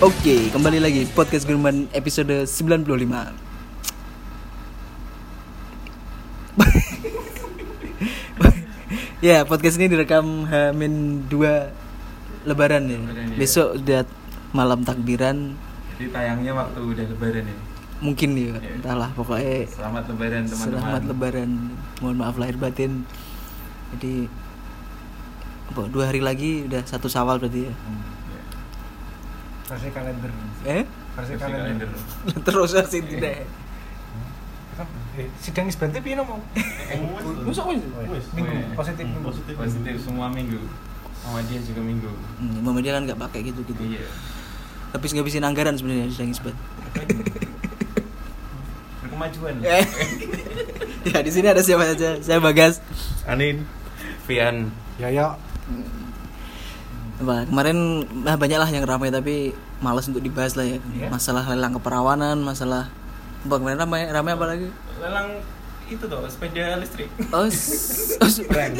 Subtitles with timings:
[0.00, 2.88] Oke, kembali lagi podcast Gurman episode 95.
[9.20, 12.96] ya, podcast ini direkam Hamin 2 Lebaran ya.
[12.96, 13.36] Lebaran, iya.
[13.36, 14.02] Besok udah
[14.50, 15.54] malam takbiran
[15.94, 17.56] Jadi tayangnya waktu udah lebaran ya.
[18.00, 18.80] mungkin ya, Iya.
[18.80, 20.80] entahlah pokoknya Selamat lebaran teman-teman.
[20.80, 21.50] Selamat lebaran.
[22.00, 23.04] Mohon maaf lahir batin.
[23.92, 24.24] Jadi
[25.68, 27.74] apa, dua hari lagi udah satu sawal berarti ya.
[27.76, 28.18] Hmm, ya.
[29.70, 30.30] Versi kalender
[30.66, 30.82] Eh?
[31.14, 31.88] versi Versi kalender.
[32.42, 33.46] Terus sih tidak.
[34.74, 36.40] kan eh, sidang isbatnya piye mau
[37.44, 37.84] Masa wis?
[38.08, 38.74] Wis, minggu Wis.
[38.74, 39.54] positif minggu Positif.
[39.54, 40.58] Positif semua minggu.
[41.20, 42.10] Sama dia juga minggu.
[42.40, 43.82] Hmm, dia kan nggak pakai gitu gitu.
[43.84, 44.08] Iya.
[44.90, 46.56] Tapi ngabisin anggaran sebenarnya sidang isbat.
[49.04, 49.54] Berkemajuan.
[51.00, 51.12] Eh.
[51.12, 52.20] ya di sini ada siapa saja?
[52.20, 52.80] Saya Bagas.
[53.24, 53.64] Anin.
[54.28, 54.68] Vian.
[55.00, 55.32] ya ya
[57.20, 57.76] Apa, kemarin
[58.24, 59.52] nah, banyak lah yang ramai tapi
[59.84, 60.80] malas untuk dibahas lah ya.
[60.96, 61.08] Iya.
[61.12, 62.88] Masalah lelang keperawanan, masalah
[63.40, 64.68] apa kemarin ramai ramai apa lagi?
[64.96, 65.28] Lelang
[65.90, 67.10] itu tuh sepeda listrik.
[67.34, 68.16] Oh, oh, s-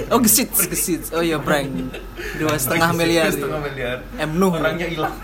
[0.09, 1.03] oh gesit, gesit.
[1.13, 1.93] Oh iya prank.
[2.39, 3.29] Dua setengah miliar.
[3.29, 3.97] Setengah miliar.
[4.17, 4.53] M Nuh.
[4.57, 5.17] Orangnya hilang.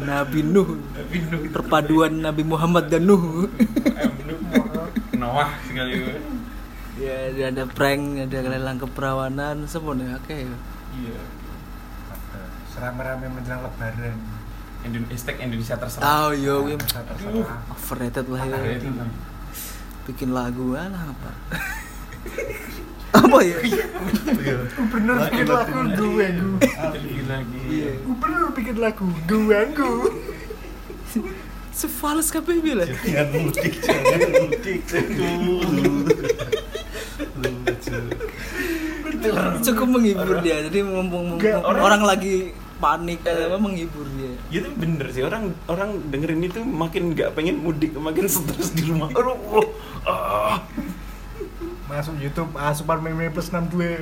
[0.00, 0.68] Nabi Nuh.
[0.94, 1.40] Tapi Nuh.
[1.50, 3.50] Perpaduan Nabi Muhammad dan Nuh.
[3.98, 4.40] Em, Nuh.
[5.20, 6.00] Noah sekali.
[6.96, 10.32] ya, ada prank, ada lelang keperawanan, semuanya oke.
[10.32, 10.54] ya.
[10.94, 11.18] Iya.
[12.84, 14.16] Serame-rame menjelang lebaran
[14.84, 16.04] Indon hashtag Indonesia terserah.
[16.04, 16.76] Oh iya, iya.
[16.76, 17.64] Bisa terserah.
[17.72, 18.76] overrated lah ya.
[18.92, 19.08] Nah.
[20.04, 21.30] Bikin lagu lah apa?
[23.24, 23.56] apa ya?
[24.76, 26.28] gubernur bikin lagu gue gue
[28.04, 30.12] gubernur bikin lagu gue gue
[31.74, 32.86] Sefales kabeh bilang.
[32.86, 34.78] Jangan mudik, jangan mudik.
[39.64, 40.62] Cukup menghibur dia.
[40.68, 44.34] Jadi mumpung, mumpung Nggak, orang, orang- lagi panik apa menghibur dia.
[44.50, 48.88] Ya itu bener sih orang orang dengerin itu makin nggak pengen mudik makin stres di
[48.90, 49.08] rumah.
[49.14, 49.66] Aduh, oh,
[50.06, 50.60] ah.
[51.84, 54.00] masuk YouTube asupan meme plus 62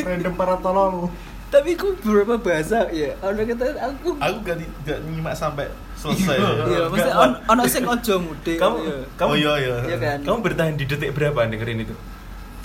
[0.00, 1.12] random para tolol
[1.48, 3.16] Tapi aku beberapa bahasa ya.
[3.24, 5.64] Orang kata aku Aku gak, di- gak nyimak sampai
[5.96, 6.36] selesai.
[6.36, 8.60] Iya, Nggak, maksudnya on- ono sing ojo mudik.
[8.60, 8.98] kamu iya.
[9.16, 9.76] kamu Oh iya iya.
[9.88, 10.18] Iya kan?
[10.28, 11.96] Kamu bertahan di detik berapa dengerin itu?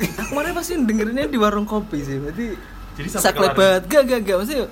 [0.03, 2.19] Aku kemarin pasti dengerinnya di warung kopi sih.
[2.19, 2.59] Berarti
[3.00, 3.81] Jadi sampai saklebat.
[3.88, 4.68] Gak gak gak maksudnya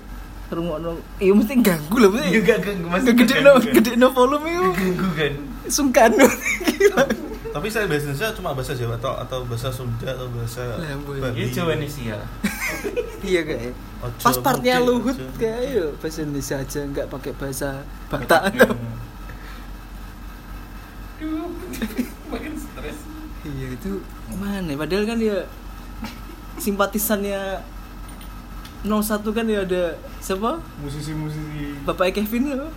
[0.51, 0.99] rungokno.
[1.17, 2.27] Iya mesti ganggu lah mesti.
[2.43, 4.69] Gak, gak, masih Gede no, gede no volume itu.
[4.75, 5.33] Ganggu kan.
[5.71, 6.11] Sungkan.
[7.51, 10.63] Tapi saya bahasa Indonesia cuma bahasa Jawa atau atau bahasa Sunda atau bahasa.
[11.03, 11.35] Bali.
[11.35, 12.17] Iya Jawa Indonesia.
[13.21, 13.77] Iya kayak.
[14.17, 18.49] Pas partnya Luhut kayak yo bahasa Indonesia aja nggak pakai bahasa Batak.
[21.21, 21.53] Aduh,
[22.33, 22.97] makin stres.
[23.45, 24.01] Iya itu
[24.41, 24.73] mana?
[24.73, 25.45] Padahal kan ya
[26.57, 27.61] simpatisannya
[28.81, 30.57] 01 kan ya ada siapa?
[30.81, 32.73] musisi-musisi Bapak Kevin loh.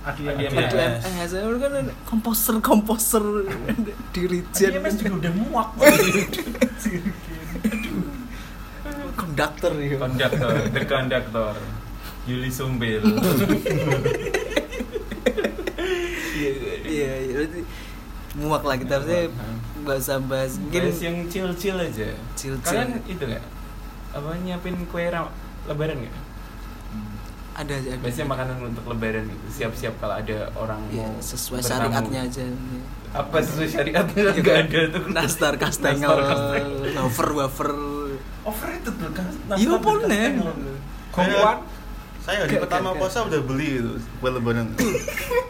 [0.00, 1.00] Adi MS.
[1.04, 3.24] MS kan ada komposer komposer
[4.16, 5.68] dirijen Dia juga udah muak.
[9.16, 9.96] konduktor ya.
[10.00, 11.54] Konduktor, the konduktor.
[12.28, 13.00] Yuli Sumbel.
[16.40, 16.50] Iya
[16.88, 17.60] iya iya, berarti
[18.40, 19.28] muak lah kita harusnya
[19.84, 22.08] bahasa bahas mungkin yang chill-chill aja.
[22.36, 22.60] Chill-chill.
[22.64, 23.44] Kalian itu nggak?
[24.10, 25.32] Apa nyiapin kue ram-
[25.64, 26.16] lebaran nggak?
[27.52, 27.88] ada aja.
[27.92, 28.00] ada.
[28.00, 29.44] Biasanya makanan untuk lebaran gitu.
[29.52, 31.76] Siap-siap kalau ada orang Iya, mau sesuai bertamu.
[31.82, 32.44] syariatnya aja.
[33.12, 34.22] Apa sesuai syariatnya?
[34.32, 35.02] Nggak ada tuh.
[35.10, 36.70] Nastar kastengel, Nastar kastengel.
[36.96, 37.70] wafer wafer.
[38.40, 39.28] Overrated loh kan.
[39.52, 40.26] Iya, boleh.
[41.10, 41.58] Kompuan
[42.20, 43.00] Saya hari Gak, pertama gak, gak.
[43.00, 44.66] puasa udah beli itu kue lebaran.
[44.70, 44.92] Tapi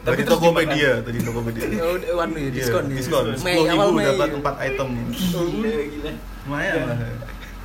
[0.03, 1.67] Dari terus Tokopedia, dari Tokopedia.
[1.83, 2.95] Oh, one ya, Iya, diskon ya.
[2.97, 3.25] diskon.
[3.35, 4.89] Sepuluh ribu dapat empat item.
[5.11, 6.13] Gila, gila.
[6.41, 6.99] Lumayan lah.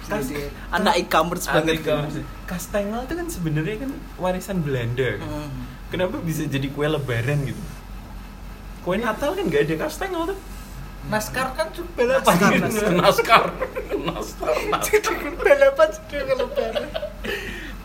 [0.05, 0.31] Kas-
[0.69, 1.81] anak e-commerce banget.
[1.81, 2.25] Maksudnya.
[2.45, 5.27] Kastengel itu kan sebenarnya kan warisan Belanda kan.
[5.27, 5.65] Hmm.
[5.89, 7.63] Kenapa bisa jadi kue lebaran gitu?
[8.81, 10.39] Kue Natal kan nggak ada kastengel tuh.
[11.05, 13.45] naskar kan balapan naskar, naskar, naskar,
[14.73, 15.13] naskar.
[15.37, 16.85] balapan juga lebaran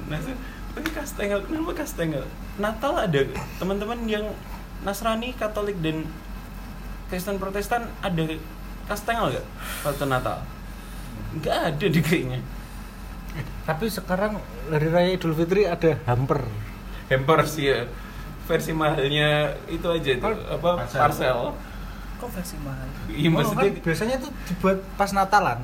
[0.08, 0.36] Naskar.
[0.70, 2.24] Tapi kastengel, kenapa kastengel?
[2.56, 3.20] Natal ada
[3.60, 4.24] teman-teman yang
[4.80, 6.08] Nasrani, Katolik dan
[7.12, 8.24] Kristen Protestan ada
[8.88, 9.46] kastengel nggak
[9.84, 10.40] waktu Natal?
[11.32, 12.40] Nggak ada di kayaknya.
[13.62, 16.42] tapi sekarang hari raya Idul Fitri ada hamper
[17.06, 17.86] Hampers ya
[18.42, 20.98] versi mahalnya itu aja tuh Par- apa parcel.
[20.98, 21.38] parcel.
[22.18, 22.88] Kok versi mahal?
[23.06, 25.62] Iya Oh, maksudnya kan biasanya tuh dibuat pas Natalan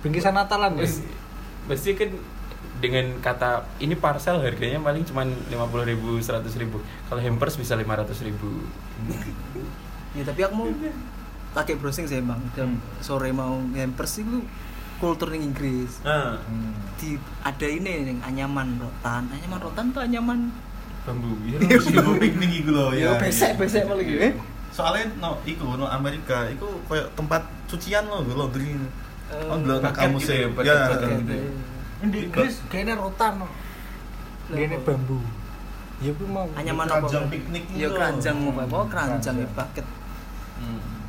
[0.00, 0.86] bingkisan Natalan ya
[1.66, 2.10] Pasti kan
[2.78, 6.80] dengan kata ini parcel harganya paling cuma lima puluh ribu, seratus ribu.
[7.04, 8.64] Kalau hampers bisa lima ratus ribu.
[10.10, 10.66] Ya tapi aku mau
[11.50, 12.40] pakai browsing sih emang.
[12.52, 14.42] Dan sore mau hampers itu
[14.96, 16.00] kultur ning Inggris.
[16.02, 16.36] Hmm.
[16.96, 19.26] Di ada ini ning anyaman rotan.
[19.28, 20.52] Anyaman rotan tuh anyaman
[21.00, 24.20] bambu ya Ibu piknik iku lho Ya besek besek malah gitu.
[24.20, 24.32] Eh?
[24.70, 28.76] Soalnya no iku no Amerika iku koyo tempat cucian lo gue laundry.
[29.30, 30.36] Eh, Oh, bucket kamu gitu sih.
[30.36, 30.78] ya, bucket- Ya.
[30.90, 31.34] bucket gitu.
[32.04, 33.48] Di Inggris kayaknya rotan no.
[34.50, 35.18] Ini bambu.
[36.00, 36.44] Ya gue mau.
[36.52, 37.94] Hanya mana Keranjang piknik Ya itu.
[37.94, 39.86] keranjang mau mau keranjang ya paket.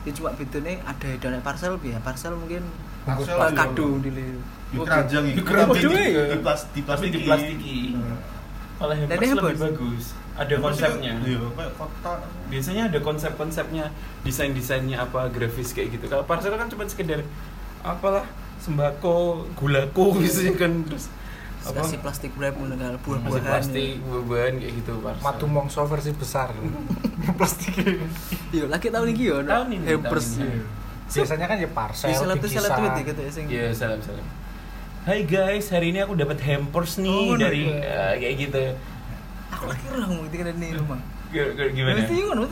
[0.01, 2.65] Ya cuma bedanya ada dana parcel ya parcel mungkin
[3.01, 4.41] Parcel kado dile.
[4.67, 5.35] Di keranjang itu.
[5.35, 6.23] Di keranjang tapi di- ya?
[6.27, 7.09] di plas- di plastik.
[7.11, 7.77] di plastiki
[8.77, 9.05] malah ini
[9.37, 12.17] lebih bagus ada konsepnya Iya, kayak kotak.
[12.49, 13.93] biasanya ada konsep-konsepnya
[14.25, 17.21] desain-desainnya apa grafis kayak gitu kalau parcel kan cuma sekedar
[17.79, 18.25] apalah
[18.57, 21.13] sembako gulaku biasanya kan terus
[21.61, 23.45] apa Kasih plastik wrap dengan buah-buahan.
[23.45, 26.49] plastik buah-buahan kayak gitu parcel Matu mongso versi besar.
[27.37, 27.73] Plastik.
[28.49, 29.37] Iya, lagi tahun ini yo.
[29.41, 30.27] Tahun ini, Hampers.
[30.35, 30.59] tahun ini.
[31.07, 33.45] Biasanya kan ya parcel, Di seleb seleb tweet gitu ya sing.
[33.45, 34.25] Iya salam salam
[35.01, 38.13] Hai guys, hari ini aku dapat hampers nih Oh, dari iya.
[38.13, 38.61] eh, kayak gitu.
[39.51, 40.99] Aku lagi ora ngomong ketika di rumah.
[41.31, 41.97] Gimana?
[41.99, 42.43] Mesti ngono.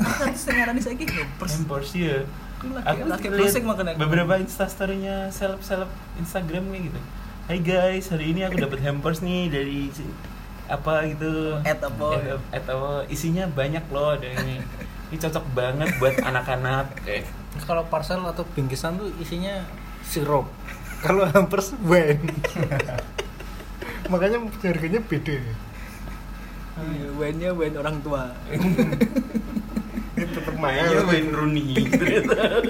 [0.00, 1.52] Kan sing ngarani saiki hampers.
[1.52, 2.18] Hampers ya.
[2.58, 3.94] Aku lagi lagi pusing makanya.
[3.96, 7.00] beberapa instastorynya seleb-seleb Instagram kayak gitu.
[7.50, 9.90] Hai guys, hari ini aku dapat hampers nih dari
[10.70, 11.58] apa gitu.
[11.66, 12.38] At apa?
[12.38, 13.02] At, at apa?
[13.10, 14.62] Isinya banyak loh ada ini.
[15.10, 17.02] Ini cocok banget buat anak-anak.
[17.02, 17.26] Kayak
[17.66, 19.66] Kalau parcel atau bingkisan tuh isinya
[20.06, 20.46] sirup.
[21.02, 22.22] Kalau hampers wine.
[24.14, 25.42] Makanya harganya beda.
[26.78, 28.30] Iya, wine-nya wine orang tua.
[30.14, 32.62] Itu tetap Iya, Wayne Rooney ternyata.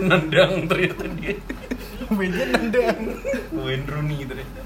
[0.00, 1.36] Nendang ternyata dia.
[2.10, 2.98] Wine-nya nendang.
[3.54, 4.62] Wayne Rooney ternyata.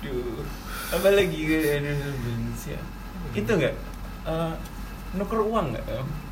[0.00, 0.40] Duh.
[0.88, 2.80] Apa lagi aduh benci ya.
[3.34, 3.74] Itu enggak?
[4.24, 4.52] Eh,
[5.14, 5.84] nuker uang enggak?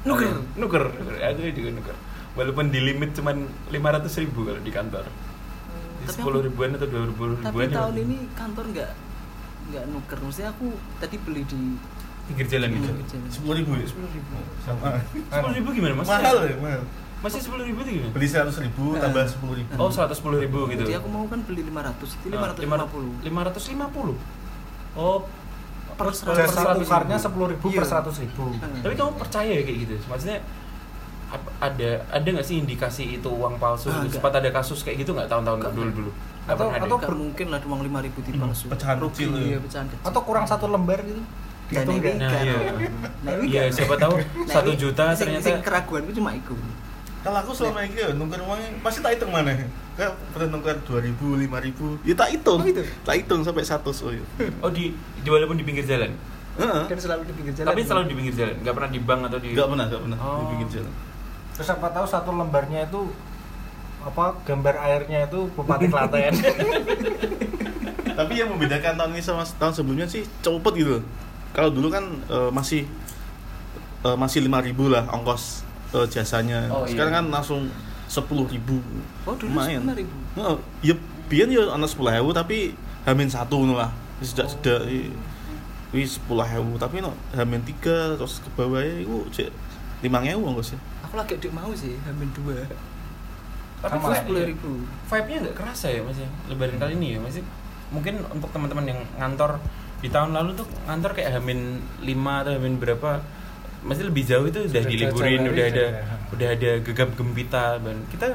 [0.03, 0.29] Nuker?
[0.57, 1.15] nuker, nuker.
[1.21, 1.97] Aku juga nuker.
[2.33, 3.37] Walaupun di limit cuman
[3.69, 5.05] 500 ribu kalau di kantor.
[5.05, 7.67] Tapi Sepuluh aku- ribuan atau dua ribu Tapi ribuan.
[7.67, 7.75] ya.
[7.75, 8.91] tahun ini kantor nggak
[9.67, 10.19] nggak nuker.
[10.21, 10.67] Maksudnya aku
[10.97, 11.61] tadi beli di
[12.27, 12.91] pinggir jalan gitu.
[13.29, 13.87] Sepuluh ribu ya?
[13.87, 14.37] Sepuluh ribu.
[14.63, 15.01] Sama.
[15.11, 16.07] Sepuluh ribu gimana mas?
[16.07, 16.83] Mahal ya, mahal.
[17.17, 18.13] Masih sepuluh ribu tuh gimana?
[18.13, 19.01] Beli seratus ribu Nah.
[19.03, 19.71] tambah sepuluh ribu.
[19.75, 20.83] Oh, seratus sepuluh ribu gitu.
[20.83, 23.25] Jadi aku mau kan beli 500, itu 550.
[23.25, 24.17] Lima ratus lima puluh.
[24.95, 25.25] Oh,
[25.93, 27.25] Per per Jasa seratus tukarnya ribu.
[27.25, 27.79] sepuluh ribu Iya.
[27.79, 28.45] per seratus ribu.
[28.53, 28.81] Hmm.
[28.81, 29.95] Tapi kamu percaya ya kayak gitu?
[30.07, 30.39] Maksudnya
[31.59, 33.89] ada ada nggak sih indikasi itu uang palsu?
[33.89, 34.15] Ah, gitu?
[34.15, 36.11] Sempat ada kasus kayak gitu nggak tahun-tahun dulu dulu?
[36.47, 38.69] Atau- atau Nggak mungkin lah uang 5000 dipalsu.
[38.69, 39.43] Pecahan Rugi, kecil ya.
[39.43, 40.05] Iya, pecahan kecil.
[40.05, 41.23] Atau kurang satu lembar gitu.
[41.67, 42.15] Nah, ini nggak?
[42.15, 42.45] Nah, kan.
[42.45, 42.57] iya.
[43.25, 43.73] Nah, Iya, kan.
[43.75, 45.43] siapa tahu Nah, satu juta sing- ternyata.
[45.43, 46.55] sing keraguanku cuma itu.
[47.27, 49.51] Kalau aku selama ini ya nuker uangnya pasti tak hitung mana.
[49.99, 52.63] Kayak pernah nuker dua ribu, lima ribu, ya tak hitung.
[52.63, 52.87] Oh, itu?
[53.03, 54.23] Tak hitung sampai satu oh iya.
[54.63, 56.15] Oh di, di walaupun di pinggir jalan.
[56.55, 56.83] Heeh.
[56.87, 57.75] Kan selalu di pinggir jalan.
[57.75, 59.49] Tapi selalu di pinggir jalan, nggak pernah di bank atau di.
[59.59, 60.39] Enggak pernah, enggak pernah Oh.
[60.39, 60.93] di pinggir jalan.
[61.59, 63.03] Terus siapa tahu satu lembarnya itu
[64.07, 66.31] apa gambar airnya itu Bupati Klaten.
[68.23, 71.03] Tapi yang membedakan tahun ini sama tahun sebelumnya sih cepet gitu.
[71.51, 72.87] Kalau dulu kan eh, masih
[74.07, 75.66] eh, masih lima ribu lah ongkos
[76.03, 76.69] eh, jasanya.
[76.69, 76.93] Oh, iya.
[76.93, 77.61] Sekarang kan langsung
[78.07, 78.79] sepuluh ribu.
[79.25, 79.83] Oh, dulu Lumayan.
[79.83, 80.07] 10.000.
[80.39, 80.57] Heeh.
[80.93, 80.95] Ya
[81.27, 83.91] biyen ya ana sepuluh ribu tapi hamin satu lah.
[84.23, 84.85] Sudah sudah
[85.95, 89.49] wis sepuluh ribu tapi no hamin tiga terus ke bawahnya itu cek
[90.05, 90.79] lima ribu ongkosnya.
[91.07, 92.67] Aku lagi dik mau sih, hamin dua.
[93.83, 94.19] Tapi vibe- lah.
[94.19, 94.71] sepuluh ribu.
[95.07, 97.45] vibe-nya nggak kerasa ya mas ya lebaran kali ini ya masih
[97.93, 99.63] mungkin untuk teman-teman yang ngantor
[100.03, 103.23] di tahun lalu tuh ngantor kayak hamin 5 atau hamin berapa
[103.87, 106.33] masih lebih jauh itu udah Sudah diliburin udah hari ada sudah.
[106.33, 108.27] udah ada gegap gempita dan kita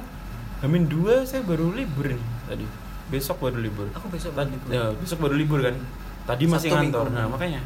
[0.60, 2.66] hamin dua saya baru libur nih tadi
[3.08, 4.70] besok baru libur Aku besok baru libur.
[4.70, 5.76] ya, besok baru libur kan
[6.24, 7.18] tadi masih ngantor Minggu.
[7.18, 7.62] nah makanya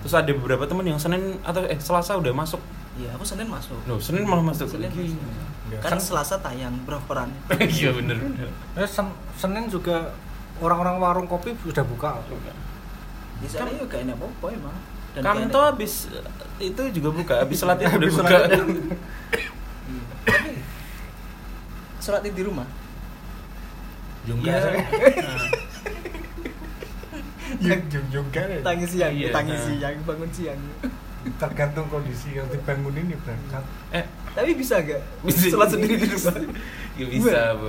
[0.00, 2.58] terus ada beberapa teman yang senin atau eh selasa udah masuk
[2.90, 3.78] Iya, aku Senin masuk.
[3.86, 5.14] loh senin malah masuk Senin lagi
[5.70, 7.30] Ya, Kan Selasa tayang peran.
[7.70, 10.10] iya bener bener Terus Sen- Senin juga
[10.58, 12.18] orang-orang warung kopi sudah buka.
[13.38, 14.74] Di sana juga gak enak apa-apa emang.
[15.10, 16.06] Dan enak- habis
[16.58, 18.20] itu juga buka, habis sholat itu udah buka.
[18.22, 18.64] sholat itu.
[18.64, 20.52] Tapi,
[22.00, 22.64] Sholat di rumah.
[24.24, 24.48] Jungka.
[24.48, 24.60] Iya.
[27.60, 27.80] Yang
[28.14, 28.60] jungka ya.
[28.62, 29.62] Tangi siang, Iya, tangi nah.
[29.64, 30.60] siang, bangun siang.
[31.20, 33.64] Tergantung kondisi yang dibangunin ya berangkat.
[33.92, 35.00] Eh, Tapi bisa gak?
[35.20, 35.52] Bisa.
[35.52, 36.36] Sholat sendiri di rumah.
[36.96, 37.66] ya bisa, Bu.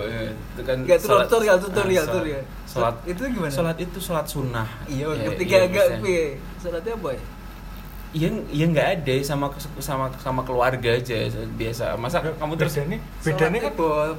[0.56, 2.44] Itu kan Gak sholat- tutorial, tutorial, ah, sholat- tutorial.
[2.64, 3.52] Sholat Itu gimana?
[3.52, 4.68] Sholat itu sholat sunnah.
[4.88, 6.00] Iya, Ya, ketika iya, agak bisa.
[6.00, 6.26] piye?
[6.58, 7.24] Sholatnya apa ya?
[8.12, 9.46] Iya, iya nggak ada sama
[9.80, 11.18] sama sama keluarga aja
[11.56, 11.96] biasa.
[11.96, 13.74] Masa kamu terus bedanya bedanya kan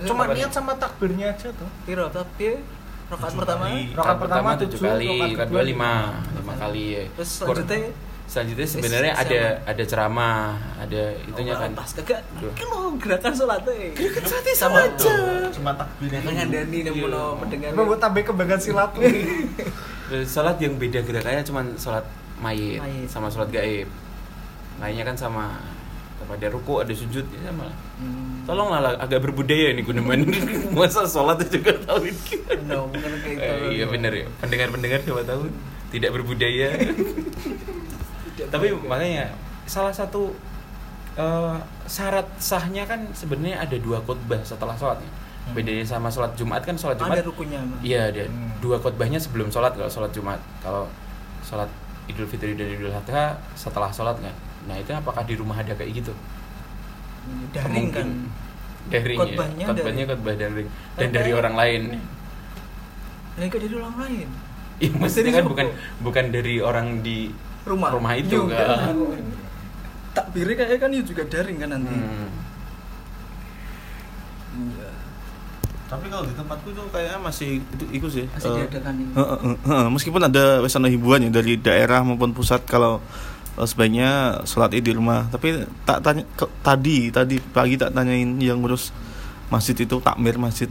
[0.09, 1.69] cuma niat sama takbirnya aja tuh.
[1.85, 2.57] Piro tapi
[3.13, 3.65] rakaat Tujuh pertama.
[3.69, 5.93] Rakaat pertama tujuh tujuh, kali, rakaat rakaat kedua lima,
[6.33, 7.05] lima kali ya.
[7.13, 7.93] terus selanjutnya
[8.33, 11.71] selanjutnya sebenarnya ada ada ceramah, ada itunya oh, kan.
[11.77, 15.15] pas kagak lo gerakan sholatnya gerakan sholatnya sama aja.
[15.53, 16.17] Cuma takbirnya.
[16.19, 16.89] Jangan ngandani Iya.
[16.89, 18.91] nemu no pendengar Apa buat tambah kebanggaan silat.
[20.09, 22.09] Terus Sholat yang beda gerakannya cuman sholat
[22.41, 23.87] mayit, sama sholat gaib
[24.77, 25.61] lainnya kan sama
[26.19, 28.43] kepada ruku ada sujud ya sama lah Hmm.
[28.43, 30.27] tolonglah lah, agak berbudaya ini gunaman
[30.75, 32.11] masa sholat juga tahu
[32.67, 33.47] No, bukan kayak gitu.
[33.47, 35.47] Eh, iya benar ya pendengar-pendengar siapa tahu
[35.95, 36.75] tidak berbudaya
[38.49, 39.31] tapi makanya
[39.65, 40.33] salah satu
[41.15, 45.11] eh, syarat sahnya kan sebenarnya ada dua khutbah setelah sholatnya
[45.43, 45.59] Hmm.
[45.59, 47.59] bedanya sama sholat jumat kan sholat jumat Ada rukunnya.
[47.83, 48.55] Iya ada Hmm.
[48.63, 50.87] dua khutbahnya sebelum sholat kalau sholat jumat kalau
[51.43, 51.67] sholat
[52.07, 54.31] idul fitri dan idul adha setelah sholat kan
[54.71, 56.15] nah itu apakah di rumah ada kayak gitu
[57.51, 58.09] Daring kan.
[58.87, 59.69] daring Khutbahnya ya.
[59.71, 60.11] khutbahnya daring.
[60.11, 61.83] khutbah daring dan dari orang lain
[63.33, 64.29] Nah, kok dari orang lain.
[64.77, 65.67] Iya, maksudnya Dari kan bukan
[66.05, 67.33] bukan dari orang di
[67.65, 67.91] Rumah.
[67.93, 68.59] rumah itu Juga.
[68.59, 68.97] kan.
[70.13, 71.95] Takbirnya kayaknya kan ya juga daring kan nanti.
[71.95, 72.29] Hmm.
[74.53, 74.91] Iya.
[75.87, 78.25] Tapi kalau di tempatku tuh kayaknya masih itu ikut sih.
[78.27, 79.13] Masih Eh, diadakan ini.
[79.13, 79.87] Heeh, heeh, heeh.
[79.89, 83.01] meskipun ada wesana hiburan ya dari daerah maupun pusat kalau
[83.55, 84.11] eh, sebaiknya
[84.43, 85.53] sholat id di rumah tapi
[85.83, 88.89] tak tanya ke- tadi tadi pagi tak tanyain yang ngurus
[89.47, 90.69] masjid itu takmir masjid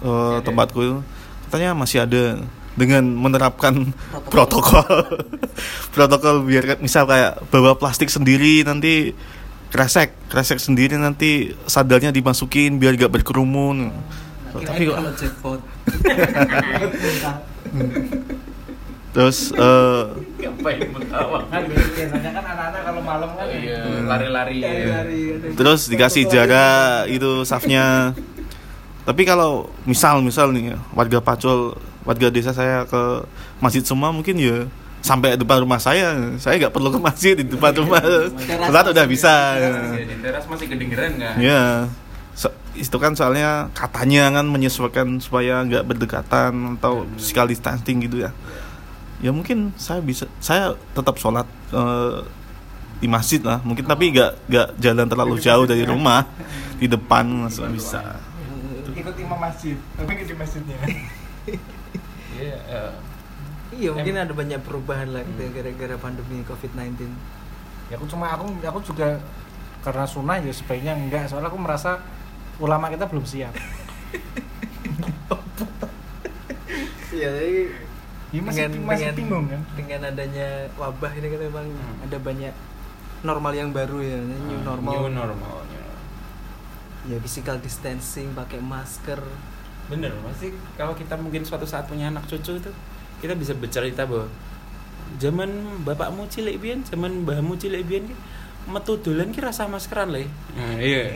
[0.00, 0.38] eh, ada.
[0.40, 0.96] tempatku itu
[1.44, 2.22] katanya masih ada
[2.76, 3.90] dengan menerapkan
[4.28, 4.84] protokol
[5.90, 9.16] protokol biar misal kayak bawa plastik sendiri nanti
[9.66, 13.90] kresek kresek sendiri nanti sadarnya dimasukin biar gak berkerumun
[14.56, 15.60] tapi kok kalau jackpot.
[19.12, 20.02] terus eh,
[20.38, 21.38] Ngapain ketawa?
[21.48, 24.56] kan biasanya kan anak-anak kalau malam kan Iya, lari-lari.
[24.60, 24.68] ya.
[25.00, 25.56] Lari-lari.
[25.56, 28.12] terus dikasih jarak itu safnya
[29.04, 33.02] tapi kalau misal misal nih ya, warga pacul warga desa saya ke
[33.58, 34.64] masjid semua mungkin ya
[35.02, 36.14] sampai depan rumah saya.
[36.38, 38.02] Saya nggak perlu ke masjid di depan rumah.
[38.40, 39.34] sholat udah bisa.
[39.54, 41.34] Iya, Di teras masih kedengeran kan?
[41.36, 41.86] ya
[42.36, 48.30] So- itu kan soalnya katanya kan menyesuaikan supaya nggak berdekatan atau physical distancing gitu ya.
[49.24, 52.20] Ya mungkin saya bisa saya tetap sholat eh,
[53.00, 53.64] di masjid lah.
[53.64, 56.28] Mungkin tapi nggak nggak jalan terlalu jauh dari rumah.
[56.76, 58.20] Di depan masih bisa.
[58.92, 60.76] Ikut imam masjid tapi di masjidnya
[62.38, 62.58] Iya.
[62.68, 62.92] eh,
[63.68, 67.10] Iya, mungkin ada banyak perubahan lah gitu ya, gara-gara pandemi COVID-19.
[67.86, 69.18] ya aku cuma aku aku juga
[69.80, 72.02] karena sunnah ya sebaiknya enggak soalnya aku merasa
[72.58, 73.54] ulama kita belum siap
[77.08, 77.60] Iya, jadi
[78.28, 82.04] ya, masih, masih bingung kan dengan adanya wabah ini kan memang Hmm.
[82.04, 82.54] ada banyak
[83.22, 84.92] normal yang baru ya, new normal.
[84.92, 85.56] New normal.
[85.64, 85.94] new normal.
[87.06, 89.22] Ya physical distancing, pakai masker.
[89.86, 92.70] Bener, pasti kalau kita mungkin suatu saat punya anak cucu itu
[93.22, 94.26] kita bisa bercerita bahwa
[95.22, 98.14] zaman bapakmu cilik biyen, zaman mbahmu cilik ki
[98.66, 100.26] metu dolan ki rasa maskeran le.
[100.58, 101.14] Nah, iya.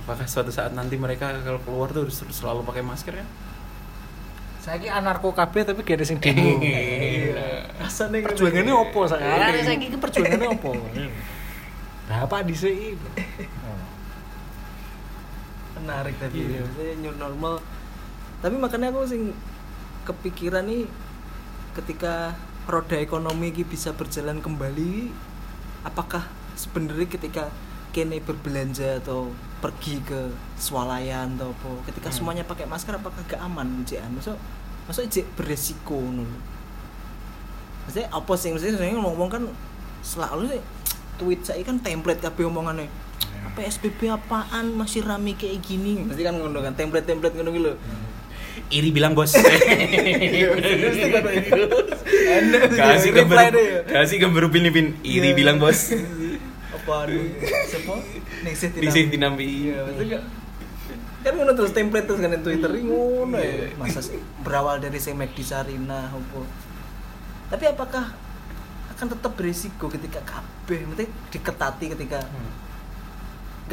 [0.00, 3.28] Apakah suatu saat nanti mereka kalau keluar tuh harus selalu pakai masker kan?
[4.64, 7.68] saya ki anarko KB tapi gak ada sing demo Iya.
[7.84, 9.60] Rasanya perjuangannya opo saya Iya.
[9.60, 10.72] saya ki perjuangannya opo
[12.08, 12.96] berapa di sini
[15.84, 17.60] menarik tapi ya, maksudnya new normal.
[18.40, 19.36] Tapi makanya aku sing
[20.08, 20.88] kepikiran nih
[21.76, 22.32] ketika
[22.64, 25.12] roda ekonomi ini bisa berjalan kembali
[25.84, 26.24] apakah
[26.56, 27.52] sebenarnya ketika
[27.92, 32.16] kene berbelanja atau pergi ke swalayan atau apa ketika Hmm.
[32.20, 34.36] semuanya pakai masker apakah gak aman jian masuk
[34.88, 36.28] masuk jek beresiko nul
[37.84, 38.48] maksudnya apa sih?
[38.52, 39.44] Maksudnya saya ngomong kan
[40.00, 40.62] selalu sih
[41.20, 42.88] tweet saya kan template kabeh omongannya
[43.54, 47.76] PSBB apaan masih rame kayak gini pasti kan ngono kan template template ngono gitu loh
[48.70, 49.34] Iri bilang bos.
[50.34, 50.54] Iya,
[52.70, 53.50] Kasih gambar,
[53.82, 54.94] kasih gambar Ipin.
[55.02, 55.36] Iri Iya.
[55.36, 55.90] bilang bos.
[56.74, 57.16] apa anu
[57.66, 57.94] siapa
[58.44, 59.72] ningsih dinampi.
[59.72, 60.20] iya maksudnya
[61.24, 65.10] kan ngono terus template terus kan di Twitter ngono ya masa sih berawal dari si
[65.10, 66.40] di Sarina apa
[67.48, 68.12] tapi apakah
[68.92, 72.63] akan tetap berisiko ketika kabeh nanti diketati ketika Hmm.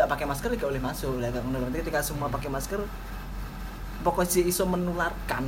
[0.01, 1.22] Nggak pakai masker nggak boleh masuk.
[1.22, 2.81] Lah kan nanti ketika semua pakai masker
[4.01, 5.46] pokoknya sih iso menularkan.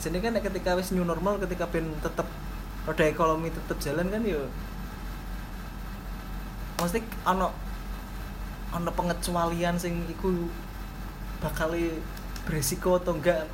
[0.00, 2.24] Jadi kan ketika wis new normal ketika ben tetap
[2.88, 4.48] roda ekonomi tetap jalan kan yo.
[6.80, 7.52] Mesti ono
[8.72, 10.48] ono pengecualian sing iku
[11.44, 11.76] bakal
[12.48, 13.44] beresiko atau enggak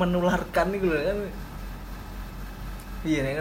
[0.00, 1.18] menularkan nih lho kan.
[3.04, 3.36] Iya nih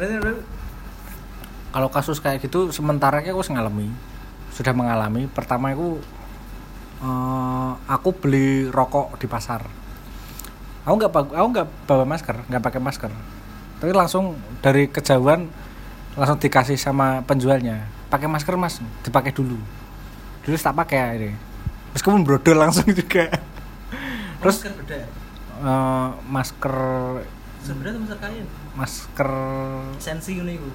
[1.69, 3.93] kalau kasus kayak gitu sementara aku ngalami
[4.53, 5.27] sudah mengalami.
[5.29, 6.00] Pertama aku
[7.03, 9.62] eh, aku beli rokok di pasar.
[10.88, 13.12] Aku nggak aku nggak bawa masker nggak pakai masker.
[13.79, 15.48] Tapi langsung dari kejauhan
[16.18, 17.86] langsung dikasih sama penjualnya.
[18.10, 18.82] Pakai masker mas.
[19.06, 19.56] Dipakai dulu.
[20.44, 21.32] Dulu tak pakai ini
[21.94, 23.29] meskipun brodol langsung juga.
[24.39, 24.98] Terus masker beda
[25.60, 26.75] eh, masker
[27.60, 28.46] sebenarnya masker kain.
[28.79, 29.32] masker
[30.00, 30.72] sensi iku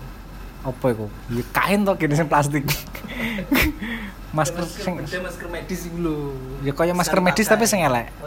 [0.64, 1.06] apa iku?
[1.28, 2.64] Ya kain to kene sing plastik.
[4.34, 6.16] Masker sing masker medis iku lho.
[6.66, 8.10] Ya kaya masker medis tapi sing elek.
[8.18, 8.26] Oh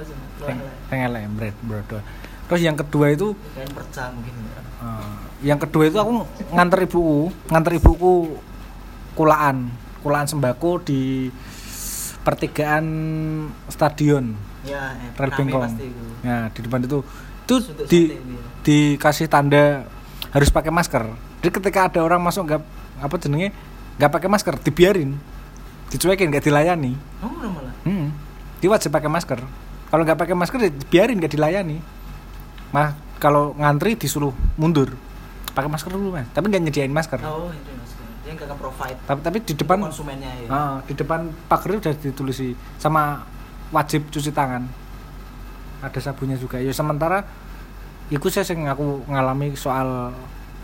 [0.87, 1.27] sing elek.
[1.35, 1.99] bread brodo
[2.47, 6.23] terus yang kedua itu kain perca mungkin eh, yang kedua itu aku
[6.55, 7.19] nganter ibuku
[7.51, 8.39] nganter ibuku
[9.19, 9.67] kulaan.
[9.99, 11.27] Kulaan sembako di
[12.23, 12.85] pertigaan
[13.67, 14.31] stadion
[14.63, 15.75] ya eh, Rel Bengkong.
[16.23, 17.03] ya di depan itu.
[17.43, 17.55] Itu
[17.91, 18.19] di ya.
[18.63, 19.83] dikasih tanda
[20.31, 22.59] harus pakai masker jadi ketika ada orang masuk nggak
[22.99, 23.55] apa jenenge
[23.95, 25.15] nggak pakai masker dibiarin.
[25.87, 26.91] Dicuekin nggak dilayani.
[27.23, 28.11] Oh malah hmm.
[28.59, 29.39] dia wajib pakai masker.
[29.87, 31.79] Kalau nggak pakai masker ya biarin nggak dilayani.
[32.75, 34.91] Mah kalau ngantri disuruh mundur.
[35.55, 36.27] Pakai masker dulu mas.
[36.35, 37.23] Tapi nggak nyediain masker.
[37.23, 38.03] Oh itu masker.
[38.27, 40.47] Dia nggak provide tapi tapi di depan konsumennya ya.
[40.51, 43.23] Ah, di depan pagar udah ditulisi sama
[43.71, 44.67] wajib cuci tangan.
[45.79, 46.59] Ada sabunnya juga.
[46.59, 47.23] Ya sementara
[48.11, 50.11] itu saya sing aku ngalami soal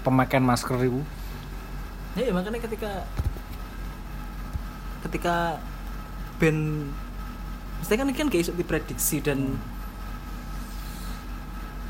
[0.04, 1.02] pemakaian masker itu?
[2.14, 3.08] Ya, ya, makanya ketika
[5.10, 5.58] ketika
[6.38, 6.92] band
[7.84, 9.60] mesti kan ini kan gak diprediksi dan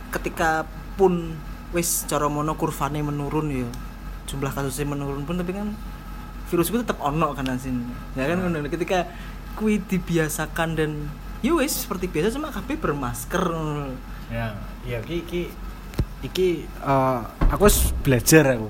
[0.10, 0.66] ketika
[0.98, 1.38] pun
[1.74, 3.70] wis cara mono kurvane menurun ya
[4.30, 5.74] jumlah kasusnya menurun pun tapi kan
[6.50, 8.62] virus itu tetap ono kan sini ya kan ngono.
[8.70, 9.10] ketika
[9.58, 10.92] kui dibiasakan dan
[11.46, 13.46] ya wis seperti biasa cuma kabeh bermasker
[14.30, 15.42] ya ya ki ki
[16.24, 17.20] iki eh,
[17.52, 17.68] aku
[18.02, 18.70] belajar aku.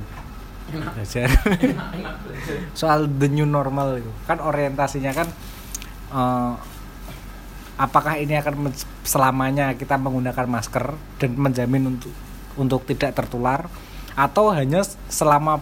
[0.74, 1.30] Belajar.
[2.74, 4.10] Soal the new normal itu.
[4.26, 5.28] Kan orientasinya kan
[6.14, 6.54] eh,
[7.78, 12.14] apakah ini akan selamanya kita menggunakan masker dan menjamin untuk
[12.54, 13.66] untuk tidak tertular
[14.14, 15.58] atau hanya selama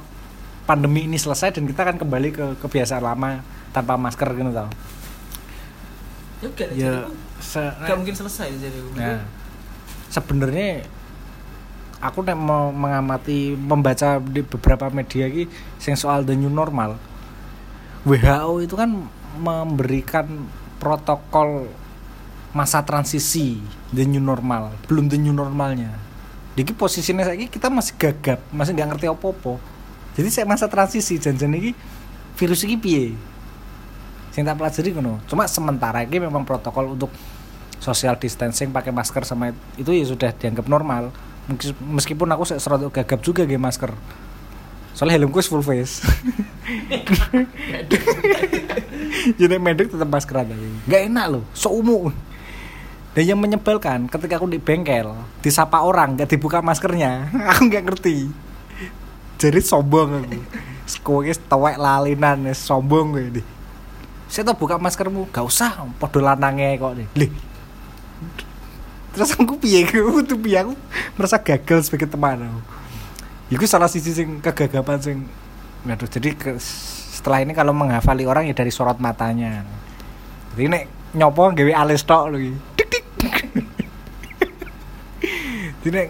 [0.67, 3.39] pandemi ini selesai dan kita akan kembali ke kebiasaan lama
[3.71, 4.67] tanpa masker gitu tau?
[6.41, 6.99] Ya ya jadi
[7.39, 9.23] se- gak mungkin selesai jadi Nah,
[10.11, 10.83] sebenarnya
[12.01, 15.45] aku nek mau mengamati membaca di beberapa media ki
[15.77, 16.97] sing soal the new normal.
[18.01, 18.89] WHO itu kan
[19.37, 20.25] memberikan
[20.81, 21.69] protokol
[22.51, 23.61] masa transisi
[23.93, 25.93] the new normal, belum the new normalnya.
[26.57, 29.61] Jadi posisinya saya kita masih gagap, masih nggak ngerti apa-apa.
[30.17, 31.71] Jadi saya masa transisi janjian ini
[32.35, 33.15] virus ini piye?
[34.35, 35.23] Sing tak pelajari ngono.
[35.29, 37.13] Cuma sementara ini memang protokol untuk
[37.79, 41.09] social distancing pakai masker sama itu ya sudah dianggap normal
[41.81, 43.91] meskipun aku se- serodok gagap juga gak masker.
[44.91, 46.03] Soalnya helmku full face.
[49.39, 52.11] Jadi medek tetap masker tapi nggak enak loh seumur.
[53.11, 55.11] Dan yang menyebalkan ketika aku di bengkel
[55.43, 58.29] disapa orang nggak dibuka maskernya aku nggak ngerti.
[59.41, 60.39] Jadi sombong aku.
[61.01, 63.43] Kowe tewek lalinan sombong gue ini
[64.31, 67.27] saya tuh buka maskermu gak usah podo lanange kok Lih,
[69.11, 69.83] terus aku piye?
[69.89, 70.63] Aku tuh piye?
[70.63, 70.73] Aku
[71.19, 72.59] merasa gagal sebagai teman aku.
[73.51, 75.17] Itu salah sisi sing kegagapan sing
[75.81, 79.65] Waduh, jadi ke- setelah ini kalau menghafali orang ya dari sorot matanya.
[80.53, 80.83] Jadi nek
[81.17, 82.53] nyopo gawe alis tok iki.
[82.77, 83.35] Dik, dik.
[85.81, 86.09] jadi nek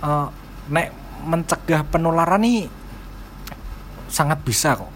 [0.00, 0.28] eh,
[0.72, 0.86] nek
[1.28, 2.72] mencegah penularan nih
[4.08, 4.88] sangat bisa kok.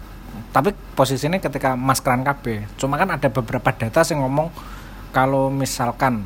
[0.49, 4.49] Tapi posisinya ketika maskeran KB cuma kan ada beberapa data yang ngomong
[5.13, 6.25] kalau misalkan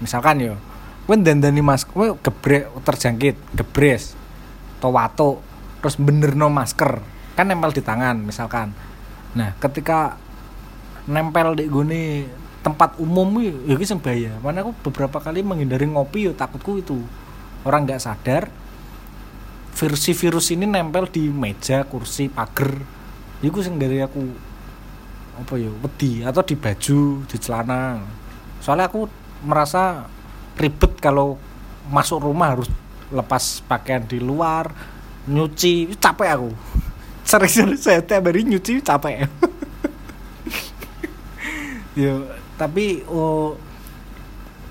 [0.00, 0.54] misalkan yo
[1.06, 4.16] kowe dandani mas kowe gebrek terjangkit gebres
[4.80, 5.44] atau
[5.80, 7.00] terus bener no masker
[7.36, 8.72] kan nempel di tangan misalkan.
[9.36, 10.16] Nah ketika
[11.08, 12.28] nempel di gini
[12.60, 14.36] tempat umum ya sing bahaya.
[14.44, 17.00] Mana aku beberapa kali menghindari ngopi yo takutku itu.
[17.64, 18.52] Orang nggak sadar
[19.76, 22.76] virus virus ini nempel di meja kursi pagar.
[23.40, 24.20] Iku sing dari aku
[25.40, 28.04] apa ya wedi atau di baju di celana.
[28.60, 29.08] Soalnya aku
[29.40, 30.06] merasa
[30.56, 31.40] ribet kalau
[31.88, 32.68] masuk rumah harus
[33.10, 34.70] lepas pakaian di luar
[35.26, 36.50] nyuci capek aku.
[37.30, 39.26] Sering-sering saya tiap hari nyuci capek.
[41.98, 42.22] Ya
[42.54, 43.58] tapi oh,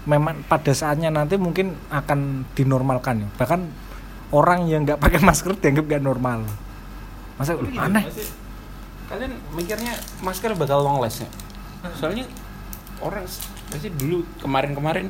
[0.08, 3.30] memang pada saatnya nanti mungkin akan dinormalkan ya.
[3.36, 3.62] Bahkan
[4.32, 6.48] orang yang nggak pakai masker dianggap nggak normal.
[7.36, 8.08] Masa gitu, aneh?
[8.08, 8.34] Masih-
[9.10, 11.30] kalian mikirnya masker bakal long last ya?
[11.98, 12.30] Soalnya
[13.02, 13.26] orang
[13.70, 15.08] pasti dulu kemarin-kemarin?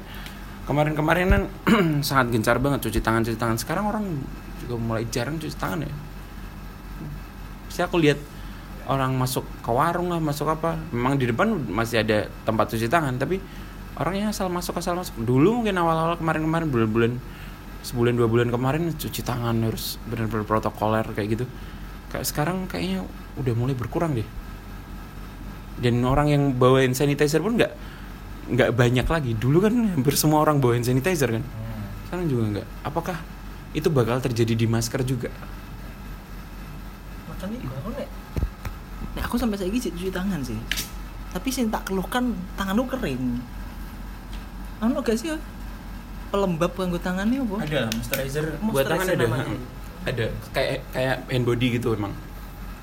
[0.67, 1.49] Kemarin-kemarinan
[2.07, 3.57] sangat gencar banget cuci tangan cuci tangan.
[3.57, 4.05] Sekarang orang
[4.61, 5.93] juga mulai jarang cuci tangan ya.
[7.65, 8.19] Pasti aku lihat
[8.85, 10.77] orang masuk ke warung lah masuk apa.
[10.93, 13.41] Memang di depan masih ada tempat cuci tangan tapi
[13.97, 15.17] orangnya asal masuk asal masuk.
[15.17, 17.13] Dulu mungkin awal-awal kemarin-kemarin bulan-bulan
[17.79, 21.45] sebulan dua bulan kemarin cuci tangan harus benar-benar protokoler kayak gitu.
[22.13, 23.05] Kayak sekarang kayaknya
[23.41, 24.27] udah mulai berkurang deh.
[25.79, 27.71] Dan orang yang bawain sanitizer pun nggak
[28.49, 29.31] nggak banyak lagi.
[29.37, 31.43] Dulu kan hampir semua orang bawain sanitizer kan.
[32.09, 32.67] Sekarang juga nggak.
[32.83, 33.17] Apakah
[33.77, 35.29] itu bakal terjadi di masker juga?
[37.29, 38.09] Makanya aku nek
[39.13, 40.57] nek aku sampai saiki sik cuci tangan sih.
[41.29, 43.37] Tapi sing tak keluhkan tanganku kering.
[44.81, 45.37] Anu gak sih ya?
[46.29, 47.55] pelembab kanggo tangannya apa?
[47.65, 48.45] Ada lah moisturizer.
[48.61, 49.23] Buat tangan ada.
[49.25, 49.45] namanya.
[49.49, 49.61] Hmm.
[50.09, 50.25] ada.
[50.53, 52.13] Kayak kayak hand body gitu emang.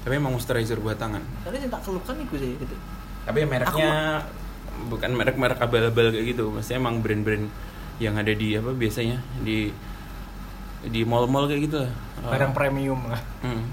[0.02, 1.22] Tapi emang moisturizer buat tangan.
[1.46, 2.76] Soalnya sing tak keluhkan iku sih gitu.
[3.26, 4.22] tapi ya mereknya
[4.86, 7.46] bukan merek-merek abal-abal kayak gitu maksudnya emang brand-brand
[7.96, 9.72] yang ada di apa biasanya di
[10.84, 11.92] di mall-mall kayak gitu lah
[12.26, 13.64] barang premium lah Hmm.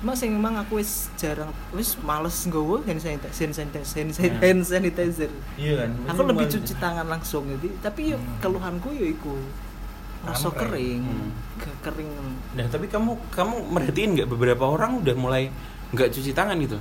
[0.00, 4.40] Mas sing memang aku wis jarang wis males nggowo hand sanitizer hand sanitizer, hand sanitizer,
[4.40, 5.30] hand sanitizer.
[5.56, 8.40] iya kan Aku lebih cuci tangan langsung jadi tapi Hmm.
[8.40, 9.36] keluhanku yo iku
[10.20, 11.32] rasa kering, Hmm.
[11.56, 12.12] Ke- kering.
[12.52, 15.48] Nah, tapi kamu kamu merhatiin nggak beberapa orang udah mulai
[15.90, 16.76] nggak cuci tangan gitu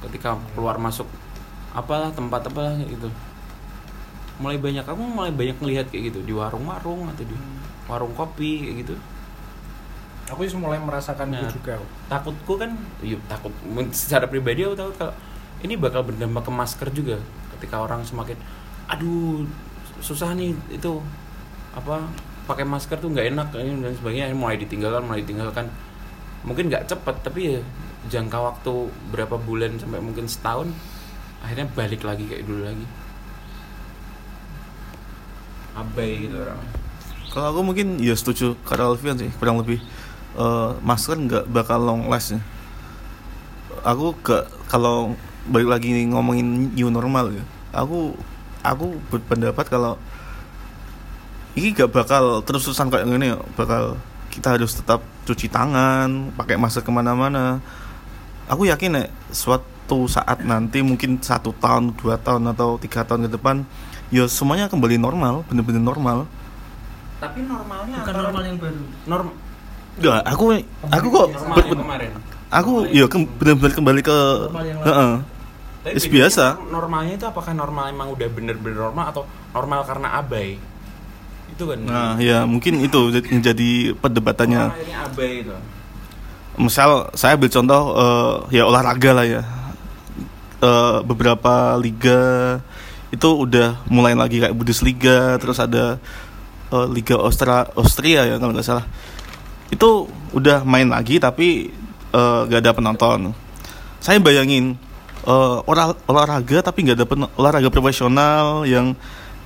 [0.00, 1.06] ketika keluar masuk
[1.72, 3.08] apalah tempat apalah kayak gitu.
[4.40, 7.36] Mulai banyak kamu mulai banyak melihat kayak gitu di warung-warung atau di
[7.86, 8.94] warung kopi kayak gitu.
[10.30, 11.42] aku sih mulai merasakan Nah.
[11.42, 11.74] itu juga
[12.06, 12.70] Takutku kan,
[13.02, 13.50] yuk takut
[13.90, 15.14] secara pribadi aku takut kalau
[15.66, 17.18] ini bakal berdampak ke masker juga
[17.58, 18.38] ketika orang semakin
[18.86, 19.42] aduh
[19.98, 21.02] susah nih itu
[21.74, 22.06] apa
[22.46, 25.66] pakai masker tuh nggak enak ini dan sebagainya mulai ditinggalkan mulai ditinggalkan
[26.46, 27.60] mungkin nggak cepet tapi ya
[28.08, 28.72] jangka waktu
[29.12, 30.72] berapa bulan sampai mungkin setahun
[31.40, 32.86] akhirnya balik lagi kayak dulu lagi
[35.76, 36.60] abai gitu orang
[37.30, 39.78] Kalau aku mungkin ya setuju kata Alfian sih kurang lebih
[40.34, 42.40] eh, masker nggak bakal long last ya.
[43.86, 45.14] Aku gak kalau
[45.46, 47.44] balik lagi ngomongin new normal ya.
[47.70, 48.18] Aku
[48.66, 49.94] aku berpendapat kalau
[51.54, 53.38] ini gak bakal terus terusan kayak gini ya.
[53.54, 53.94] Bakal
[54.34, 57.62] kita harus tetap cuci tangan, pakai masker ke mana-mana.
[58.50, 59.64] Aku yakin ya suatu
[60.04, 63.62] saat nanti mungkin satu tahun, dua tahun atau tiga tahun ke depan,
[64.08, 66.18] ya semuanya kembali normal, bener-bener normal.
[67.16, 68.82] tapi normalnya Bukan antara- normal yang baru.
[69.04, 69.26] norm
[69.90, 70.44] Enggak, aku
[70.88, 72.10] aku kok normal ber- kemarin
[72.48, 75.12] aku ya kem- benar-benar kembali ke Normal yang Heeh.
[75.80, 76.44] Bedanya biasa.
[76.66, 80.56] Normalnya itu apakah normal emang udah bener-bener normal atau normal karena abai?
[81.50, 81.78] Itu kan.
[81.80, 84.60] Nah, ya mungkin itu yang jadi perdebatannya.
[85.04, 85.56] Abai itu.
[86.56, 89.42] Misal saya ambil contoh eh, ya olahraga lah ya.
[90.60, 92.20] Eh, beberapa liga
[93.08, 95.96] itu udah mulai lagi kayak Bundesliga, terus ada
[96.68, 98.84] eh, Liga Austria Austria ya kalau nggak salah.
[99.72, 101.72] Itu udah main lagi tapi
[102.12, 103.32] eh, nggak ada penonton.
[104.04, 104.76] Saya bayangin
[105.24, 107.06] eh, olah- olahraga tapi nggak ada
[107.40, 108.92] olahraga profesional yang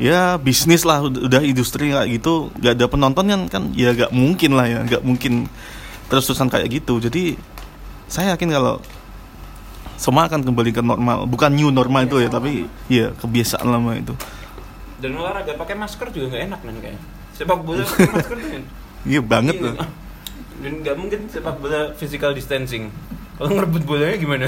[0.03, 4.11] ya bisnis lah udah udah industri kayak gitu nggak ada penonton kan kan ya nggak
[4.11, 5.47] mungkin lah ya nggak mungkin
[6.11, 7.39] terus terusan kayak gitu jadi
[8.11, 8.83] saya yakin kalau
[9.95, 14.15] semua akan kembali ke normal bukan new normal itu ya tapi ya kebiasaan lama itu
[14.95, 17.03] Dan olahraga pakai masker juga nggak enak kan kayaknya.
[17.33, 18.63] Sepak bola pakai masker tuh kan.
[19.05, 19.65] iya banget Iya.
[19.67, 19.77] loh
[20.63, 22.89] Dan nggak mungkin sepak bola physical distancing.
[23.35, 24.47] Kalau ngerebut bolanya gimana?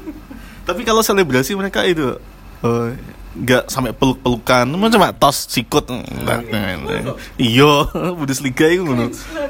[0.68, 2.14] tapi kalau selebrasi mereka itu
[2.62, 2.88] eh,
[3.34, 5.90] nggak sampai peluk-pelukan cuma tos sikut
[7.34, 7.82] iyo
[8.14, 8.86] Bundesliga itu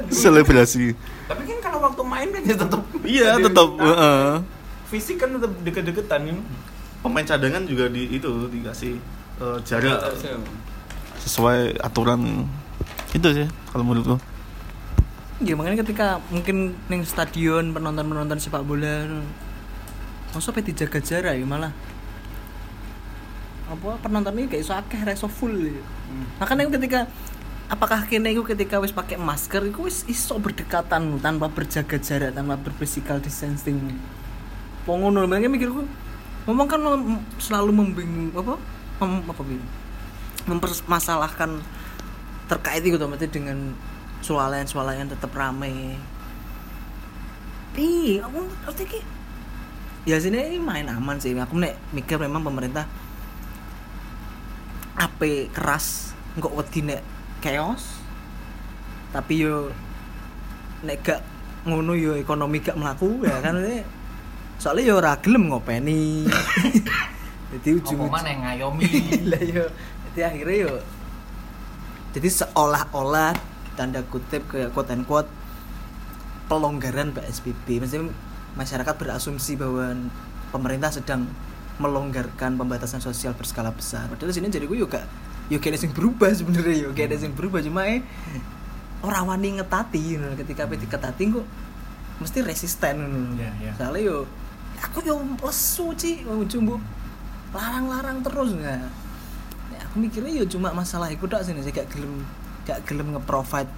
[0.09, 3.67] selebrasi Tapi kan kalau waktu main kan ya tetap iya tetap.
[4.93, 6.37] Fisik kan tetap deket-deketan kan.
[7.01, 8.93] pemain cadangan juga di itu dikasih
[9.41, 10.37] eh, jarak Harusnya.
[11.25, 12.45] sesuai aturan
[13.17, 14.21] itu sih kalau menurutku
[15.43, 19.09] Ya makanya ketika mungkin ning stadion penonton-penonton sepak bola
[20.31, 21.73] masa pe dijaga jarak ya malah
[23.67, 25.83] apa penonton ini kayak iso akeh ra iso full ya.
[26.39, 27.09] Makanya ketika
[27.67, 32.55] apakah kene iku ketika wis pakai masker iku wis iso berdekatan tanpa berjaga jarak tanpa
[32.61, 33.99] berphysical distancing.
[34.83, 35.87] Wong ngono makanya mikirku
[36.43, 36.81] ngomong kan
[37.39, 38.59] selalu membingung apa
[38.99, 39.55] mem, apa Bi?
[40.43, 41.63] mempermasalahkan
[42.51, 43.71] terkait itu otomatis dengan
[44.19, 45.95] swalayan-swalayan tetap rame.
[47.79, 49.01] Ih, aku ngerti ki.
[50.03, 51.31] Ya sini main aman sih.
[51.39, 52.83] Aku nek mikir memang pemerintah
[54.99, 57.01] ape keras nggak wedi nek
[57.39, 58.03] chaos.
[59.15, 59.71] Tapi yo
[60.83, 61.21] nek gak
[61.63, 63.87] ngono yo ekonomi gak melaku ya kan ini
[64.63, 66.23] soalnya yo ora gelem ngopeni.
[67.53, 68.89] Jadi ujung Apa yang ngayomi
[69.29, 69.65] lah yo
[70.13, 70.73] jadi akhirnya yo
[72.13, 73.33] jadi seolah-olah
[73.73, 75.29] tanda kutip kayak quote and quote
[76.45, 78.13] pelonggaran PSBB maksudnya
[78.53, 79.97] masyarakat berasumsi bahwa
[80.53, 81.25] pemerintah sedang
[81.81, 85.01] melonggarkan pembatasan sosial berskala besar padahal di sini jadi gue juga
[85.49, 88.05] yo kayaknya sing berubah sebenarnya yo kayaknya sing berubah cuma eh
[89.01, 90.29] orang wani ngetati you know.
[90.37, 91.45] ketika diketati kok
[92.21, 93.25] mesti resisten you know.
[93.41, 93.71] Iya, iya.
[93.73, 94.17] soalnya yo
[94.83, 96.77] aku yo lesu ci mau jumbo.
[97.53, 98.81] Larang-larang terus nggak
[99.73, 102.25] ya, aku mikirnya yo cuma masalah tak sini saya gak gelem
[102.67, 103.71] gak gelem nge-provide.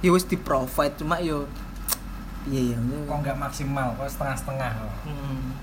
[0.00, 1.48] Ya wis di provide cuma yo
[2.50, 3.96] iya ya kok nggak maksimal?
[3.98, 4.72] Kok setengah-setengah?
[5.04, 5.56] Hmm.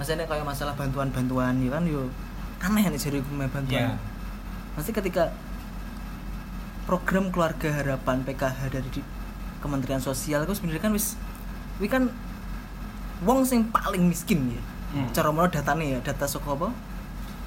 [0.00, 2.10] maksudnya kayak masalah bantuan-bantuan ya kan yo
[2.58, 3.94] aneh nih jadi gue bantuan.
[4.74, 5.30] Pasti ketika
[6.88, 9.02] program keluarga harapan PKH dari di
[9.62, 11.14] Kementerian Sosial itu sebenarnya kan wis
[11.78, 12.10] wi kan
[13.22, 14.62] wong sing paling miskin ya.
[14.92, 15.08] Hmm.
[15.10, 16.68] Cara mau datanya ya, data soko apa?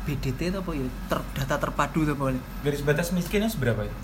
[0.06, 0.86] BDT atau apa ya?
[1.08, 2.38] Ter, data terpadu atau apa?
[2.62, 3.98] Garis batas miskinnya seberapa itu?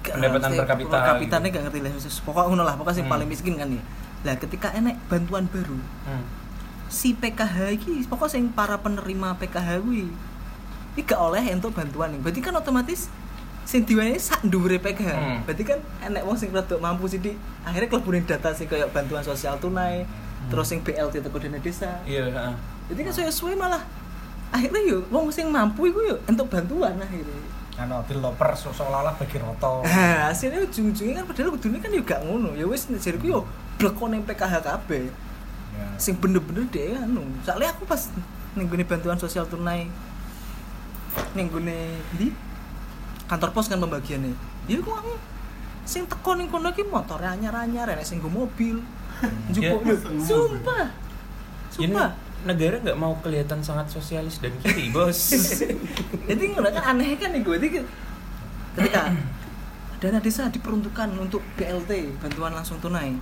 [0.00, 1.54] Gak Pendapatan per kapita per kapitanya gitu.
[1.54, 1.90] gak ngerti lah.
[2.24, 3.12] Pokoknya ngono lah, pokoknya sing Hmm.
[3.12, 3.82] paling miskin kan ya.
[4.20, 6.24] Lah ketika enek bantuan baru, Hmm.
[6.88, 10.08] si PKH iki pokoknya sing para penerima PKH kuwi
[10.94, 12.20] iki gak oleh untuk bantuan nih.
[12.20, 13.06] Berarti kan otomatis
[13.62, 15.10] sing diwenehi sak dhuwure PKH.
[15.12, 15.38] Hmm.
[15.44, 19.58] Berarti kan enek wong sing rada mampu sithik akhirnya kelebune data sing kayak bantuan sosial
[19.58, 20.08] tunai,
[20.48, 22.00] terus sing BLT teko dana desa.
[22.08, 22.54] Iya, heeh.
[22.92, 23.82] Jadi kan suwe-suwe malah
[24.48, 27.40] akhirnya yuk wong sing mampu iku yuk untuk bantuan akhirnya.
[27.78, 29.82] Ano developer seolah-olah bagi roto.
[29.86, 32.56] Nah, hasilnya ujung-ujungnya kan padahal kudune kan juga ngono.
[32.56, 33.40] Ya wis jariku yo
[33.78, 35.28] blekone PKH kabeh.
[35.78, 35.86] Ya.
[36.00, 38.10] sing bener-bener deh anu soalnya aku pas
[38.56, 39.86] gone bantuan sosial tunai
[41.36, 41.78] gone
[42.18, 42.34] di
[43.30, 44.34] kantor pos kan pembagiannya
[44.66, 45.14] ya aku
[45.86, 48.82] sing teko ning kono iki motor anyar-anyar enek sing nggo mobil
[49.48, 49.92] njupuk Ya.
[49.92, 50.84] lho sumpah
[51.78, 55.18] Ini sumpah negara nggak mau kelihatan sangat sosialis dan kiri, bos.
[56.30, 57.68] jadi ngono kan aneh kan nih gue jadi
[58.72, 59.10] ketika
[59.98, 63.18] dana desa diperuntukkan untuk BLT bantuan langsung tunai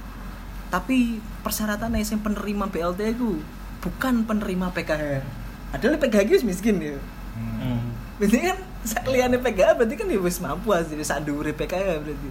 [0.69, 3.41] tapi persyaratannya yang penerima BLT itu
[3.81, 5.25] bukan penerima PKH
[5.73, 6.99] adalah PKH itu miskin ya
[7.37, 7.61] Hmm.
[7.61, 7.85] Hmm.
[8.17, 12.29] berarti kan sakliane PKH berarti kan ya wis mampu asli sak dhuwure PKH berarti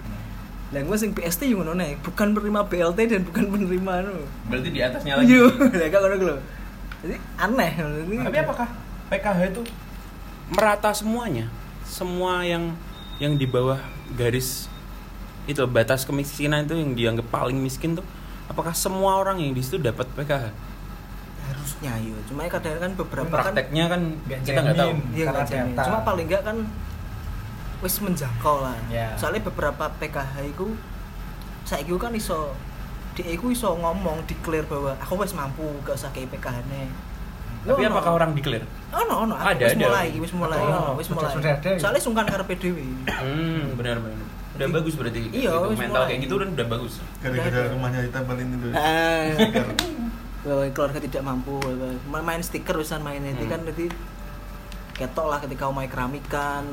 [0.74, 4.70] lah gue sing PST yang ngono nih bukan penerima BLT dan bukan penerima anu Berarti
[4.74, 5.30] di atasnya lagi.
[5.30, 5.46] Yo,
[5.80, 6.36] lah kok ngono.
[7.06, 7.72] Jadi aneh.
[8.26, 8.68] Tapi apakah
[9.14, 9.62] PKH itu
[10.50, 11.46] merata semuanya?
[11.86, 12.74] Semua yang
[13.22, 13.78] yang di bawah
[14.18, 14.68] garis
[15.46, 18.06] itu batas kemiskinan itu yang dianggap paling miskin tuh
[18.50, 20.50] apakah semua orang yang di situ dapat PKH?
[21.46, 24.92] harusnya yo cuma kadang kan beberapa kan Prakteknya kan Nggak kita nggak tahu.
[25.14, 25.46] iya nggak
[25.78, 26.58] cuma paling enggak kan
[27.86, 29.14] wis menjangkau lah Ya.
[29.14, 30.74] soalnya beberapa PKH itu
[31.62, 32.52] saya kan iso
[33.14, 36.90] dia iku iso ngomong declare bahwa aku wis mampu gak usah kayak PKH nih
[37.64, 38.62] Tapi apakah orang declare?
[38.90, 39.82] Oh no, no, Ada, wis ada.
[39.82, 41.34] mulai, wis mulai, Oh, wis mulai.
[41.34, 41.78] sudah ada ya?
[41.82, 42.78] Soalnya sungkan karena PDW.
[43.10, 44.22] Hmm, benar benar.
[44.54, 45.34] Udah bagus berarti.
[45.34, 45.66] Iya, Gitu.
[45.68, 46.10] wis mental mulai.
[46.14, 46.94] kayak gitu kan udah bagus.
[47.20, 48.68] Gara-gara rumahnya ditempelin itu.
[48.70, 49.26] Ah.
[50.46, 51.58] bahwa keluarga tidak mampu
[52.06, 53.50] main stiker urusan main itu Hmm.
[53.50, 53.86] kan nanti
[54.94, 56.70] ketok lah ketika main keramikan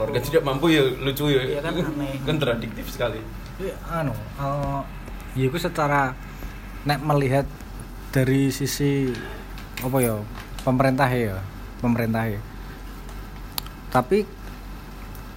[0.00, 1.44] Keluarga tidak mampu ya lucu ya.
[1.44, 2.16] Iya kan, aneh.
[2.24, 3.20] Kontradiktif sekali.
[3.60, 4.80] Iya, anu, eh,
[5.36, 6.16] ya itu secara
[6.88, 7.44] nek melihat
[8.08, 9.12] dari sisi
[9.84, 10.16] apa ya
[10.64, 11.36] pemerintah ya
[11.78, 12.40] pemerintah ya
[13.90, 14.24] tapi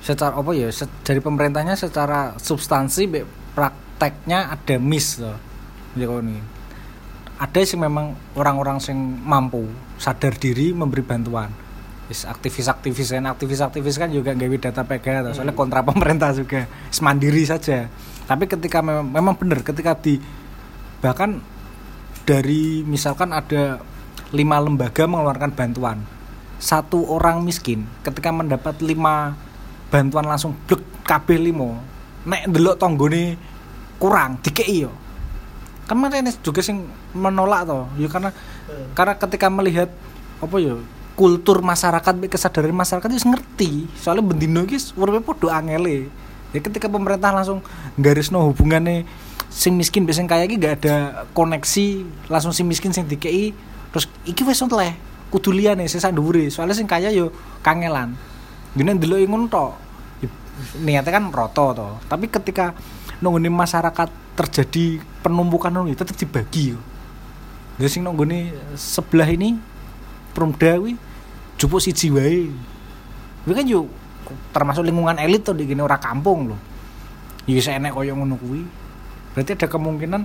[0.04, 5.38] secara apa ya se- dari pemerintahnya secara substansi be- prakteknya ada miss loh
[5.95, 6.39] ya ini
[7.39, 9.67] ada sih memang orang-orang yang mampu
[9.99, 11.49] sadar diri memberi bantuan
[12.11, 16.67] Is aktivis-aktivis kan aktivis-aktivis kan juga gawe data PK toh, soalnya kontra pemerintah juga.
[16.99, 17.87] Mandiri saja.
[18.27, 20.19] Tapi ketika memang, memang benar ketika di
[21.03, 21.39] bahkan
[22.23, 23.83] dari misalkan ada
[24.31, 25.99] lima lembaga mengeluarkan bantuan
[26.63, 29.35] satu orang miskin ketika mendapat lima
[29.91, 31.75] bantuan langsung blek kabeh limo
[32.23, 33.35] nek delok tonggone
[33.99, 34.91] kurang dikei yo.
[35.83, 35.99] Kan
[36.39, 38.31] juga sing menolak toh ya karena
[38.95, 39.91] karena ketika melihat
[40.39, 40.79] apa ya
[41.13, 43.71] kultur masyarakat kesadaran masyarakat itu ngerti.
[43.97, 46.10] Soalnya bendino iki uripe podo angele.
[46.54, 47.65] Ya ketika pemerintah langsung
[47.97, 49.06] garisno hubungannya
[49.49, 53.54] sing miskin sing kaya iki gak ada koneksi langsung sing miskin sing dikei
[53.93, 54.97] terus iki wis oleh
[55.30, 56.13] kudu liyane sing sak
[56.49, 58.17] soalnya sing kaya yo kangelan.
[58.73, 59.71] Gini ndelok ngono tok.
[60.21, 60.30] Ya,
[60.82, 62.73] niatnya kan roto toh tapi ketika
[63.21, 66.80] nungguni masyarakat terjadi penumpukan nunggu tetap dibagi yo.
[67.78, 69.72] Jadi sing nungguni sebelah ini
[70.33, 70.97] Perumda kuwi
[71.61, 72.49] jupuk siji wae.
[73.45, 73.87] Kuwi kan yo
[74.49, 76.59] termasuk lingkungan elit tuh di gini ora kampung loh.
[77.45, 78.61] Ya enek koyo ngono kuwi.
[79.33, 80.21] Berarti ada kemungkinan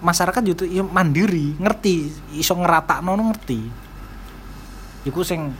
[0.00, 2.08] masyarakat juga ya mandiri, ngerti,
[2.40, 3.60] iso ngeratakno no ngerti.
[5.04, 5.52] Iku sing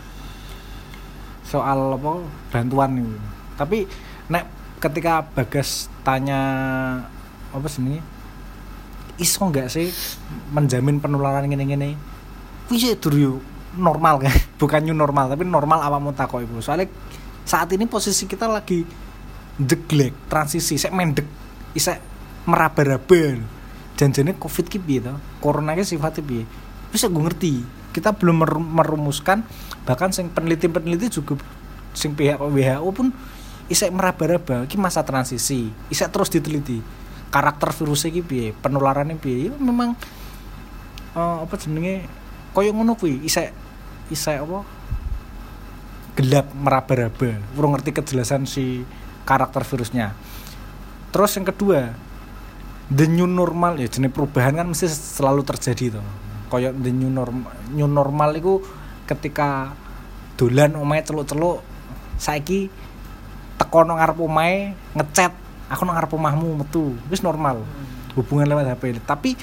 [1.44, 3.16] soal apa bantuan itu.
[3.60, 3.84] Tapi
[4.32, 4.44] nek
[4.80, 6.40] ketika Bagas tanya
[7.52, 8.00] apa sini
[9.20, 9.88] iso nggak sih
[10.50, 11.94] menjamin penularan gini-gini
[12.70, 13.32] dur yo
[13.76, 14.34] normal kan?
[14.60, 16.88] Bukan new normal tapi normal awakmu takok iku soalnya
[17.44, 18.86] saat ini posisi kita lagi
[19.60, 21.28] jeglek transisi saya mendek
[21.76, 22.00] isek
[22.48, 23.38] meraba-raba
[23.94, 25.00] janjane covid ki piye
[25.38, 26.44] corona ki sifatnya piye?
[26.90, 27.54] Bisa gue ngerti.
[27.94, 29.46] Kita belum mer- merumuskan
[29.86, 31.38] bahkan sing peneliti-peneliti juga
[31.94, 33.14] sing pihak WHO pun
[33.70, 34.66] isek meraba-raba.
[34.78, 36.82] Masa transisi isek terus diteliti.
[37.30, 38.54] Karakter virusnya piye?
[38.54, 39.50] Penularannya piye?
[39.50, 39.94] Ya, memang
[41.14, 42.06] eh, apa jenenge
[42.54, 43.50] koyo ngono kuwi isek
[44.08, 44.62] isek apa?
[46.14, 47.42] Gelap meraba-raba.
[47.58, 48.86] Urung ngerti kejelasan si
[49.26, 50.14] karakter virusnya.
[51.10, 51.90] Terus yang kedua
[52.88, 53.76] the new normal.
[53.76, 56.06] Ya jenis perubahan kan mesti selalu terjadi tuh
[56.54, 58.62] koyo the new normal new normal itu
[59.10, 59.74] ketika
[60.38, 61.66] dolan omahe celuk-celuk
[62.14, 62.70] saiki
[63.58, 65.34] teko nang ngarep omahe ngechat
[65.66, 66.94] aku nang ngarep omahmu metu.
[67.10, 67.66] Wis normal.
[68.14, 69.34] Hubungan lewat HP tapi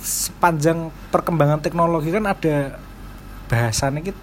[0.00, 2.78] sepanjang perkembangan teknologi kan ada
[3.50, 4.20] bahasannya kita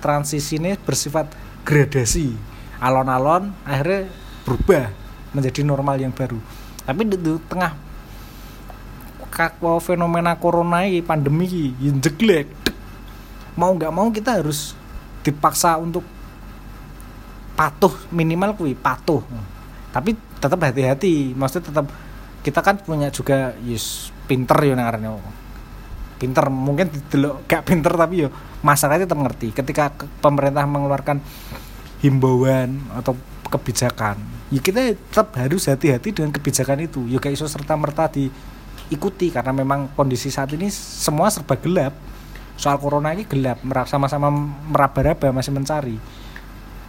[0.00, 1.32] transisi ini bersifat
[1.66, 2.32] gradasi.
[2.76, 4.08] Alon-alon akhirnya
[4.44, 4.92] berubah
[5.32, 6.38] menjadi normal yang baru.
[6.84, 7.72] Tapi di, di tengah
[9.32, 12.48] kakwa fenomena corona ini pandemi ini jeglek
[13.52, 14.72] mau nggak mau kita harus
[15.20, 16.04] dipaksa untuk
[17.56, 19.24] patuh minimal kui patuh.
[19.92, 21.86] Tapi tetap hati-hati maksudnya tetap
[22.44, 25.16] kita kan punya juga yes pinter ya nangarnya
[26.16, 28.28] pinter mungkin delok gak pinter tapi yo
[28.64, 29.48] masyarakatnya tetap ngerti.
[29.52, 31.20] Ketika ke- pemerintah mengeluarkan
[32.00, 34.18] himbauan atau kebijakan
[34.50, 37.04] ya kita tetap harus hati-hati dengan kebijakan itu.
[37.06, 41.94] Ya gak iso serta merta diikuti karena memang kondisi saat ini semua serba gelap.
[42.56, 44.32] Soal corona ini gelap sama-sama
[44.72, 46.00] meraba-raba masih mencari.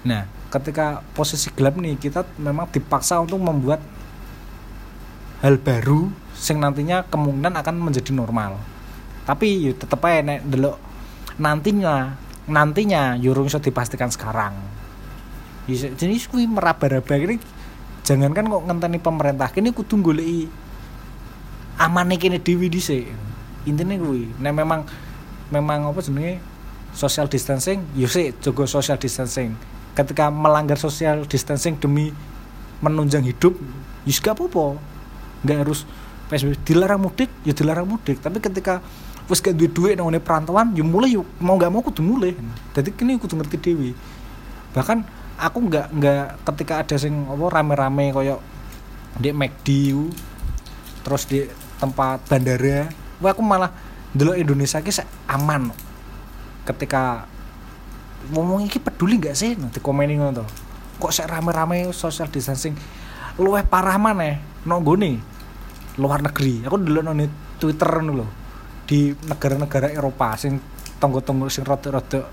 [0.07, 3.83] Nah ketika posisi gelap nih kita memang dipaksa untuk membuat
[5.43, 8.61] hal baru sing nantinya kemungkinan akan menjadi normal.
[9.25, 10.77] Tapi yo tetep aja nek delok
[11.41, 12.15] nantinya
[12.47, 14.53] nantinya yo urung iso dipastikan sekarang.
[15.67, 17.13] Bisa- jadi kuwi meraba-raba.
[17.17, 17.35] Ini
[18.05, 20.47] jangankan kok ngenteni pemerintah kini kudu goleki
[21.75, 23.09] amane kene dewi dhisik.
[23.67, 24.81] Intine kuwi nek memang
[25.51, 26.39] memang apa jenenge
[26.95, 29.57] social distancing yo sik jaga social distancing.
[29.97, 32.13] Ketika melanggar social distancing demi
[32.79, 33.57] menunjang hidup
[34.05, 34.77] ya gak apa-apa.
[35.43, 35.83] Nggak harus
[36.27, 38.19] PSBB dilarang mudik ya dilarang mudik.
[38.19, 38.83] Tapi ketika
[39.27, 42.35] wis gak duit duit nang perantauan ya mulai yuk mau nggak mau kudu mulai.
[42.75, 43.91] Jadi kini kudu ngerti dewi
[44.75, 45.01] bahkan
[45.39, 48.37] aku nggak nggak ketika ada sing apa rame-rame koyo
[49.17, 49.67] di McD
[51.01, 51.49] terus di
[51.81, 53.73] tempat bandara wah aku malah
[54.13, 54.91] dulu Indonesia ki
[55.31, 55.71] aman.
[56.67, 57.25] Ketika
[58.29, 59.55] ngomong iki peduli nggak sih?
[59.55, 62.73] Nanti komeni ngono kok sek rame-rame social distancing
[63.37, 65.21] luwih parah maneh nang nggone
[65.97, 66.63] luar negeri.
[66.65, 67.17] Aku dulu nang
[67.57, 68.27] Twitter lho.
[68.87, 70.61] Di negara-negara Eropa sing
[70.97, 72.23] tonggo-tonggo sing rada-rada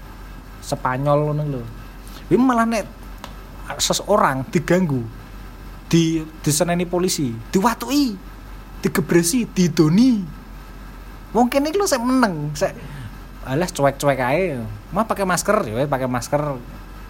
[0.64, 1.62] Spanyol ngono lho.
[2.30, 2.84] Ini malah nek
[3.80, 5.00] seseorang diganggu
[5.88, 8.16] di diseneni polisi diwatui
[8.84, 10.20] digebresi didoni.
[11.34, 12.76] Mungkin ini lo saya menang saya
[13.44, 15.56] alah cuek-cuek aja mah pakai masker?
[15.68, 16.42] Ya pakai masker.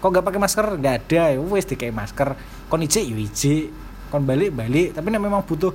[0.03, 0.65] Kok gak pakai masker?
[0.75, 1.23] Nggak ada.
[1.31, 2.35] Ya wes dikai masker.
[2.67, 3.71] Kon ije ya ije
[4.11, 4.95] kon balik balik.
[4.95, 5.71] Tapi nek memang butuh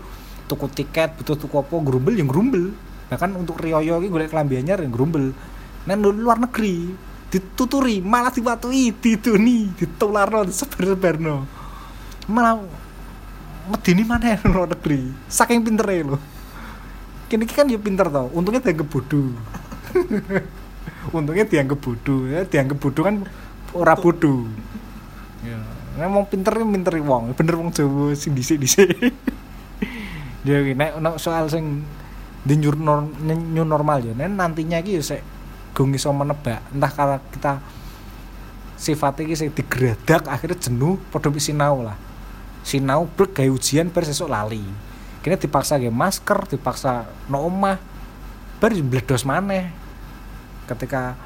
[0.50, 2.74] tuku tiket butuh tuku apa grumbel yang grumbel
[3.06, 5.30] bahkan untuk rioyo ini golek kelambiannya yang grumbel
[5.86, 6.90] nah luar negeri
[7.30, 11.46] dituturi malah diwatui didoni ditularno disebar-sebarno.
[12.26, 12.58] Malah
[13.70, 16.18] medini mana yang luar negeri saking pinternya lo
[17.30, 19.30] kini kan ya pinter tau untungnya dianggap bodoh
[21.16, 23.16] untungnya dianggap bodoh ya dianggap bodoh kan
[23.70, 24.50] ora bodoh
[25.46, 25.58] ya.
[25.94, 28.58] Nah, mau pinter pinter wong bener wong Jawa sing dhisik
[30.44, 31.84] iki nek nek soal sing
[32.40, 32.72] di new,
[33.52, 34.12] new normal ya.
[34.16, 35.20] Nek nantinya iki ya sik
[35.76, 36.64] gung iso menebak.
[36.72, 37.52] Entah karena kita
[38.80, 41.96] sifatnya iki sing digradak akhirnya jenuh padha sinau lah.
[42.64, 44.64] Sinau brek gawe ujian bar sesuk lali.
[45.20, 47.76] Kini dipaksa gawe masker dipaksa no omah
[48.56, 49.68] bar bledos maneh.
[50.64, 51.16] Ketika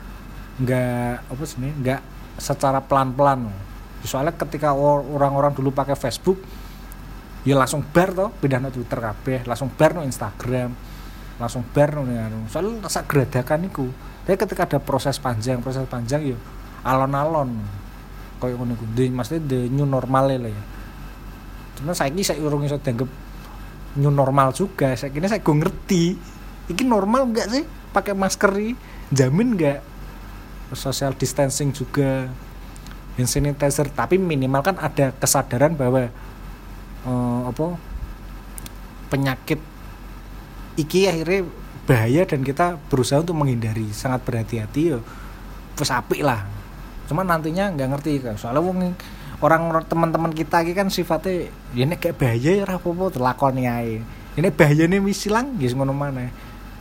[0.58, 2.00] nggak apa sih nggak
[2.38, 3.50] secara pelan-pelan.
[4.04, 6.36] Soalnya ketika or- orang-orang dulu pakai Facebook
[7.44, 10.72] ya langsung bar toh pindah no Twitter kabeh langsung bar no Instagram
[11.36, 12.48] langsung bar no anu.
[12.48, 13.86] soalnya rasa geradakan iku
[14.24, 16.38] tapi ketika ada proses panjang proses panjang ya
[16.84, 17.50] alon-alon.
[18.38, 18.84] Kayak ngono iku.
[19.10, 20.62] Maksudnya the new normal lah ya.
[21.80, 23.08] Cuma saya ini saya urung iso dianggap
[23.98, 24.92] new normal juga.
[24.94, 26.04] Saya kira saya gue ngerti
[26.70, 27.64] ini normal enggak sih?
[27.90, 28.76] Pakai masker ini
[29.10, 29.80] jamin enggak
[30.74, 32.28] social distancing juga
[33.16, 33.88] hand sanitizer.
[33.90, 36.12] Tapi minimal kan ada kesadaran bahwa
[37.06, 37.66] eh, apa?
[39.12, 39.60] Penyakit.
[40.74, 41.40] Iki akhirnya
[41.84, 43.88] bahaya dan kita berusaha untuk menghindari.
[43.94, 44.98] Sangat berhati-hati ya.
[45.78, 46.44] Wis apik lah.
[47.04, 48.96] Cuman nantinya nggak ngerti kan soalnya wong
[49.44, 54.00] orang teman-teman kita iki kan sifatnya ya nek gak bahaya ya ora apa-apa telakoni ae.
[54.34, 56.32] Ini bahaya nih wis ilang ya ngono mana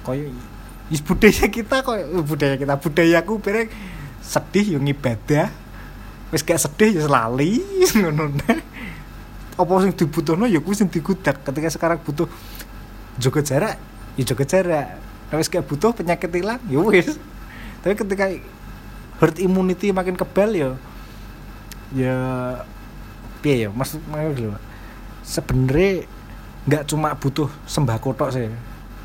[0.03, 0.31] koyo
[0.91, 3.67] is budaya kita koyo eh, budaya kita budayaku berek
[4.23, 5.51] sedih yo ngibadah.
[6.31, 7.59] Wis gak sedih ya lali
[7.99, 8.31] ngono.
[9.53, 12.25] Apa sing dibutuhno ya kuwi sing digudak ketika sekarang butuh
[13.21, 13.75] jaga jarak
[14.17, 14.87] ya jaga jarak.
[15.33, 17.17] Wis gak butuh penyakit hilang ya wis.
[17.81, 18.29] Tapi ketika
[19.17, 20.69] herd immunity makin kebal ya
[21.93, 22.15] ya
[23.41, 23.69] piye ya?
[23.73, 24.57] Maksud lho
[25.23, 26.05] sebenarnya
[26.63, 28.49] nggak cuma butuh sembako tok sih.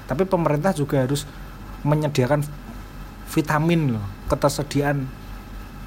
[0.09, 1.25] Tapi pemerintah juga harus
[1.85, 2.45] menyediakan
[3.29, 4.07] vitamin loh.
[4.29, 5.09] Ketersediaan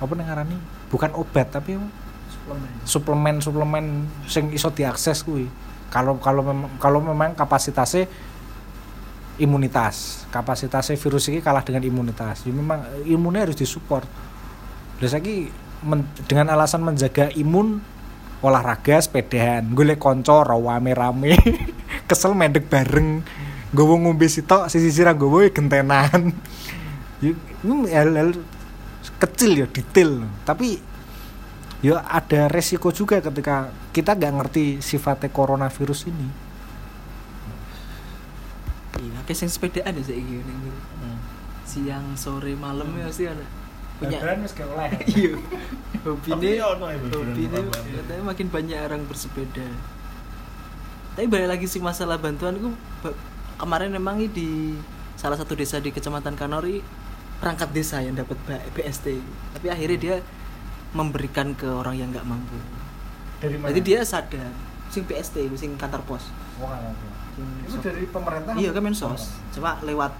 [0.01, 0.57] apa nih
[0.89, 1.78] bukan obat tapi?
[2.86, 5.45] Suplemen suplemen sing iso diakses kuwi.
[5.91, 8.08] Kalau kalau memang kalau memang kapasitasnya
[9.41, 10.24] imunitas.
[10.30, 12.45] Kapasitasnya virus ini kalah dengan imunitas.
[12.45, 14.06] Ya memang imunnya harus disupport.
[15.02, 15.49] Terus lagi
[16.30, 17.82] dengan alasan menjaga imun
[18.41, 21.38] olahraga sepedaan gue konco rame rame
[22.10, 23.22] kesel medek bareng.
[23.72, 26.36] Gue ngombe sitok sisi sirah gue gentenan.
[27.22, 28.34] Ya, ini hal-hal
[29.22, 30.26] kecil ya detail.
[30.43, 30.90] Tapi
[31.82, 36.29] ya ada resiko juga ketika kita nggak ngerti sifatnya coronavirus ini.
[39.01, 41.11] Iya kayak sing sepedaan ya saiki ning ngene.
[41.65, 43.45] siang sore malam ya sih ada.
[43.97, 44.17] Punya
[45.13, 45.34] iya.
[46.01, 47.97] Hobi Tapi ya ono ya hobi beneran tambahan.
[48.01, 49.67] katanya makin banyak orang bersepeda.
[51.17, 52.69] Tapi balik lagi sih masalah bantuan itu
[53.61, 54.49] kemarin memang ini di
[55.21, 56.82] salah satu desa di kecamatan Kanori
[57.38, 58.38] perangkat desa yang dapat
[58.73, 59.21] BST
[59.53, 60.15] tapi akhirnya dia
[60.91, 62.57] memberikan ke orang yang nggak mampu.
[63.39, 64.51] Dari jadi dia sadar.
[64.91, 66.27] Sing BST sing kantor pos.
[66.27, 68.53] Sing- itu dari pemerintah?
[68.59, 69.31] Iya Kemensos.
[69.55, 70.11] Cuma lewat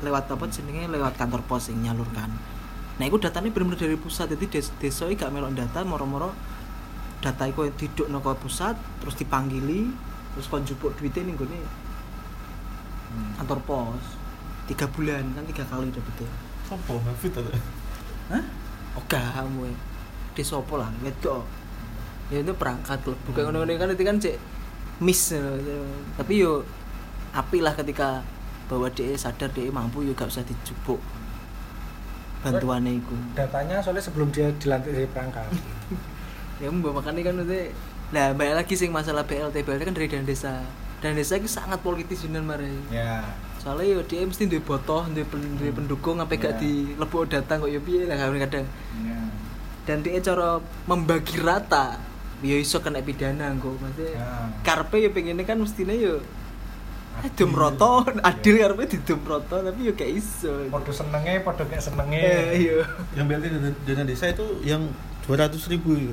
[0.00, 0.86] lewat apa jenenge?
[0.86, 2.30] Lewat kantor pos yang nyalurkan.
[2.96, 4.30] Nah itu datanya benar-benar dari pusat.
[4.30, 6.30] Jadi des desa iki gak melok data moro-moro
[7.16, 9.88] data itu diduk ke pusat terus dipanggili
[10.36, 11.60] terus kon jupuk duitnya nih gue
[13.40, 14.04] kantor pos.
[14.70, 16.30] Tiga bulan kan tiga kali dapetnya.
[16.66, 17.54] Sopo Hafid atau?
[18.34, 18.42] Hah?
[18.98, 19.70] Oke, kamu
[20.36, 20.38] ya.
[20.38, 21.40] Di sopo lah, wedok.
[22.28, 23.16] Ya itu perangkat loh.
[23.24, 24.36] Bukan ngono-ngono kan itu kan cek
[24.98, 25.32] miss.
[25.32, 25.40] ya.
[26.14, 26.60] Tapi yo
[27.32, 28.20] api lah ketika
[28.66, 30.98] bahwa dia sadar dia mampu yo gak usah dijupuk
[32.38, 33.14] bantuannya itu.
[33.32, 35.46] datanya soalnya sebelum dia dilantik dari perangkat
[36.62, 37.74] Ya mbak makanya kan itu
[38.06, 39.60] Nah, balik lagi sih masalah BLT.
[39.60, 40.62] BLT kan dari dana desa.
[40.96, 42.70] Dana desa itu sangat politis bener mare.
[42.88, 43.18] ya
[43.58, 46.58] Soalnya yo dia mesti duwe botoh, duwe pen- duwe pendukung sampai gak Ya.
[46.60, 48.62] dilebok datang kok yo piye lah kadang-kadang.
[49.02, 49.18] ya
[49.86, 51.96] dan dia cara membagi rata.
[52.38, 54.28] Ya iso kena pidana kok maksudnya Ya.
[54.60, 56.20] karpe ya pengennya kan mestinya yo
[57.16, 57.48] Adil.
[57.48, 60.68] adil roto adil karpe didum roto tapi yo kayak iso.
[60.68, 62.20] Podo senenge podo gak senenge.
[62.20, 62.84] Eh iya.
[63.14, 64.84] Yang BLT dana, dana desa itu yang
[65.24, 66.12] 200 ribu itu.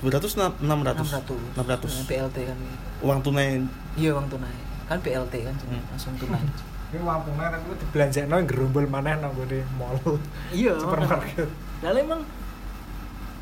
[0.00, 2.58] 200 600 600 600 BLT kan.
[3.04, 3.60] Uang tunai.
[3.94, 4.56] Iya uang tunai.
[4.88, 5.84] Kan BLT kan Hmm.
[5.92, 6.40] langsung tunai.
[6.90, 10.00] Ini uang tunai aku dibelanjakno yang gerombol maneh nang gone mall.
[10.48, 11.44] Iya supermarket.
[11.80, 12.24] Nah, emang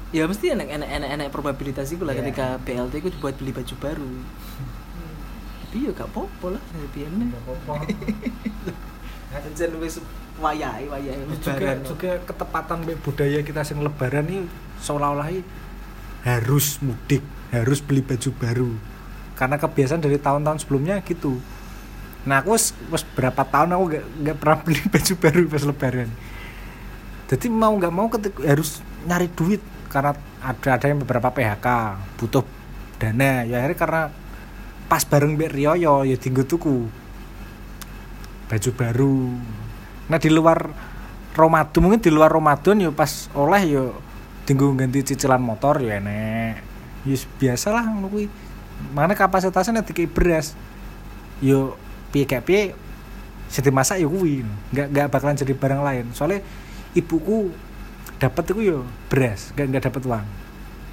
[0.08, 2.24] ya mesti enak enak enak enak probabilitas itu lah Iya.
[2.24, 4.10] ketika BLT itu dibuat beli baju baru.
[5.68, 7.74] Tapi ya gak apa-apa lah lebih enak Nggak apa-apa.
[9.58, 10.00] Jan wis
[10.40, 14.48] wayai wayai juga juga ketepatan be budaya kita sing lebaran ini
[14.80, 15.28] seolah-olah
[16.24, 17.20] harus mudik
[17.52, 18.70] harus beli baju baru.
[19.36, 21.36] Karena kebiasaan dari tahun-tahun sebelumnya gitu.
[22.24, 22.72] Nah aku wis
[23.12, 26.10] berapa tahun aku gak, gak pernah beli baju baru pas lebaran.
[27.28, 30.12] Jadi mau nggak mau ketika harus nyari duit karena
[30.44, 31.66] ada ada yang beberapa PHK
[32.20, 32.44] butuh
[33.00, 33.44] dana.
[33.44, 34.02] Ya akhirnya karena
[34.88, 36.88] pas bareng Mbak Rioyo ya tinggal tuku
[38.48, 39.18] baju baru.
[40.08, 40.72] Nah di luar
[41.36, 43.84] Ramadan mungkin di luar Ramadan ya pas oleh ya
[44.48, 46.64] tinggal ganti cicilan motor ya enek.
[47.04, 48.26] Ya biasa lah ngono kuwi.
[48.96, 50.56] Mana kapasitasnya nanti kayak beras.
[51.44, 51.76] Yo
[52.10, 52.72] piye gak piye
[53.52, 54.44] seti masak ya kuwi.
[54.72, 56.04] Nggak nggak bakalan jadi barang lain.
[56.16, 56.40] Soalnya
[56.96, 57.52] ibuku
[58.18, 58.78] dapat itu yo
[59.10, 59.50] beras.
[59.54, 60.26] Nggak nggak dapat uang.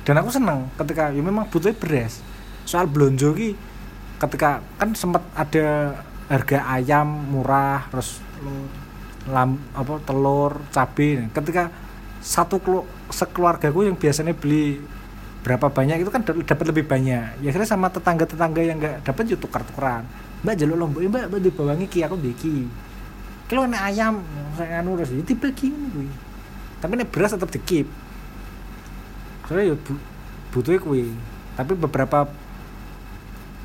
[0.05, 2.21] Dan aku seneng ketika ya memang butuhnya beras.
[2.65, 3.57] Soal belonjo ki
[4.15, 8.21] ketika kan sempat ada harga ayam murah terus
[9.29, 11.29] lam apa telur cabai.
[11.33, 11.73] Ketika
[12.25, 12.81] satu kelu,
[13.13, 14.81] sekeluargaku yang biasanya beli
[15.45, 17.41] berapa banyak itu kan dap- dapat lebih banyak.
[17.41, 20.05] Ya akhirnya sama tetangga tetangga yang nggak dapat juga tukar tukaran
[20.45, 22.69] mbak jaluk lombok "Eh, mbak mbak dibawangi ki aku diki
[23.49, 24.21] kalau ayam
[24.53, 26.05] saya anu terus ya dibagi kuwi
[26.85, 27.89] tapi nek beras tetap dikip
[29.45, 29.93] soalnya ya bu,
[30.51, 31.13] butuhnya kuwi.
[31.55, 32.27] Tapi beberapa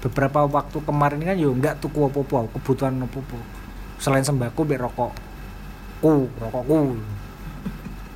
[0.01, 3.39] beberapa waktu kemarin kan yo nggak tuku apa-apa kebutuhan apa-apa.
[4.01, 5.12] Selain sembako be rokok.
[6.01, 6.97] Ku rokokku.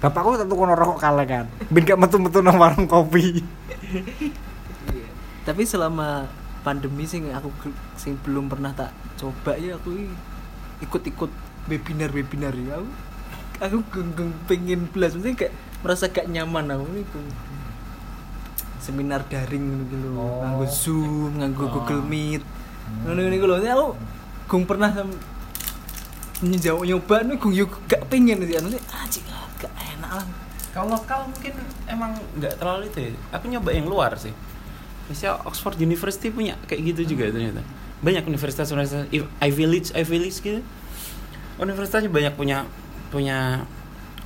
[0.00, 1.48] Bapakku tetap tuku rokok kalah kan.
[1.72, 3.40] Ben gak metu-metu nang warung kopi.
[4.92, 5.08] Iya.
[5.44, 6.28] Tapi selama
[6.64, 7.52] pandemi sing aku
[7.96, 9.92] sing belum pernah tak coba ya aku
[10.80, 11.28] ikut-ikut
[11.68, 12.88] webinar-webinar ya aku
[13.58, 17.20] aku geng-geng pengen belas mesti kayak merasa gak nyaman aku niku
[18.78, 20.40] seminar daring gitu loh Oh.
[20.42, 21.70] nganggo zoom nganggo Oh.
[21.72, 22.42] google meet
[23.04, 23.86] ngono niku lho Ini aku
[24.44, 24.92] gung pernah
[26.44, 30.12] nyoba nyoba nih gung yuk gak pengen sih anu sih ah cik, ah, gak enak
[30.20, 30.26] lah
[30.74, 31.54] Kalau lokal mungkin
[31.86, 33.10] emang nggak terlalu itu ya.
[33.30, 34.34] Aku nyoba yang luar sih.
[35.06, 37.62] Misalnya Oxford University punya kayak gitu juga ternyata.
[38.02, 40.66] Banyak universitas-universitas I- Ivy League, Ivy League gitu.
[41.62, 42.66] Universitasnya banyak punya
[43.14, 43.62] punya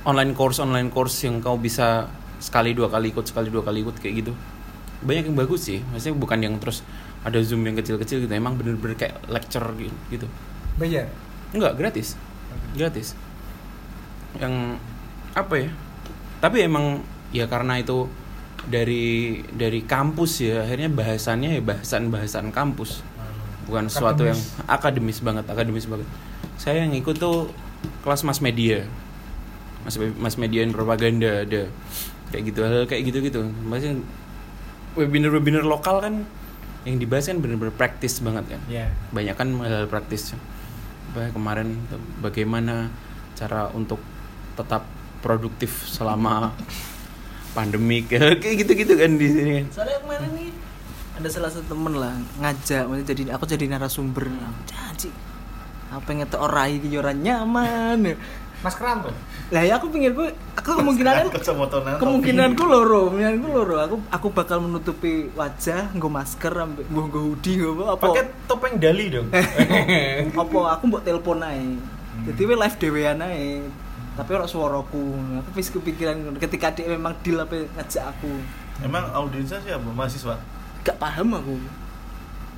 [0.01, 2.09] online course online course yang kau bisa
[2.41, 4.33] sekali dua kali ikut sekali dua kali ikut kayak gitu.
[5.05, 5.85] Banyak yang bagus sih.
[5.93, 6.81] Maksudnya bukan yang terus
[7.21, 8.33] ada zoom yang kecil-kecil gitu.
[8.33, 9.69] Emang bener-bener kayak lecture
[10.09, 10.25] gitu.
[10.79, 11.11] bayar
[11.53, 12.17] Enggak, gratis.
[12.73, 13.17] Gratis.
[14.37, 14.77] Yang
[15.33, 15.69] apa ya?
[16.39, 17.01] Tapi emang
[17.33, 18.05] ya karena itu
[18.69, 23.01] dari dari kampus ya, akhirnya bahasannya ya bahasan-bahasan kampus.
[23.65, 26.07] Bukan sesuatu yang akademis banget, akademis banget.
[26.57, 27.49] Saya yang ikut tuh
[28.03, 28.85] kelas mass media.
[29.83, 31.71] Mas mass media dan propaganda ada.
[32.29, 33.41] Kayak gitu hal kayak gitu-gitu.
[33.65, 34.03] Maksudnya
[34.97, 36.25] webinar-webinar lokal kan
[36.87, 38.61] yang dibahas kan bener-bener praktis banget kan.
[38.71, 40.35] Ya banyak kan hal praktis.
[41.15, 41.73] Kemarin
[42.21, 42.93] bagaimana
[43.33, 43.99] cara untuk
[44.53, 44.85] tetap
[45.23, 46.53] produktif selama
[47.57, 49.65] pandemik kayak gitu-gitu kan di sini kan.
[49.73, 50.49] Soalnya kemarin nih
[51.19, 54.29] ada salah satu temen lah ngajak maksudnya jadi aku jadi narasumber.
[54.29, 54.61] Aku
[55.89, 58.17] aku pengen tuh orang iki ora nyaman.
[58.59, 59.15] Mas keran tuh
[59.49, 61.33] lah ya aku pengen gue aku kemungkinan
[61.97, 63.75] kemungkinanku loro kemungkinanku loro.
[63.81, 68.05] Aku aku bakal menutupi wajah nggo masker ambek nggo nggo hoodie nggo apa.
[68.13, 69.33] Pakai topeng dali dong.
[70.45, 71.81] Apa aku mbok telepon ae.
[72.29, 73.65] Jadi we live dhewean ae.
[74.13, 75.17] Tapi ora suaraku.
[75.41, 78.29] Aku wis kepikiran ketika dia memang deal apa ngajak aku.
[78.85, 79.89] Emang audiensnya siapa?
[79.89, 80.37] Mahasiswa?
[80.83, 81.55] gak paham aku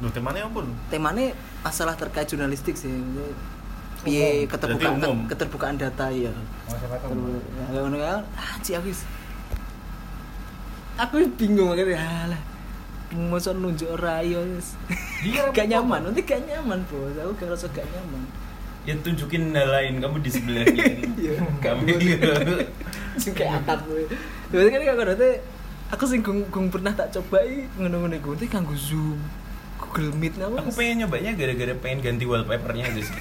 [0.02, 2.90] Loh, temanya apa temanya masalah terkait jurnalistik sih.
[4.02, 5.30] Piye keterbukaan umum.
[5.30, 6.98] keterbukaan data ya oh, ya,
[7.70, 8.90] kalau ngono kan ah aku
[10.98, 12.42] aku bingung akhirnya alah
[13.30, 14.74] masa nunjuk rayo wis.
[15.22, 17.14] Iya, gak nyaman nanti gak nyaman bos.
[17.14, 18.26] Aku gak rasa gak nyaman.
[18.82, 20.74] Ya tunjukin hal lain kamu di sebelahnya
[21.22, 21.38] Iya.
[21.62, 21.94] kami
[23.38, 24.10] kayak atap gue
[24.50, 25.30] berarti kan kalau nanti
[25.94, 29.22] aku sing gung, gung pernah tak cobai ngono-ngono gue nanti kanggo zoom
[29.82, 33.18] Google Meet apa aku pengen nyobanya gara-gara pengen ganti wallpapernya aja sih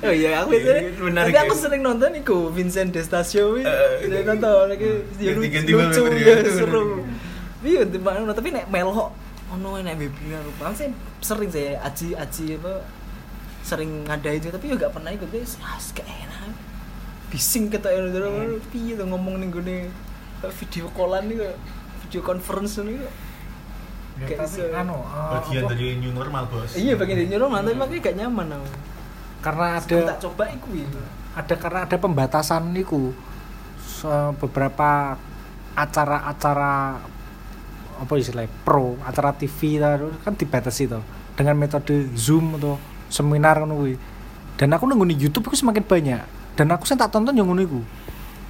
[0.00, 1.60] oh iya aku Iya, itu menarik nanti aku ya.
[1.60, 3.64] sering nonton iku Vincent Destasio Eh,
[4.06, 6.50] Saya nonton lagi dia lucu ganti-ganti lucu ya ya.
[6.52, 6.84] seru
[7.60, 7.82] iya
[8.32, 9.10] tapi nek melok
[9.50, 12.72] ono nek webinar bang saya sering saya aji aji apa
[13.62, 16.54] sering ngadain itu tapi juga pernah ikut guys ah gak enak
[17.26, 19.78] bising kita ya udah piye tuh ngomong nih gue
[20.62, 21.42] video callan nih
[22.06, 23.02] video conference nih.
[24.16, 26.72] Ya, Kayak tapi anu eh, Bagian apa, dari new normal, Bos.
[26.72, 28.68] iya bagian dari nyuruh tapi makanya gak nyaman aku
[29.46, 30.86] karena ada tak coba iku ya.
[31.38, 33.14] ada karena ada pembatasan niku.
[34.42, 35.14] Beberapa
[35.78, 36.98] acara-acara
[37.96, 39.80] apa istilahnya pro acara TV
[40.20, 41.00] kan dibatasi tuh
[41.32, 42.74] dengan metode zoom atau
[43.06, 43.94] seminar ngono kuwi.
[44.58, 46.22] Dan aku nunggu di YouTube aku semakin banyak.
[46.58, 47.80] Dan aku sih tak tonton yang ngono iku.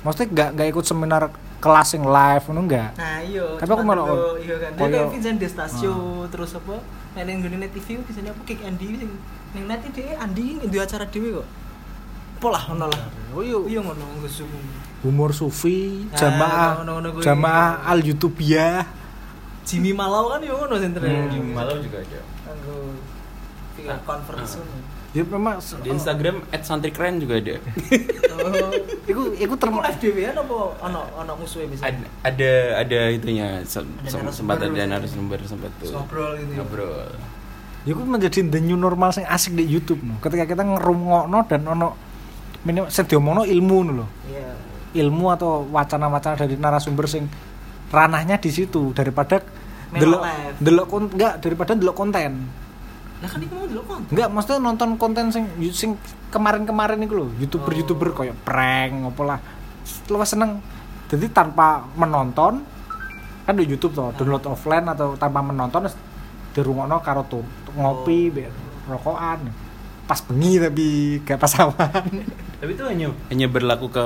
[0.01, 1.23] Maksudnya nggak nggak ikut seminar
[1.67, 4.09] kelas yang live ngono enggak Nah iya, Tapi aku malah-
[4.39, 4.71] iya kan.
[4.73, 6.25] Dia kayak Vincent Destasio Ah.
[6.27, 6.75] terus apa?
[7.13, 9.11] Main nggone net TV biasanya apa kick Andy sing
[9.53, 11.47] ning net iki Andi di acara dhewe kok.
[12.37, 13.03] Apa lah ngono lah.
[13.33, 14.53] Oh iya, iya ngono zoom.
[14.97, 16.71] humor sufi Ah, jamaah
[17.21, 18.83] jamaah al youtubia
[19.63, 21.05] Jimmy Malau kan yo ngono sentre.
[21.05, 21.29] Hmm.
[21.29, 22.77] di malau juga ada Nggo
[23.75, 24.63] video conference Ah.
[24.63, 24.79] ngono.
[25.17, 27.57] Ya memang se- di Instagram @santrikren juga ada
[28.37, 28.69] Oh,
[29.09, 31.89] iku iku termasuk live dhewean apa ono ono musuhe bisa?
[31.89, 32.51] ada ada,
[32.85, 33.81] ada itunya se-
[34.31, 36.53] sempat ada narasumber sempat tuh Ngobrol gitu.
[36.53, 36.57] ya.
[36.61, 37.09] ngobrol
[37.83, 40.19] Ya itu menjadi the new normal sing asik di YouTube no.
[40.19, 41.95] Ketika kita ngerungokno dan ono
[42.61, 44.07] minimal sing diomongno ilmu no lho.
[44.27, 44.51] Iya.
[45.01, 47.31] Ilmu atau wacana-wacana dari narasumber sing
[47.89, 49.39] ranahnya di situ daripada
[49.89, 50.19] delok
[50.59, 52.51] delok kon enggak daripada delok konten.
[53.17, 54.11] Lah kan iku mau delok konten.
[54.13, 55.97] Enggak, maksudnya nonton konten sing sing
[56.29, 58.15] kemarin-kemarin itu loh, YouTuber-YouTuber Oh.
[58.15, 59.39] koyo prank apa lah.
[60.09, 60.61] Luwes seneng.
[61.07, 62.61] Jadi tanpa menonton
[63.47, 65.97] kan di YouTube tuh download offline atau tanpa menonton terus
[66.53, 68.53] dirungokno karo tuh ngopi, Oh.
[68.91, 69.49] rokokan.
[70.07, 70.87] Pas bengi tapi
[71.23, 72.05] gak pas awan.
[72.61, 74.05] tapi itu hanya hanya berlaku ke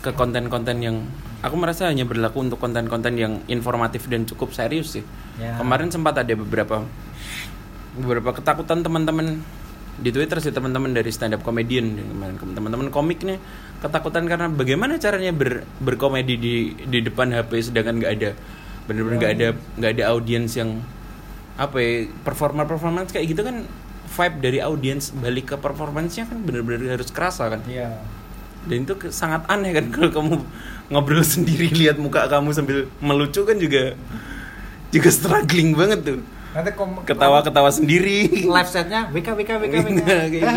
[0.00, 0.96] ke konten-konten yang
[1.40, 5.04] aku merasa hanya berlaku untuk konten-konten yang informatif dan cukup serius sih
[5.36, 5.56] Ya.
[5.56, 6.84] kemarin sempat ada beberapa
[7.96, 9.40] beberapa ketakutan teman-teman
[9.96, 12.36] di Twitter sih teman-teman dari stand up comedian kemarin.
[12.36, 13.40] Teman-teman komik nih
[13.80, 18.30] ketakutan karena bagaimana caranya ber, berkomedi di di depan HP sedangkan nggak ada
[18.84, 19.48] bener-bener nggak ada
[19.80, 20.80] nggak ada audiens yang
[21.56, 23.64] apa ya performer performance kayak gitu kan
[24.06, 27.60] vibe dari audiens balik ke performance-nya kan bener-bener harus kerasa kan.
[27.64, 27.96] Iya.
[28.66, 30.34] dan itu ke- sangat aneh kan kalau kamu
[30.92, 33.96] ngobrol sendiri lihat muka kamu sambil melucu kan juga
[34.92, 36.20] juga struggling banget tuh
[36.56, 38.48] nanti kom ketawa-ketawa sendiri.
[38.48, 40.46] Live setnya WK WK WK WK Nah, kayak gitu.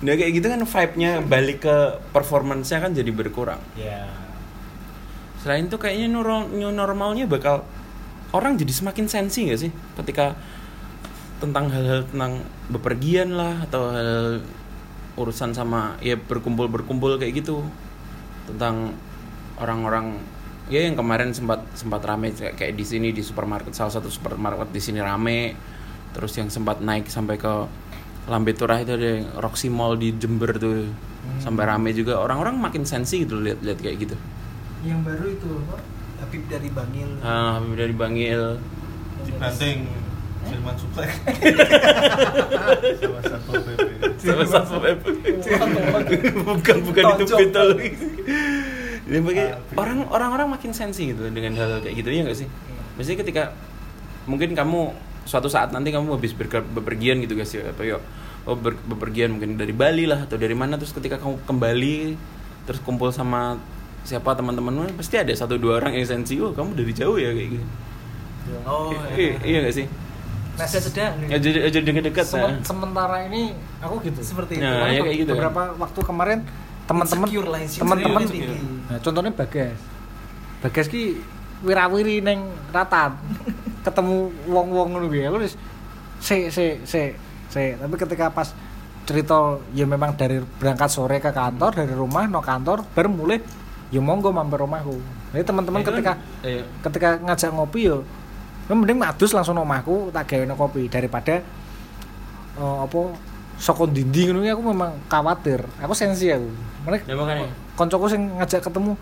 [0.00, 1.76] Nah kayak gitu kan vibe-nya balik ke
[2.14, 3.60] performance-nya kan jadi berkurang.
[3.76, 4.08] ya
[5.44, 7.68] Selain itu kayaknya new nor- new normalnya bakal
[8.32, 9.68] orang jadi semakin sensi gak sih?
[10.00, 10.40] Ketika
[11.36, 14.40] tentang hal-hal tentang bepergian lah atau hal
[15.20, 17.60] urusan sama ya berkumpul-berkumpul kayak gitu.
[18.48, 18.96] Tentang
[19.60, 20.16] orang-orang
[20.70, 24.70] ya yang kemarin sempat sempat rame kayak, kayak di sini di supermarket salah satu supermarket
[24.70, 25.58] di sini rame.
[26.14, 27.52] Terus yang sempat naik sampai ke
[28.30, 30.86] Lambe Turah itu ada yang Roxy Mall di Jember tuh.
[31.42, 32.22] Sampai rame juga.
[32.22, 34.16] Orang-orang makin sensi gitu lihat-lihat kayak gitu.
[34.86, 35.76] Yang baru itu apa?
[36.22, 37.10] Habib dari Bangil.
[37.26, 38.42] Ah, Habib dari Bangil.
[39.26, 39.78] Dibanting
[40.46, 41.10] Firman Suplek.
[42.96, 43.80] Sama Satpol PP.
[44.18, 45.04] Sama Satpol PP.
[46.46, 47.78] bukan bukan itu Tonjok.
[49.10, 49.42] Ini bagi
[49.74, 52.48] orang orang-orang makin sensi gitu dengan hal, kayak gitu ya nggak sih?
[52.94, 53.42] Biasanya ketika
[54.30, 54.94] mungkin kamu
[55.26, 58.00] suatu saat nanti kamu habis bepergian gitu guys ya atau yuk
[58.48, 61.96] oh ber- bepergian mungkin dari Bali lah atau dari mana terus ketika kamu kembali
[62.64, 63.60] terus kumpul sama
[64.06, 67.48] siapa teman-temanmu pasti ada satu dua orang yang sensi oh kamu dari jauh ya kayak
[67.58, 67.66] gitu.
[68.64, 69.86] Oh iya, iya nggak sih?
[70.56, 71.90] Nah saya sedang ya jadi jadi
[72.24, 72.64] Semen- nah.
[72.64, 74.20] sementara ini aku gitu.
[74.24, 74.64] Seperti itu.
[74.64, 75.36] Nah, ya kayak gitu kan.
[75.36, 76.38] beberapa waktu kemarin
[76.90, 77.28] teman-teman
[77.70, 78.22] teman-teman
[78.90, 79.78] nah, contohnya bagas.
[80.58, 81.22] Bagas ki
[81.62, 83.14] wirawiri neng ratan.
[83.86, 84.16] Ketemu
[84.50, 85.54] wong-wong ngono aku wis
[86.18, 87.14] se se se
[87.46, 87.78] se.
[87.78, 88.50] Tapi ketika pas
[89.06, 93.38] cerita ya memang dari berangkat sore ke kantor dari rumah no kantor baru mulai
[93.94, 94.98] ya monggo mampir rumahku.
[95.30, 96.62] Jadi teman-teman Ya, ketika kan, iya.
[96.90, 98.02] ketika ngajak ngopi yo
[98.66, 100.90] ya mending madus langsung nang omahku tak gawe kopi.
[100.90, 101.38] Daripada
[102.58, 103.29] eh, apa
[103.60, 105.60] saka dinding ngono iki aku memang khawatir.
[105.78, 106.48] Aku sensi aku.
[106.80, 107.52] Mereka Ya, makanya.
[107.76, 108.96] koncoku sing ngajak ketemu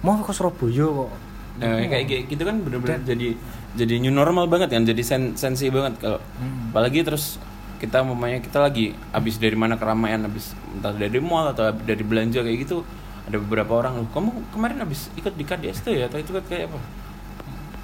[0.00, 1.10] mau ke Surabaya kok?
[1.52, 3.36] Nah, kayak kayak gitu kan bener-bener jadi
[3.72, 6.68] jadi new normal banget kan, jadi sen sensi banget kalau Hmm.
[6.68, 7.36] apalagi terus
[7.76, 12.40] kita mamanya kita lagi habis dari mana keramaian habis entah dari mall atau dari belanja
[12.40, 12.84] kayak gitu
[13.22, 16.06] ada beberapa orang loh kamu kemarin habis ikut di KDS tuh ya?
[16.06, 16.78] Atau itu kayak apa?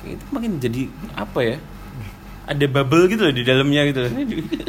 [0.07, 1.57] Itu makin jadi apa ya
[2.49, 4.01] ada bubble gitu loh di dalamnya gitu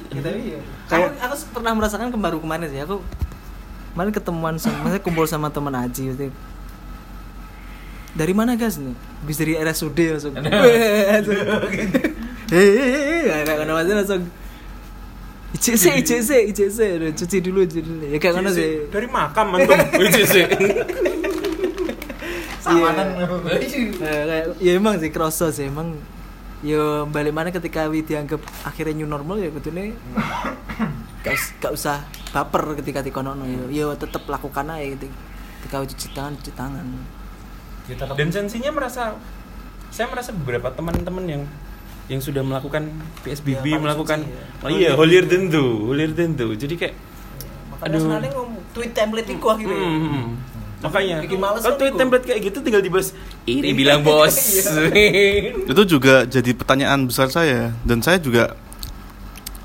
[0.09, 0.59] Ya, tapi ya.
[0.91, 2.81] aku, aku pernah merasakan ke baru kemarin sih.
[2.83, 2.99] Aku
[3.95, 6.27] kemarin ketemuan sama maksudnya kumpul sama teman Aji gitu.
[8.09, 8.91] dari mana guys nih?
[9.23, 10.33] Habis dari RSUD langsung.
[12.49, 14.23] Hehehe kayak mana masih langsung.
[15.49, 16.79] ICC ICC ICC
[17.15, 18.03] cuci dulu cuci dulu.
[18.05, 18.85] Ya kayak mana sih.
[18.89, 19.77] dari makam antum.
[19.77, 20.35] ICC
[22.59, 23.07] Samanan.
[23.15, 23.25] Nah,
[24.27, 25.65] kayak ya emang sih kroso sih.
[25.65, 25.95] Emang
[26.59, 29.95] yo balik mana ketika wi dianggap akhirnya new normal ya betulnya
[31.23, 35.07] gak, us- gak usah baper ketika dikonono yo yo tetep lakukan aja gitu.
[35.59, 36.85] Ketika wi cuci tangan cuci tangan.
[38.13, 39.15] Dan sensinya merasa
[39.89, 41.43] saya merasa beberapa teman-teman yang
[42.09, 42.89] yang sudah melakukan
[43.21, 44.65] PSBB Ya, melakukan suci, ya.
[44.65, 46.53] oh iya holier than holier than thou.
[46.53, 46.93] Jadi kayak
[47.71, 48.01] makanya Aduh.
[48.03, 48.31] sebenarnya
[48.73, 49.77] tweet template iku akhirnya.
[49.79, 50.27] hmm, hmm.
[50.79, 51.19] Makanya.
[51.23, 51.99] Bikin males kalau kan tweet itu.
[51.99, 53.07] template kayak gitu tinggal dibahas
[53.43, 54.35] iri bilang bos.
[55.71, 57.75] Itu juga jadi pertanyaan besar saya.
[57.83, 58.55] Dan saya juga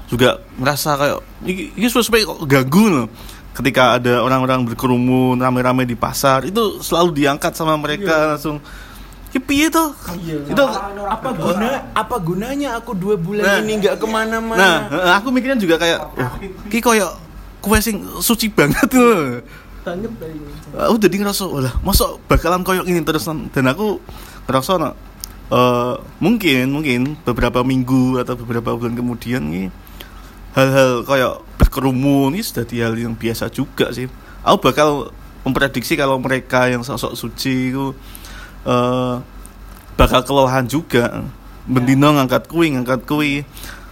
[0.07, 3.07] juga merasa kayak ini, ini sesuai kok ganggu loh.
[3.55, 8.59] Ketika ada orang-orang berkerumun rame-rame di pasar itu selalu diangkat sama mereka langsung
[9.31, 9.91] ya piye tuh
[10.47, 10.63] itu
[11.03, 13.59] apa guna apa gunanya aku dua bulan Nah.
[13.63, 14.87] ini nggak ke mana-mana?
[14.91, 16.35] Nah aku mikirnya juga kayak oh,
[16.71, 17.11] ki koyo
[17.59, 19.43] kue sing suci banget loh
[19.85, 20.41] banget tadi
[20.75, 23.29] aku jadi ngerasa lah masa bakalan koyok ini terus?
[23.29, 24.01] Dan aku
[24.49, 24.91] ngerasa no,
[25.53, 29.69] eh, mungkin mungkin beberapa minggu atau beberapa bulan kemudian nih
[30.57, 34.09] hal-hal kayak berkerumun ini sudah hal yang biasa juga sih.
[34.41, 35.13] Aku bakal
[35.45, 37.93] memprediksi kalau mereka yang sosok suci itu
[38.65, 39.15] eh,
[40.01, 41.23] bakal kelelahan juga.
[41.65, 43.41] Bendino ngangkat kui ngangkat kui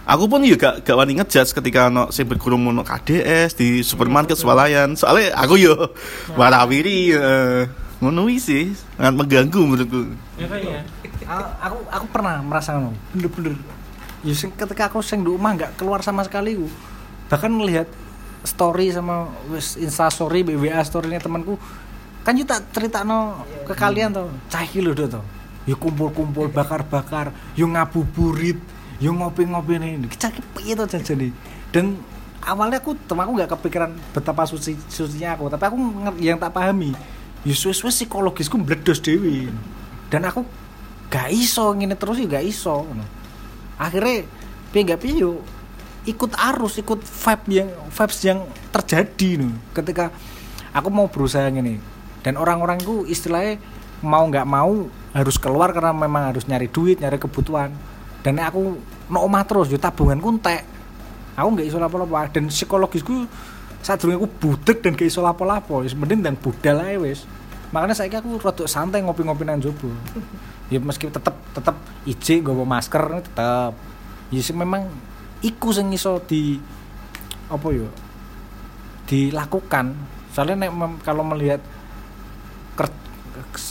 [0.03, 4.95] aku pun juga gak wani ngejudge ketika no sing berkerumun no KDS di supermarket swalayan.
[4.99, 5.75] soalnya aku yo
[6.35, 7.61] warawiri eh,
[8.03, 8.75] ngono sih.
[8.99, 10.11] Sangat mengganggu menurutku.
[10.35, 10.83] Ya kayaknya
[11.23, 13.55] A- aku aku pernah merasa ngono bener-bener.
[14.27, 16.67] Ya sing ketika aku sing di rumah nggak keluar sama sekali ku
[17.31, 17.87] bahkan melihat
[18.43, 21.55] story sama wis insta story BWA storynya temanku
[22.27, 25.21] kan tak cerita no ke kalian tuh cah lho do to.
[25.63, 28.59] Yo kumpul-kumpul bakar-bakar yo ngabuburit
[29.03, 31.35] yo ngopi-ngopi ini cah iki piye to jajane?
[31.75, 31.99] Dan
[32.39, 35.51] awalnya aku temanku nggak kepikiran betapa suci sucinya aku.
[35.51, 35.75] Tapi aku
[36.23, 36.95] yang tak pahami
[37.43, 39.51] ya suwe-suwe psikologisku meledos dewi
[40.07, 40.47] dan aku
[41.11, 42.87] gak iso ngene terus ya gak iso
[43.75, 44.23] akhirnya
[44.71, 45.27] piye gak piye
[46.07, 48.39] ikut arus ikut vibe yang vibes yang
[48.71, 49.51] terjadi no.
[49.75, 50.07] ketika
[50.71, 51.83] aku mau berusaha gini
[52.23, 53.59] dan orang-orang itu istilahnya
[54.03, 57.71] mau nggak mau harus keluar karena memang harus nyari duit nyari kebutuhan.
[58.23, 58.79] Dan aku
[59.11, 60.63] no omah terus yo tabunganku entek.
[61.33, 62.13] Aku nggak iso lapo-lapo.
[62.29, 63.25] Dan psikologisku
[63.83, 65.81] saat dulu aku budek dan gak iso lapo-lapo.
[65.81, 67.25] Mending dan budal aja wis.
[67.73, 69.89] Makanya saya aku rada santai ngopi-ngopi nang jobo
[70.69, 71.75] ya meski tetep tetep
[72.05, 73.73] ije nggawa masker tetep.
[74.29, 74.85] Ya sih memang
[75.41, 76.61] iku sing iso di
[77.49, 77.89] apa ya
[79.09, 79.93] dilakukan.
[80.33, 81.61] Soalnya nek kalau melihat
[82.77, 83.01] ker-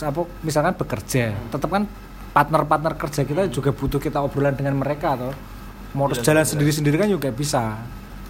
[0.03, 1.87] apa misalkan bekerja tetap kan
[2.33, 5.31] partner-partner kerja kita juga butuh kita obrolan dengan mereka atau
[5.93, 6.49] mau terus Jelas, jalan jelas.
[6.49, 7.77] sendiri-sendiri kan juga bisa.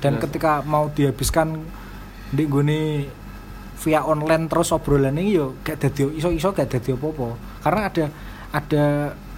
[0.03, 0.23] Dan Jelas.
[0.27, 1.63] ketika mau dihabiskan
[2.35, 3.07] di gini
[3.79, 7.27] via online terus obrolan ini yo gak dadi iso-iso gak dadi apa-apa.
[7.63, 8.05] Karena ada
[8.51, 8.85] ada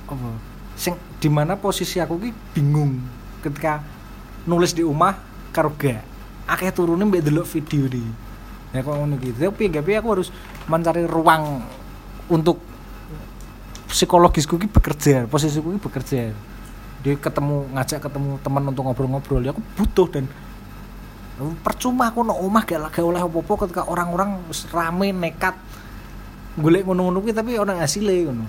[0.09, 0.29] apa
[0.73, 2.97] sing di mana posisi aku ki bingung.
[3.45, 3.85] Ketika
[4.49, 5.13] nulis di rumah
[5.53, 6.01] karo gak.
[6.49, 8.01] Akeh turunin mbek delok video di.
[8.73, 10.33] Ya kok ngono gitu tapi gak aku harus
[10.65, 11.61] mencari ruang
[12.27, 12.57] untuk
[13.95, 16.35] psikologisku ki bekerja posisiku ki bekerja.
[16.99, 19.39] Dia ketemu ngajak ketemu teman untuk ngobrol-ngobrol.
[19.39, 20.27] Ya aku butuh dan
[21.63, 24.39] percuma aku no omah gak gak oleh apa-apa ketika orang-orang
[24.71, 25.55] rame nekat
[26.59, 28.45] golek ngono-ngono tapi orang hasilnya ngono.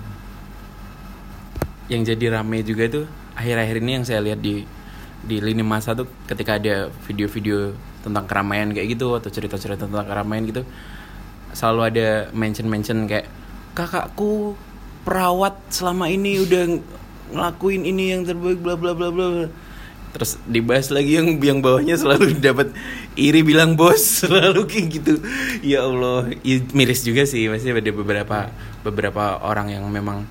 [1.87, 3.01] Yang jadi rame juga itu
[3.39, 4.67] akhir-akhir ini yang saya lihat di
[5.23, 7.71] di lini masa tuh ketika ada video-video
[8.03, 10.63] tentang keramaian kayak gitu atau cerita-cerita tentang keramaian gitu
[11.51, 13.27] selalu ada mention-mention kayak
[13.75, 14.55] kakakku
[15.07, 16.83] perawat selama ini udah ng-
[17.31, 19.47] ngelakuin ini yang terbaik bla bla bla bla bla."
[20.17, 22.73] terus dibahas lagi yang yang bawahnya selalu dapat
[23.15, 25.13] iri bilang bos selalu kayak gitu.
[25.63, 28.51] Ya Allah ya, miris juga sih masih ada beberapa
[28.81, 30.27] beberapa orang yang memang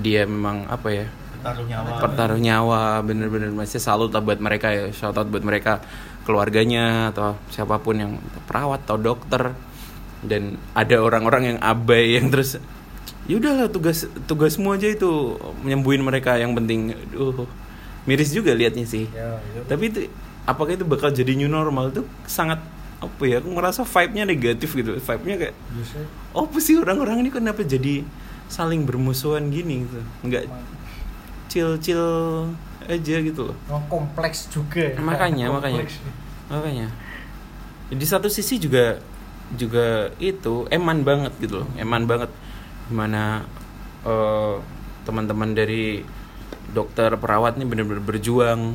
[0.00, 1.06] dia memang apa ya
[1.40, 1.98] taruh nyawa.
[2.00, 5.80] pertaruh nyawa bener-bener masih salut lah buat mereka ya shout out buat mereka
[6.28, 8.12] keluarganya atau siapa pun yang
[8.46, 9.52] perawat atau dokter.
[10.20, 12.60] Dan ada orang-orang yang abai yang terus
[13.30, 16.98] ya udahlah tugas tugasmu aja itu menyembuhin mereka yang penting.
[17.14, 17.46] Aduh,
[18.02, 19.06] miris juga liatnya sih.
[19.70, 20.10] Tapi itu
[20.50, 21.94] apakah itu bakal jadi new normal?
[21.94, 22.58] Itu sangat
[22.98, 24.98] apa ya aku ngerasa vibe-nya negatif gitu.
[24.98, 25.54] Vibe-nya kayak
[26.34, 28.02] oh apa sih orang-orang ini kenapa jadi
[28.50, 29.86] saling bermusuhan gini?
[29.86, 30.00] Gitu.
[30.26, 30.50] Nggak
[31.46, 32.06] chill chill
[32.90, 33.56] aja gitu loh.
[33.70, 34.98] Oh, kompleks juga ya.
[34.98, 35.86] Makanya, makanya.
[35.86, 36.02] Kompleks.
[36.50, 36.86] makanya.
[37.94, 38.98] Di satu sisi juga
[39.54, 41.68] juga itu eman banget gitu loh.
[41.78, 42.30] Eman banget
[42.90, 43.46] gimana
[44.02, 44.54] eh,
[45.06, 46.02] teman-teman dari
[46.74, 48.74] dokter perawat ini benar-benar berjuang.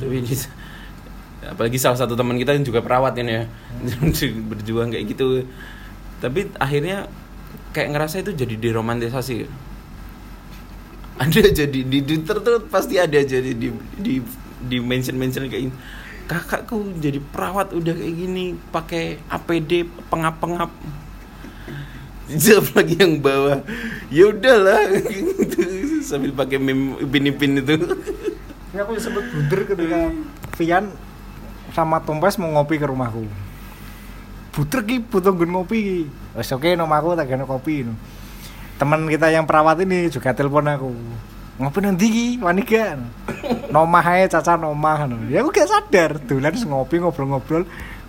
[0.00, 0.52] Tapi di-
[1.52, 3.44] apalagi salah satu teman kita yang juga perawat ini ya.
[4.52, 5.44] Berjuang kayak gitu.
[6.20, 7.08] Tapi akhirnya
[7.76, 9.48] kayak ngerasa itu jadi diromantisasi.
[11.20, 13.68] Ada jadi di Twitter tuh pasti ada jadi di
[13.98, 14.14] di
[14.64, 15.76] di mention mention kayak gini.
[16.24, 20.40] Kakakku jadi perawat udah kayak gini pakai APD pengap
[22.28, 23.60] jawab lagi yang bawah
[24.08, 24.80] ya udahlah
[26.08, 27.76] sambil pakai meme ipin itu
[28.74, 30.00] Ini aku disebut blunder ketika
[30.58, 30.84] Vian
[31.70, 33.22] sama Tompes mau ngopi ke rumahku.
[34.50, 36.00] Buter ki butuh nggon ngopi ki.
[36.34, 37.86] Wes oke nom aku tak kopi.
[37.86, 37.94] no.
[38.74, 40.90] Teman kita yang perawat ini juga telepon aku.
[41.54, 42.98] Ngopi nanti ki, wani gak?
[43.70, 45.22] Nomah ae caca nomah no.
[45.30, 47.62] Ya aku gak sadar, terus ngopi ngobrol-ngobrol.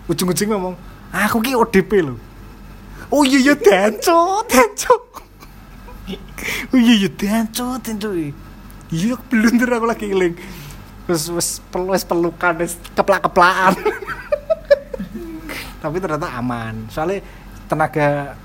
[0.09, 0.73] Ujung-ujung ngomong,
[1.13, 2.17] "Aku ki ODP lho."
[3.13, 4.95] Iya danco, danco.
[6.73, 8.09] Oh iya iya danco, danco.
[8.89, 10.35] Iya blunder aku lagi ngeling.
[11.05, 13.77] Wes wes pel wes pelukan wes keplak-keplakan.
[15.81, 16.89] Tapi ternyata aman.
[16.89, 17.21] Soalnya
[17.69, 18.37] tenaga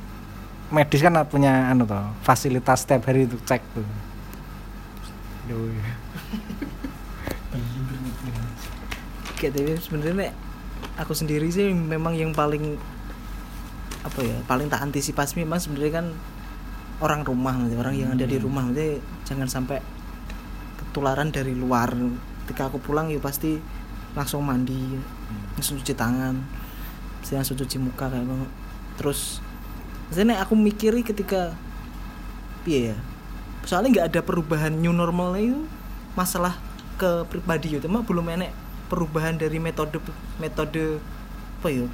[0.69, 3.89] medis kan punya anu toh, fasilitas setiap hari untuk cek tuh.
[9.41, 10.31] Kayak tapi sebenarnya
[11.01, 12.77] aku sendiri sih memang yang paling
[14.01, 16.07] apa ya paling tak antisipasi memang sebenarnya kan
[17.01, 19.81] orang rumah nanti orang yang ada di rumah nanti jangan sampai
[20.77, 21.93] ketularan dari luar.
[22.45, 23.61] Ketika aku pulang ya pasti
[24.15, 24.99] langsung mandi
[25.55, 26.35] langsung cuci tangan
[27.31, 28.47] langsung cuci muka kayak gitu.
[28.99, 29.39] terus
[30.11, 31.55] nek aku mikiri ketika
[32.67, 32.97] piye ya
[33.63, 35.61] soalnya nggak ada perubahan new normalnya itu
[36.19, 36.59] masalah
[36.99, 38.51] ke pribadi ya cuma belum enek
[38.91, 40.03] perubahan dari metode
[40.43, 40.99] metode
[41.63, 41.87] apa ya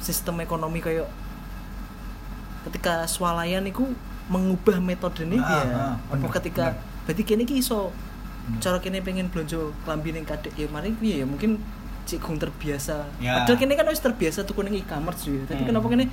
[0.00, 1.04] sistem ekonomi kayak
[2.68, 3.88] ketika swalayan itu
[4.28, 7.04] mengubah metode ini Ah, ya ah, apa ketika bener.
[7.04, 7.88] berarti kini ki iso
[8.58, 11.56] cara kini pengen belanja kelambi ning kadek ya mari piye ya mungkin
[12.04, 13.42] cik gung terbiasa Ya.
[13.42, 15.68] padahal kini kan wis terbiasa tuku ning e-commerce ya tapi Hmm.
[15.70, 16.04] kenapa kini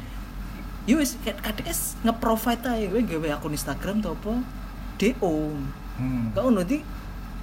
[0.83, 4.33] ya wis kadek es nge-provide aja gue gawe akun Instagram atau apa
[4.95, 5.35] DO
[5.95, 6.27] Hmm.
[6.31, 6.83] kau nanti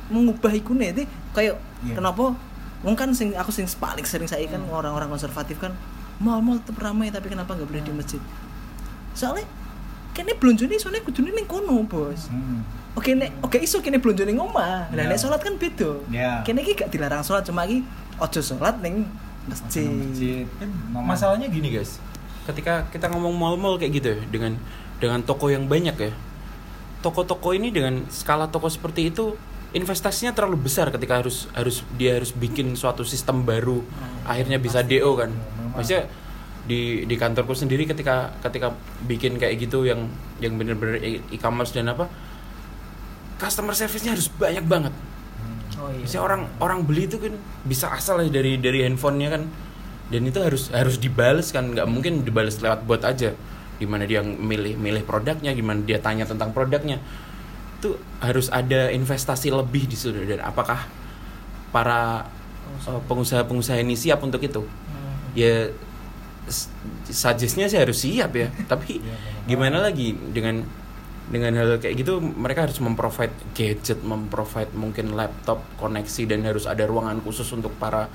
[0.08, 0.92] mengubah iku nih
[1.32, 1.96] kayak Iya.
[1.96, 2.36] kenapa
[2.80, 5.72] wong kan sing aku sing paling sering saya kan orang-orang konservatif kan
[6.18, 8.20] mall-mall tetap ramai tapi kenapa nggak boleh di masjid
[9.12, 9.44] soalnya
[10.12, 12.28] kene blonjo nih soalnya kudu ning kono bos.
[12.28, 12.60] Hmm.
[12.92, 14.90] oke nek oke iso kene blonjo ning omah.
[14.90, 15.08] Lah Ya.
[15.08, 15.90] nek sholat kan beda.
[16.08, 16.40] Ya.
[16.42, 17.80] kene iki gak dilarang sholat cuma iki
[18.16, 19.08] ojo sholat ning
[19.42, 20.44] masjid, Masjid.
[20.88, 21.96] Nomor- masalahnya gini guys.
[22.42, 24.54] Ketika kita ngomong mall-mall kayak gitu ya dengan
[24.98, 26.12] dengan toko yang banyak ya
[27.00, 29.34] toko-toko ini dengan skala toko seperti itu
[29.72, 33.80] investasinya terlalu besar ketika harus harus dia harus bikin suatu sistem baru.
[34.22, 35.32] Akhirnya bisa DO kan.
[35.72, 36.06] Maksudnya
[36.62, 38.70] di di kantorku sendiri ketika ketika
[39.10, 40.06] bikin kayak gitu yang
[40.38, 42.06] yang bener-bener e- e-commerce dan apa
[43.42, 44.94] customer service-nya harus banyak banget.
[45.82, 46.06] Oh iya.
[46.22, 47.34] Orang orang beli itu kan
[47.66, 49.42] bisa asal dari dari handphonenya kan.
[50.12, 53.34] Dan itu harus harus dibales kan nggak mungkin dibales lewat bot aja.
[53.82, 57.02] Gimana dia milih milih produknya gimana dia tanya tentang produknya.
[57.82, 60.14] Itu harus ada investasi lebih di situ.
[60.22, 60.86] Dan apakah
[61.74, 62.30] para
[62.86, 64.62] eh, pengusaha-pengusaha ini siap untuk itu?
[64.62, 65.34] Hmm.
[65.34, 65.72] ya
[67.06, 68.98] suggestnya sih harus siap ya tapi
[69.46, 70.62] gimana lagi dengan
[71.30, 76.84] dengan hal kayak gitu mereka harus memprovide gadget memprovide mungkin laptop koneksi dan harus ada
[76.84, 78.10] ruangan khusus untuk para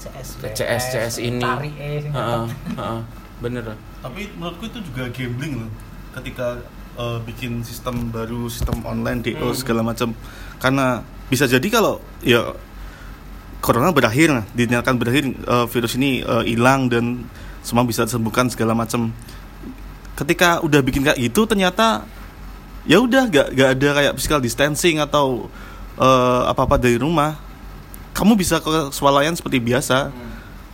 [0.00, 2.44] CS CS CS ini Tarik eh, sing Heeh,
[2.78, 3.00] heeh,
[3.38, 3.64] bener.
[4.00, 5.70] Tapi menurutku itu juga gambling loh.
[6.14, 6.60] Ketika
[6.98, 9.54] eh, bikin sistem baru, sistem online DO Hmm.
[9.54, 10.12] segala macam.
[10.58, 11.00] Karena
[11.30, 12.52] bisa jadi kalau ya
[13.60, 17.24] corona berakhir, nah, dinyatakan berakhir eh, virus ini eh, hilang dan
[17.64, 19.08] semua bisa disembuhkan segala macam.
[20.14, 22.06] Ketika udah bikin kayak gitu ternyata
[22.84, 25.48] ya udah gak, gak ada kayak physical distancing atau
[25.96, 27.34] eh, apa-apa dari rumah.
[28.12, 30.14] Kamu bisa ke swalayan seperti biasa.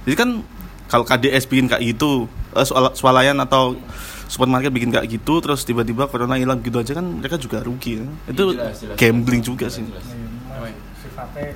[0.04, 0.44] Jadi kan
[0.86, 2.28] kalau KDS bikin kayak gitu,
[2.60, 3.78] swala- swalayan atau
[4.26, 7.96] supermarket bikin kayak gitu, terus tiba-tiba corona hilang gitu aja kan mereka juga rugi.
[7.96, 8.06] ya.
[8.28, 9.84] Itu Jelas, jelas, gambling jelas, juga jelas, sih.
[9.88, 10.04] jelas.
[10.04, 10.16] Iya,
[10.50, 11.48] memang sifatnya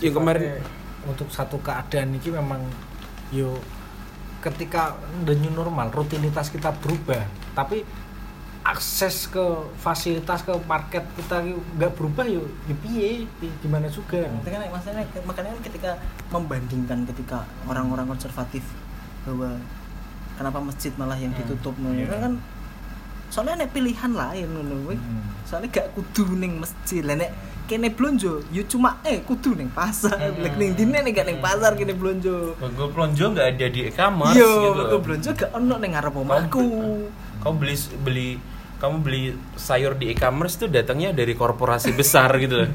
[0.00, 2.60] Ya, kemarin- sifatnya untuk satu keadaan ini memang
[3.30, 3.54] yo
[4.44, 4.92] ketika
[5.22, 7.80] the new normal rutinitas kita berubah tapi
[8.62, 9.44] akses ke
[9.76, 15.04] fasilitas ke market kita ki nggak berubah yo ya piye Pi- gimana juga Makanya, maksudnya,
[15.22, 15.90] makanya kan ketika
[16.28, 18.64] membandingkan ketika orang-orang konservatif
[19.22, 19.56] bahwa
[20.34, 22.04] kenapa masjid malah yang Hmm, ditutup iya.
[22.06, 22.32] kan, kan
[23.26, 24.92] soalnya ada pilihan lain ngono.
[24.92, 25.24] Hmm.
[25.44, 27.32] soalnya gak kudu ning masjid lah nek
[27.64, 30.12] kene blonjo yo cuma eh kudu ning pasar.
[30.12, 30.42] Hmm.
[30.44, 32.54] lek ning dine nek gak ning pasar kene blonjo.
[32.60, 36.64] Gue pelonjo nggak ada di e-commerce yo gitu aku blonjo gak ono ning ngarep omahku.
[37.40, 38.28] Kau beli beli
[38.76, 39.22] kamu beli
[39.56, 42.70] sayur di e-commerce tuh datangnya dari korporasi besar gitu loh.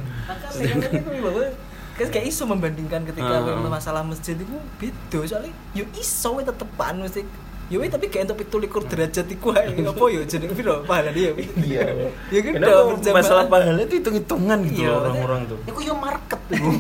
[0.50, 1.54] makanya
[2.00, 3.68] kan kayak iso membandingkan ketika Hmm.
[3.68, 5.20] masalah masjid itu beda.
[5.28, 7.22] Soalnya yo iso tetepan mesti
[7.70, 10.82] yo we tapi kayak untuk pitulikur derajat iku ae apa yo jeneng piro?
[10.84, 11.86] Pahala dia Iya.
[12.34, 12.54] ya kan
[13.14, 15.58] masalah pahala itu hitung-hitungan gitu Iya, orang-orang tuh.
[15.70, 16.40] itu yo market.
[16.50, 16.74] Tuh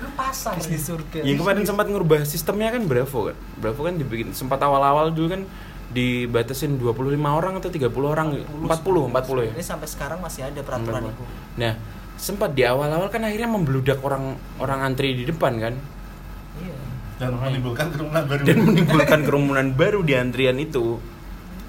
[0.00, 0.56] itu pasar.
[0.56, 1.20] Bisnis surga.
[1.20, 3.36] Yang kemarin sempat ngerubah sistemnya kan Bravo kan.
[3.60, 5.42] Bravo kan dibikin sempat awal-awal dulu kan
[5.90, 9.52] dibatasin 25 orang atau 30 orang 40 40 ya.
[9.58, 11.24] ini sampai sekarang masih ada peraturan itu.
[11.58, 11.74] Nah,
[12.14, 15.74] sempat di awal-awal kan akhirnya membludak orang orang antri di depan kan.
[15.76, 15.99] iya
[17.20, 18.42] Dan menimbulkan kerumunan baru.
[18.48, 20.96] dan menimbulkan kerumunan baru di antrian itu.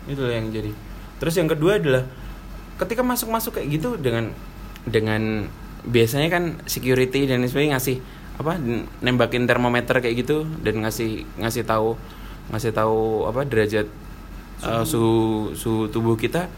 [0.08, 0.72] Itu yang jadi.
[1.20, 2.08] Terus yang kedua adalah
[2.80, 4.32] ketika masuk-masuk kayak gitu dengan
[4.88, 5.52] dengan
[5.86, 7.98] biasanya kan security dan sebagainya ngasih
[8.42, 8.58] apa
[9.06, 11.94] nembakin termometer kayak gitu dan ngasih ngasih tahu
[12.50, 13.86] ngasih tahu apa derajat
[14.66, 16.50] uh, suhu suhu tubuh kita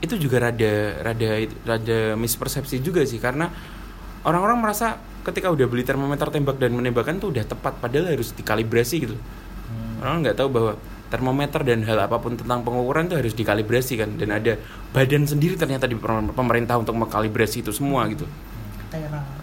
[0.00, 1.28] itu juga rada rada
[1.64, 3.52] rada mispersepsi juga sih karena
[4.24, 8.96] orang-orang merasa ketika udah beli termometer tembak dan menembakkan tuh udah tepat padahal harus dikalibrasi
[9.08, 9.16] gitu.
[10.04, 10.72] Orang nggak tahu bahwa
[11.08, 14.58] termometer dan hal apa pun tentang pengukuran itu harus dikalibrasi kan dan ada
[14.90, 18.26] badan sendiri ternyata di pemer- pemerintah untuk mengkalibrasi itu semua gitu.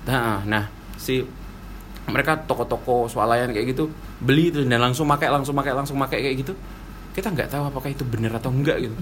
[0.05, 0.63] Nah nah
[0.99, 1.23] si
[2.11, 3.87] mereka toko-toko swalayan kayak gitu
[4.19, 6.53] beli itu dan langsung pakai langsung pakai langsung pakai kayak gitu
[7.15, 8.95] kita nggak tahu apakah itu benar atau enggak gitu.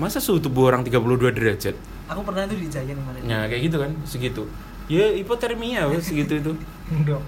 [0.00, 1.76] Masa suhu tubuh orang 32 derajat?
[2.08, 3.20] Aku pernah itu di Giant kemarin.
[3.28, 4.42] Nah kayak gitu kan segitu.
[4.90, 6.52] Ya hipotermia wes segitu itu.
[7.06, 7.22] ndok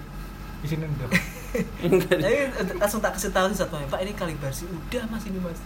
[0.59, 1.11] di sini ndok
[1.79, 2.17] Enggak.
[2.17, 2.35] tapi
[2.75, 5.59] langsung tak kasih tahu satu pak ini kalibrasi udah mas ini mas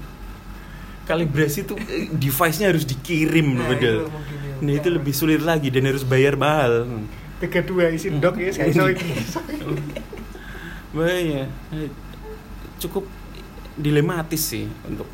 [1.08, 3.98] Kalibrasi tuh eh, device-nya harus dikirim Nah, loh padahal.
[3.98, 4.56] itu mungkin ya.
[4.60, 6.84] Nah itu lebih sulit lagi dan harus bayar mahal.
[7.40, 8.68] tiga dua isi ndok ya saya.
[10.92, 11.48] Bahaya.
[11.72, 11.90] Eh,
[12.78, 13.08] Cukup
[13.74, 15.08] dilematis sih untuk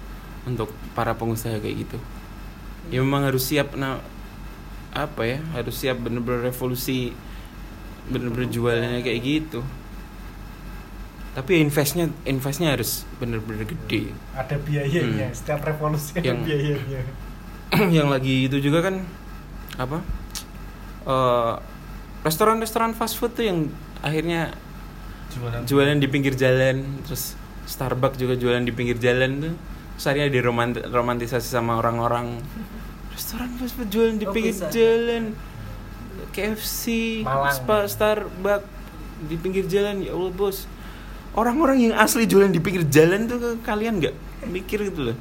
[0.44, 1.98] untuk para pengusaha kayak gitu.
[2.90, 4.02] Ya memang harus siap nah
[4.94, 7.12] apa ya harus siap bener-bener revolusi
[8.08, 9.60] bener-bener jualannya kayak gitu.
[11.34, 14.14] Tapi investnya investnya harus bener-bener gede.
[14.38, 15.36] Ada biayanya Hmm.
[15.36, 17.02] setiap revolusi ada Yang- biayanya.
[17.98, 19.02] yang lagi itu juga kan
[19.76, 20.00] apa
[21.04, 21.56] Eh,
[22.24, 23.68] restoran-restoran fast food tuh yang
[24.00, 24.56] akhirnya
[25.36, 25.68] Jualan.
[25.68, 29.54] jualan di pinggir jalan terus Starbucks juga jualan di pinggir jalan tuh.
[29.98, 32.40] Terus akhirnya diromant- romantisasi sama orang-orang
[33.14, 34.68] restoran bos bos jualan di Oh, pinggir bisa.
[34.68, 35.24] jalan
[36.30, 36.84] KFC
[37.22, 37.54] Malang.
[37.54, 38.68] Spa, Starbucks
[39.24, 40.66] di pinggir jalan ya Allah bos
[41.34, 45.18] orang-orang yang asli jualan di pinggir jalan tuh ke- kalian nggak mikir gitu loh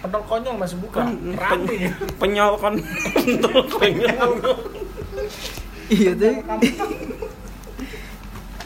[0.00, 1.06] Pentol konyol masih buka.
[1.06, 1.38] Rapi.
[1.78, 2.74] pen- penyol kon
[3.14, 4.30] pentol konyol.
[5.88, 6.42] iya tapi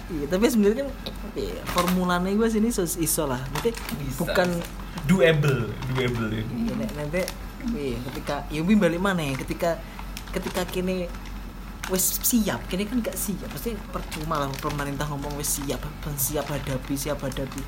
[0.09, 0.84] iya tapi sebenarnya
[1.34, 3.74] iya, formulanya gue sini sos iso lah nanti
[4.14, 4.49] bukan
[5.05, 7.20] doable doable ya iya, nanti
[7.74, 9.80] iya, ketika ya Umi balik mana ya ketika
[10.30, 11.10] ketika kini
[11.90, 15.82] wes siap kini kan gak siap pasti percuma lah pemerintah ngomong wes siap
[16.18, 17.62] siap hadapi siap hadapi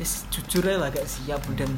[0.00, 1.68] wes jujur lah gak siap dan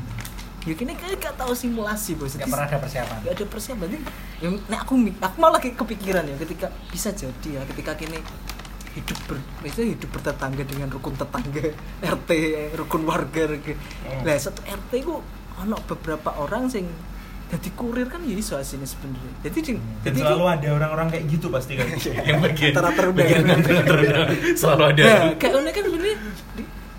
[0.64, 3.16] ya kini kan gak tahu simulasi bos Gak pernah ada persiapan.
[3.20, 3.98] Gak ada persiapan berarti
[4.40, 8.18] ya, nek aku aku malah kayak kepikiran ya ketika bisa jadi ya ketika kini
[8.94, 11.66] hidup ber, misalnya hidup bertetangga dengan rukun tetangga
[12.14, 12.30] RT
[12.78, 13.74] rukun warga gitu.
[14.22, 15.18] Lah satu RT ku
[15.58, 16.86] ono beberapa orang sing
[17.46, 19.32] jadi kurir kan ya iso asine sebenarnya.
[19.42, 21.86] Jadi di- dan jadi selalu ada orang-orang kayak gitu pasti kan
[22.28, 23.20] yang bagian Antara terundang.
[23.20, 26.16] bagian antara terundang selalu ada Nah, kayak unik kan sebenarnya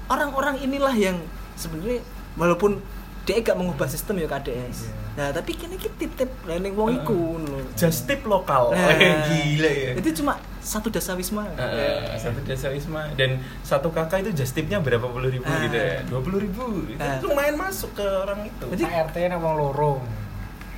[0.06, 1.18] orang-orang inilah yang
[1.54, 2.00] sebenarnya
[2.36, 2.80] walaupun
[3.26, 4.86] dia gak mengubah sistem ya KDS.
[5.16, 7.58] Nah, tapi kini kita titip lening wong iku lho.
[7.74, 8.94] just tip lokal Nah,
[9.26, 11.42] gila ya Itu cuma satu dasa wisma.
[11.52, 15.58] Eh, satu jasa wisma dan satu kakak itu just tipnya berapa puluh ribu Ah.
[15.60, 17.18] gitu ya dua puluh ribu itu Ah.
[17.20, 20.06] lumayan masuk ke orang itu Jadi- Jadi RT nya wong loro.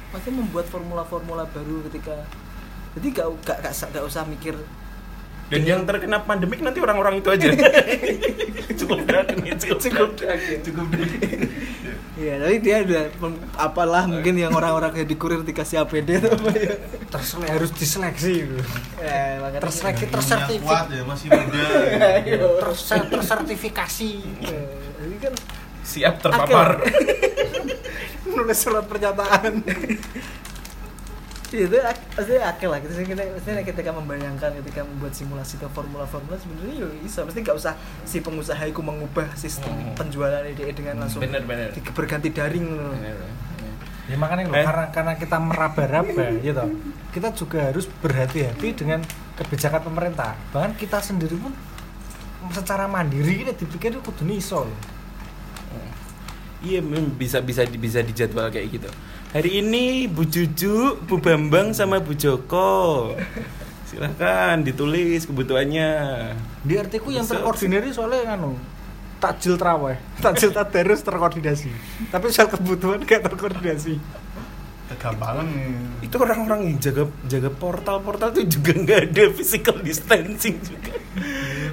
[0.08, 2.16] Makanya membuat formula-formula baru ketika
[2.98, 4.58] jadi gak gak gak, gak usah mikir
[5.48, 7.48] dan yang terkena pandemik nanti orang-orang itu aja
[8.84, 11.40] cukup draken ya, cukup Cukup draken cukup draken
[12.18, 13.14] Iya, tapi dia ada
[13.54, 16.74] apalah mungkin yang orang-orang yang di kurir dikasih APD atau apa ya.
[17.14, 18.58] Tersele harus diseleksi gitu.
[18.98, 20.66] Eh, makanya Terseleksi tersertifikasi.
[20.66, 21.66] kuat ya masih muda.
[22.66, 24.12] Terse- tersertifikasi.
[24.98, 25.34] Jadi kan
[25.86, 26.82] siap terpapar
[28.38, 29.66] nulis surat pernyataan.
[31.48, 36.36] itu ak- maksudnya akil lah kita kita maksudnya ketika membayangkan ketika membuat simulasi atau formula-formula
[36.36, 37.72] sebenarnya ya bisa mesti nggak usah
[38.04, 39.96] si pengusaha itu mengubah sistem Hmm.
[39.96, 42.92] penjualan dia dengan langsung bener bener di- berganti daring loh.
[44.08, 44.64] Ya makanya loh, Eh?
[44.64, 46.64] karena karena kita meraba-raba gitu.
[47.12, 49.00] Kita juga harus berhati-hati dengan
[49.36, 50.36] kebijakan pemerintah.
[50.52, 51.56] Bahkan kita sendiri pun
[52.50, 54.80] secara mandiri kita dipikir itu kudu iso loh.
[56.68, 58.90] Iya, mem- bisa bisa bisa dijadwal kayak gitu.
[59.32, 63.14] Hari ini Bu Juju, Bu Bambang sama Bu Joko.
[63.88, 65.90] Silahkan ditulis kebutuhannya.
[66.62, 68.60] Di RT ku yang terkoordinir soalnya nganu
[69.18, 69.96] takjil traweh,
[70.26, 71.72] takjil tadarus terkoordinasi.
[72.12, 73.96] Tapi soal kebutuhan gak terkoordinasi.
[74.88, 75.72] Kegampangan nih.
[76.04, 80.96] Itu orang-orang yang jaga jaga portal-portal itu juga nggak ada physical distancing juga.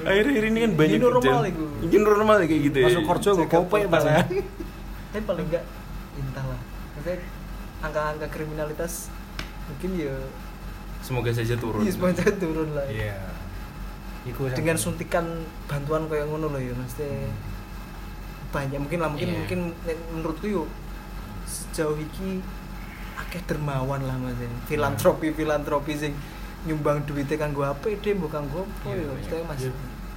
[0.03, 1.51] Akhir-akhir ini kan banyak New normal kejadian.
[1.51, 1.63] itu.
[1.95, 2.85] New normal kayak gitu ya.
[2.91, 3.87] Masuk kerja gue Jaga kope portal.
[3.89, 4.25] malah.
[5.15, 5.63] tapi paling enggak
[6.13, 6.59] entahlah
[6.91, 7.19] maksudnya
[7.79, 9.07] angka-angka kriminalitas
[9.65, 10.15] mungkin ya
[10.99, 11.79] Semoga saja turun.
[11.79, 12.81] iya semuanya turun lah.
[12.89, 13.13] Iya.
[14.25, 15.25] Iku yang- dengan suntikan
[15.63, 17.29] bantuan kayak ngono loh ya maksudnya
[18.49, 19.37] banyak mungkin lah mungkin Iya.
[19.37, 19.59] mungkin
[20.11, 20.63] menurutku yo
[21.45, 22.41] sejauh iki
[23.15, 24.49] akeh dermawan lah maksudnya.
[24.65, 26.11] Filantropi filantropi sing
[26.65, 29.61] nyumbang duitnya kanggo APD mbok kanggo apa Iya, ya maksudnya mas?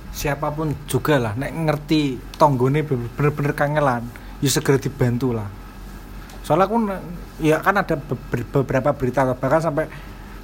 [0.09, 2.01] Siapa pun juga lah nek ngerti
[2.35, 4.09] tonggone bener-bener kangelan
[4.43, 5.49] ya segera dibantu lah
[6.47, 6.77] soalnya aku
[7.45, 9.85] ya kan ada be- be- beberapa berita bahkan sampai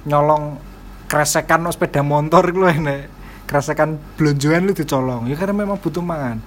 [0.05, 0.61] nyolong
[1.09, 3.09] kresekan no sepeda motor gitu nek
[3.45, 5.29] kresekan belonjoan lu dicolong.
[5.29, 6.41] Ya karena memang butuh mangan.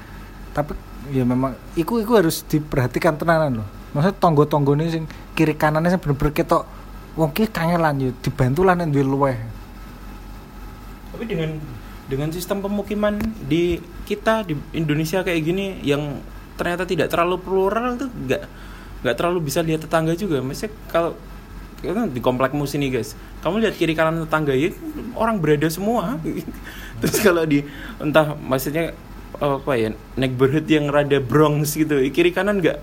[0.50, 0.74] Tapi
[1.14, 6.00] ya memang iku iku harus diperhatikan tenanan loh maksudnya tonggo-tonggo ini sing kiri kanannya sing
[6.02, 6.68] bener-bener ketok
[7.16, 9.38] wong ki kangelan ya dibantu lah nek luweh.
[11.14, 11.56] Tapi dengan
[12.08, 16.20] dengan sistem pemukiman di kita di Indonesia kayak gini yang
[16.58, 18.42] ternyata tidak terlalu plural itu nggak
[19.06, 20.42] nggak terlalu bisa lihat tetangga juga.
[20.42, 21.14] Maksudnya kalau
[21.78, 24.74] kan di komplekmu sini guys, kamu lihat kiri kanan tetangga ya
[25.14, 26.18] orang berada semua.
[27.00, 27.62] Terus kalau di
[28.02, 28.92] entah maksudnya
[29.38, 32.82] apa ya neighborhood yang rada Bronx gitu, kiri kanan nggak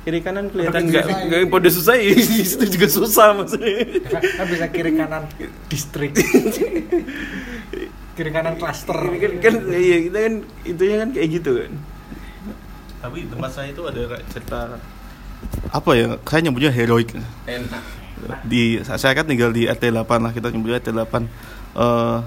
[0.00, 2.16] kiri kanan kelihatan nggak nggak pada susah ya
[2.56, 3.84] itu juga susah maksudnya.
[4.08, 5.28] kan, bisa kiri kanan
[5.68, 6.16] distrik
[8.16, 11.72] kiri kanan klaster kan, kan iya kita kan itunya kan kayak gitu kan.
[13.00, 14.76] Tapi tempat saya itu ada cerita
[15.70, 16.18] apa ya?
[16.26, 17.16] Saya nyebutnya heroik.
[17.46, 17.82] Enak.
[18.44, 21.24] Di saya kan tinggal di RT 8 lah, kita nyebutnya RT 8.
[21.80, 22.18] Eh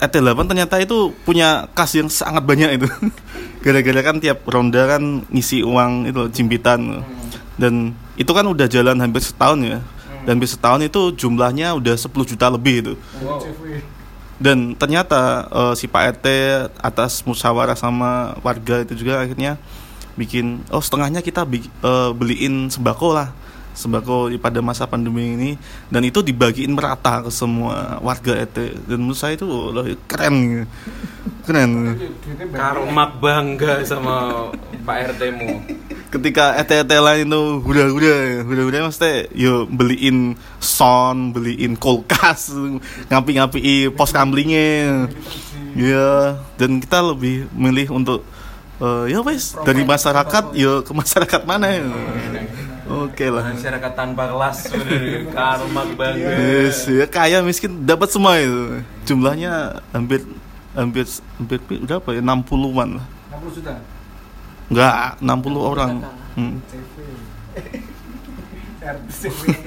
[0.00, 2.88] RT 8 ternyata itu punya kas yang sangat banyak itu.
[3.64, 7.04] Gara-gara kan tiap ronda kan ngisi uang itu jimpitan.
[7.60, 9.78] Dan itu kan udah jalan hampir setahun ya.
[10.24, 12.94] Dan hampir setahun itu jumlahnya udah 10 juta lebih itu.
[13.20, 13.44] Wow.
[14.40, 16.26] Dan ternyata eh, si Pak RT
[16.80, 19.60] atas musyawarah sama warga itu juga akhirnya
[20.16, 23.28] bikin oh setengahnya kita bi- eh, beliin sembako lah
[23.74, 25.50] sembako pada masa pandemi ini.
[25.88, 30.66] Dan itu dibagiin merata ke semua warga RT dan menurut saya itu loh, keren.
[31.44, 31.70] Keren.
[32.52, 34.48] Karmak bangga sama
[34.84, 35.50] Pak RT mu.
[36.10, 42.50] ketika ET-ET lain tuh udah udah udah udah maksudnya yo beliin sound beliin kulkas
[43.06, 45.06] ngapi-ngapi pos kamlingnya
[45.78, 48.26] ya dan kita lebih milih untuk
[48.82, 51.78] eh, ya wes dari masyarakat yo ke masyarakat mana?
[51.78, 51.86] ya
[52.90, 53.44] oke lah.
[53.54, 56.30] Masyarakat tanpa kelas udah karmak bangga.
[56.34, 58.82] yes ya kaya miskin dapat semua itu.
[59.06, 60.26] Jumlahnya hampir
[60.74, 61.06] hampir
[61.38, 63.06] hampir udah apa ya 60-an lah.
[63.38, 63.74] 60 juta.
[64.70, 65.90] enggak 60 orang.
[66.34, 66.62] Hmm.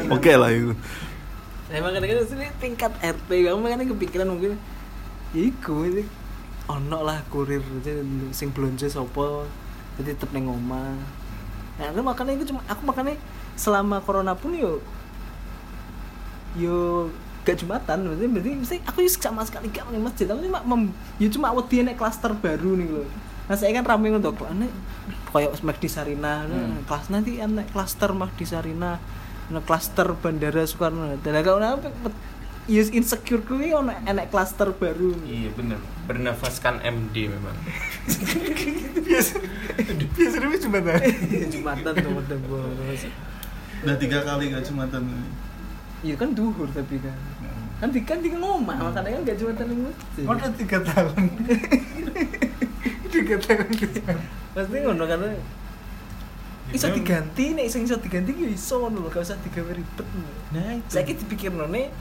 [0.16, 0.74] oke lah itu.
[1.68, 4.60] Saya makanya kan sini tingkat RT kamu makanya kepikiran mungkin
[5.34, 6.06] iku ini
[6.70, 8.00] ono lah kurir aja
[8.32, 9.44] sing belanja sopo
[9.98, 11.23] jadi tetep neng omah.
[11.74, 13.18] Nah, itu makanya itu cuma aku makanya
[13.58, 14.82] selama corona pun yo
[16.54, 17.10] yo
[17.44, 21.28] gak jumatan berarti berarti mesti aku sama sekali gak nang masjid aku cuma mem, yo
[21.34, 23.10] cuma wedi nek klaster baru nih loh
[23.50, 24.72] nah saya kan rame untuk ane
[25.34, 26.48] kayak Mak di Sarina.
[26.48, 26.86] Hmm.
[26.88, 29.02] kelas nanti ane klaster Mak di Sarina
[29.52, 31.12] ana klaster Bandara Soekarno.
[31.12, 31.92] Hatta kalau apa
[32.70, 35.12] yes insecure kuwi ono enek klaster baru.
[35.28, 37.58] Iya bener, bernafaskan MD memang.
[40.14, 40.78] Biasanya cuma
[41.52, 41.94] jumatan.
[41.96, 43.04] Tuh model bos
[43.84, 45.04] udah tiga kali gak jumatan?
[46.04, 47.16] Iya kan duhur tapi kan.
[47.84, 51.24] Kan di kan di ngomah makanya kan gak jumatan yang masjid Udah tiga tahun.
[53.14, 53.68] tiga tahun.
[54.54, 55.34] pasti ngono karena
[56.70, 60.08] iso diganti nek sing iso diganti ya iso ngono lho gak usah digawe ribet.
[60.56, 60.88] Nah itu.
[60.88, 61.92] saiki dipikirno nek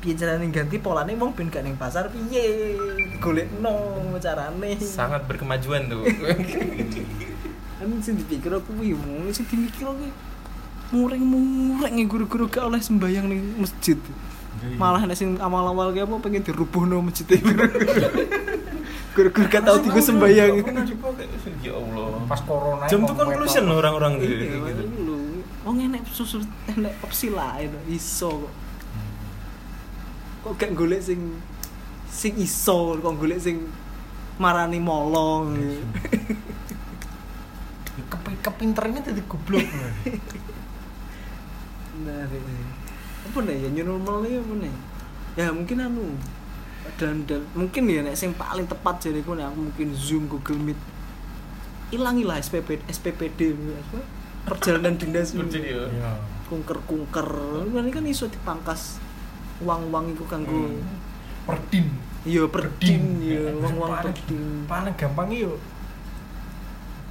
[0.00, 2.74] piye carane ganti polane wong ben gak ning pasar piye
[3.20, 3.72] golekno
[4.16, 6.08] carane sangat berkemajuan tuh.
[7.76, 10.08] kan sing dipikir aku kuwi mau sing dimikir aku
[10.90, 14.00] mureng-mureng ya guru-guru gak oleh sembayang ning masjid
[14.80, 17.28] malah nek sing awal-awal ki apa pengen dirubuhno masjid
[19.14, 20.64] guru-guru gak tau diku sembayang
[21.60, 22.24] Ya Allah.
[22.24, 22.88] Pas corona.
[22.88, 24.32] Jam tuh conclusion loh orang-orang gitu.
[24.32, 25.12] iya gitu.
[25.60, 26.40] wong enek susu
[26.72, 28.52] enek opsi lain iso kok
[30.40, 31.20] kok gak golek sing
[32.08, 33.68] sing iso kok golek sing
[34.40, 35.52] marani molong
[38.10, 39.60] Kepi- kepinterannya jadi goblok.
[42.00, 42.54] Nah, ini.
[43.28, 44.74] apa nih ya new normal ya apa nih?
[45.36, 46.16] Ya mungkin anu
[46.96, 50.80] dan, dan mungkin ya nek sing paling tepat jadi nih aku mungkin zoom Google Meet
[51.92, 54.00] ilangilah SPP SPPD apa?
[54.48, 55.44] perjalanan dinas ya.
[55.44, 56.12] Iya.
[56.48, 57.28] kungker kungker
[57.68, 58.96] ini kan iso dipangkas
[59.60, 60.72] uang uang itu kanggo
[61.42, 61.86] Perdin.
[62.22, 65.52] iya perdin ya uang uang Paling- perdin Paling gampang yo.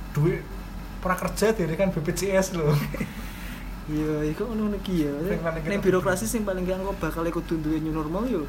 [0.09, 0.41] Duit
[0.99, 2.73] prakerja dari kan BPJS loh.
[3.89, 7.79] iya itu ono iki ya nek kita- birokrasi sing paling gak engko bakal ikut duwe
[7.79, 8.45] new normal yo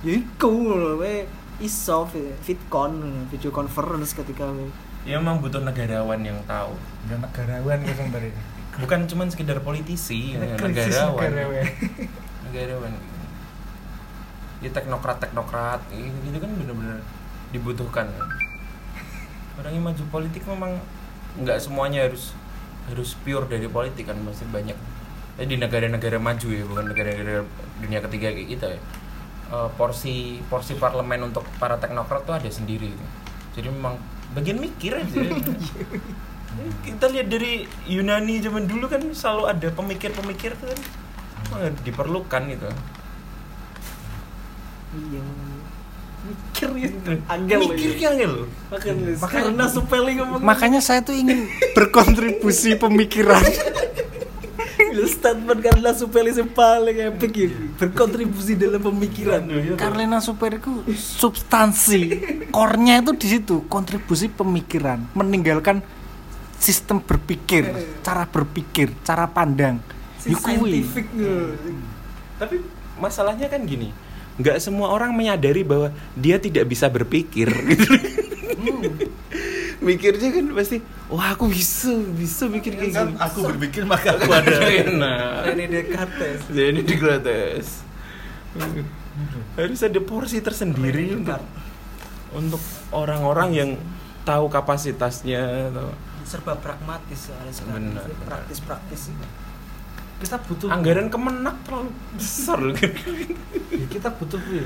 [0.00, 1.24] ya iku lho we
[1.56, 2.04] iso
[2.42, 4.68] fitcon video conference ketika we
[5.04, 6.72] Ya memang butuh negarawan yang tahu.
[7.04, 8.32] Ya negarawan kan dari.
[8.74, 11.28] Bukan cuman sekedar politisi, ya, negarawan.
[12.48, 12.92] negarawan.
[14.64, 15.80] Ya teknokrat teknokrat.
[15.92, 16.98] Gitu, gitu kan bener-bener
[17.52, 18.08] dibutuhkan
[19.54, 20.82] orang yang maju politik memang
[21.38, 22.34] nggak semuanya harus
[22.90, 24.18] harus pure dari politik kan.
[24.24, 24.76] Masih banyak.
[25.34, 27.42] Eh, di negara-negara maju ya bukan negara-negara
[27.82, 28.80] dunia ketiga kayak kita ya.
[29.54, 33.06] Eh, porsi porsi parlemen untuk para teknokrat tuh ada sendiri gitu.
[33.54, 33.94] jadi memang
[34.34, 35.20] bagian mikir aja.
[36.86, 40.80] Kita lihat dari Yunani zaman dulu kan selalu ada pemikir-pemikir tuh kan.
[41.50, 42.66] Memang diperlukan gitu
[44.94, 45.22] iya.
[46.24, 46.88] Mikir ya.
[47.28, 48.00] Angel mikir ya.
[48.00, 48.32] ya angel
[48.72, 51.44] makanya karena supeli ngomong Makanya saya tuh ingin
[51.76, 53.44] berkontribusi pemikiran.
[54.96, 57.48] Lu statement karena supeli yang paling epic ya.
[57.76, 59.42] Berkontribusi dalam pemikiran.
[59.76, 62.00] Karlina Super itu substansi,
[62.48, 65.82] core-nya itu di situ, kontribusi pemikiran, meninggalkan
[66.56, 67.68] sistem berpikir,
[68.00, 69.82] cara berpikir, cara pandang.
[70.24, 71.04] si scientific
[72.38, 72.60] tapi
[72.98, 73.92] masalahnya kan gini
[74.38, 77.48] nggak semua orang menyadari bahwa dia tidak bisa berpikir.
[77.50, 77.90] Gitu.
[79.84, 80.80] mikirnya kan pasti
[81.12, 83.20] wah aku bisa bisa mikir kayak kan gini.
[83.20, 84.56] aku berpikir maka aku ada.
[84.88, 87.84] Nah Descartes jadi di gratis
[89.54, 91.42] harus ada porsi tersendiri untuk
[92.32, 92.62] untuk
[92.96, 93.70] orang-orang yang
[94.24, 95.70] tahu kapasitasnya
[96.24, 97.84] serba pragmatis soalnya sekarang.
[98.24, 99.12] Praktis-praktis
[100.14, 102.74] Kita butuh anggaran kemenak terlalu besar loh
[103.70, 104.64] Ya, kita butuh kuwi.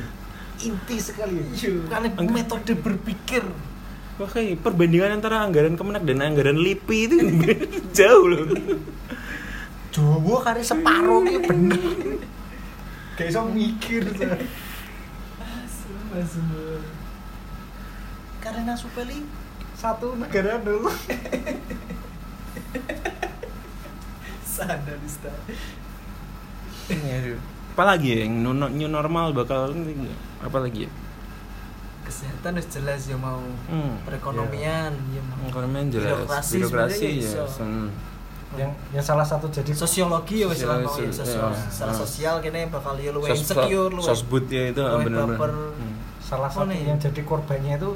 [0.59, 1.87] inti sekali Iya.
[1.87, 3.47] bukan metode berpikir
[4.19, 7.17] Wah, kayak perbandingan antara anggaran Kemenak dan anggaran LIPI itu
[8.03, 8.51] jauh loh.
[9.89, 11.79] Jawa kari separuh ini bener
[13.15, 14.35] kayak iso mikir saya.
[18.39, 19.23] karena Supeli
[19.75, 20.91] satu negara dulu
[24.59, 25.31] Sadarista.
[26.91, 27.39] Aduh.
[27.71, 29.71] Apalagi ya yang new normal bakal
[30.41, 30.91] apa lagi ya?
[32.03, 34.01] Kesehatan harus jelas ya mau Hmm.
[34.03, 37.11] perekonomian ya mau Ekonomi jelas, Birokrasi birokrasi ya.
[37.23, 37.45] iso.
[37.61, 37.89] Hmm.
[38.57, 41.69] yang yang salah satu jadi sosiologi ya wis lah mau ya Sosiologi, sosial ya.
[41.69, 42.01] secara Hmm.
[42.01, 45.53] sosial kene bakal ya Sos- insecure luwih Sosbud ya itu luwih benar-benar.
[45.69, 45.93] Hmm.
[46.19, 46.81] salah satu nih?
[46.83, 47.91] yang jadi korbannya itu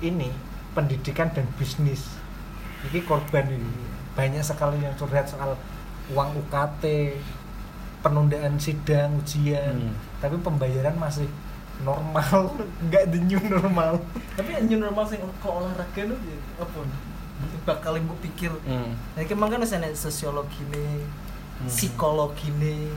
[0.00, 0.30] ini
[0.70, 2.06] pendidikan dan bisnis
[2.86, 3.66] ini korban ini
[4.18, 5.54] banyak sekali yang curhat soal
[6.10, 7.14] uang UKT
[7.98, 9.94] penundaan sidang ujian Hmm.
[10.18, 11.30] tapi pembayaran masih
[11.80, 12.50] normal
[12.90, 14.02] nggak the new normal
[14.34, 16.78] tapi new normal sing kok olahraga nu ya apa
[17.62, 18.98] bakal gue pikir Hmm.
[19.14, 21.06] Nah, kemang kan ada sosiologi nih,
[21.62, 21.70] Hmm.
[21.70, 22.90] psikologi nih,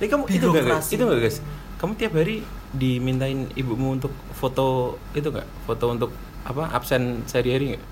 [0.00, 0.88] Tapi kamu itu enggak guys?
[0.88, 1.36] Itu enggak guys?
[1.76, 2.40] Kamu tiap hari
[2.72, 5.44] dimintain ibumu untuk foto itu enggak?
[5.64, 6.10] Foto untuk
[6.42, 6.72] apa?
[6.72, 7.84] Absen sehari-hari enggak?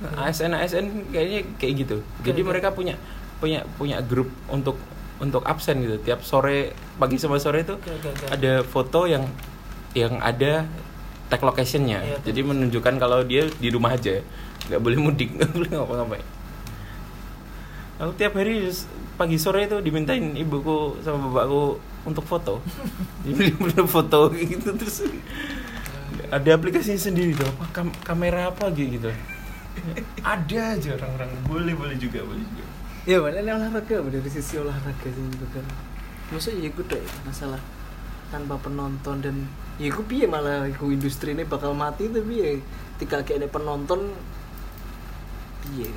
[0.00, 1.96] ASN ASN kayaknya kayak gitu.
[2.24, 2.96] Jadi mereka punya
[3.40, 4.76] punya punya grup untuk
[5.20, 5.96] untuk absen gitu.
[6.00, 7.76] Tiap sore pagi sama sore itu
[8.32, 9.28] ada foto yang
[9.92, 10.64] yang ada
[11.30, 12.00] tag locationnya.
[12.02, 14.18] Iya, Jadi menunjukkan kalau dia di rumah aja,
[14.66, 16.26] nggak boleh mudik, nggak boleh ngapa-ngapain.
[18.00, 18.64] Aku tiap hari
[19.20, 21.76] pagi sore itu dimintain ibuku sama bapakku
[22.08, 22.64] untuk foto.
[23.24, 25.04] Jadi bener foto gitu terus
[26.30, 29.10] ada aplikasinya sendiri tuh apa kam- kamera apa gitu gitu.
[30.24, 31.28] Ada aja orang-orang.
[31.46, 32.64] Boleh boleh juga boleh juga.
[33.08, 35.64] ya mana ini olahraga dari sisi olahraga sih gitu kan?
[36.30, 37.60] Maksudnya ya gue deh masalah
[38.30, 39.36] tanpa penonton dan
[39.80, 42.50] ya gue piye malah gue industri ini bakal mati tapi ya
[42.96, 44.12] ketika kayak ada penonton
[45.64, 45.88] piye?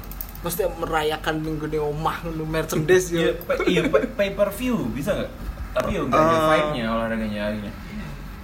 [0.43, 3.31] Mesti merayakan minggu ini omah nu merchandise ya
[3.67, 5.31] iya pay per view bisa nggak?
[5.73, 7.73] Tapi ya nggak ada vibe-nya olahraganya akhirnya.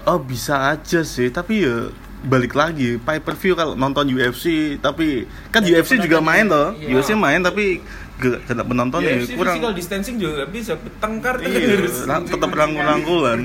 [0.08, 5.24] Oh bisa aja sih, tapi ya balik lagi pay per view kalau nonton UFC tapi
[5.56, 7.00] kan Ya, UFC juga main loh iya.
[7.00, 7.80] UFC main tapi
[8.20, 9.56] gak kena penonton ya kurang.
[9.56, 11.80] physical distancing juga nggak bisa tengkar iya,
[12.28, 13.40] tetap rangkul-rangkulan.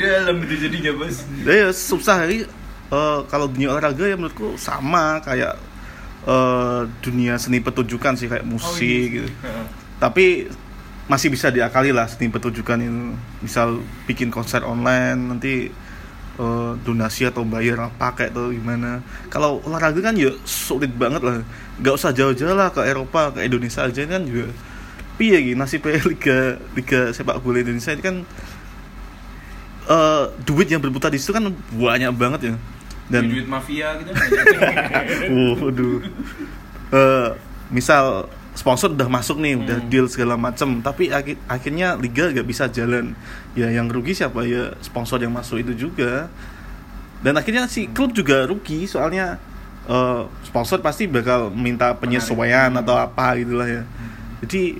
[0.00, 0.36] Dalam.
[0.48, 1.28] Itu jadinya bos.
[1.44, 2.48] Ya susah hari
[2.88, 5.60] eh, kalau dunia olahraga ya menurutku sama kayak
[6.24, 9.28] eh, dunia seni pertunjukan sih kayak musik gitu.
[10.00, 10.48] Tapi
[11.04, 13.12] masih bisa diakali lah seni pertunjukan itu.
[13.44, 15.68] Misal bikin konser online nanti
[16.38, 21.42] eh, donasi atau bayar apa kayak tuh gimana kalau olahraga kan ya sulit banget lah
[21.76, 24.50] nggak usah jauh-jauh lah ke Eropa ke Indonesia aja kan juga
[25.14, 26.38] piye gitu nasibnya liga
[26.72, 28.16] liga sepak bola Indonesia ini kan
[29.86, 32.54] eh, duit yang berputar di situ kan banyak banget ya
[33.08, 34.12] dan duit mafia gitu
[35.58, 36.04] Waduh.
[36.88, 37.28] Eh,
[37.68, 39.88] misal sponsor udah masuk nih, udah Hmm.
[39.88, 43.14] deal segala macem, tapi akhi- akhirnya liga gak bisa jalan.
[43.58, 46.30] Ya yang rugi siapa ya sponsor yang masuk itu juga.
[47.18, 49.42] Dan akhirnya si klub juga rugi soalnya
[49.84, 52.80] eh, sponsor pasti bakal minta penyesuaian Hmm.
[52.80, 53.82] atau apa gitulah ya.
[54.38, 54.78] Jadi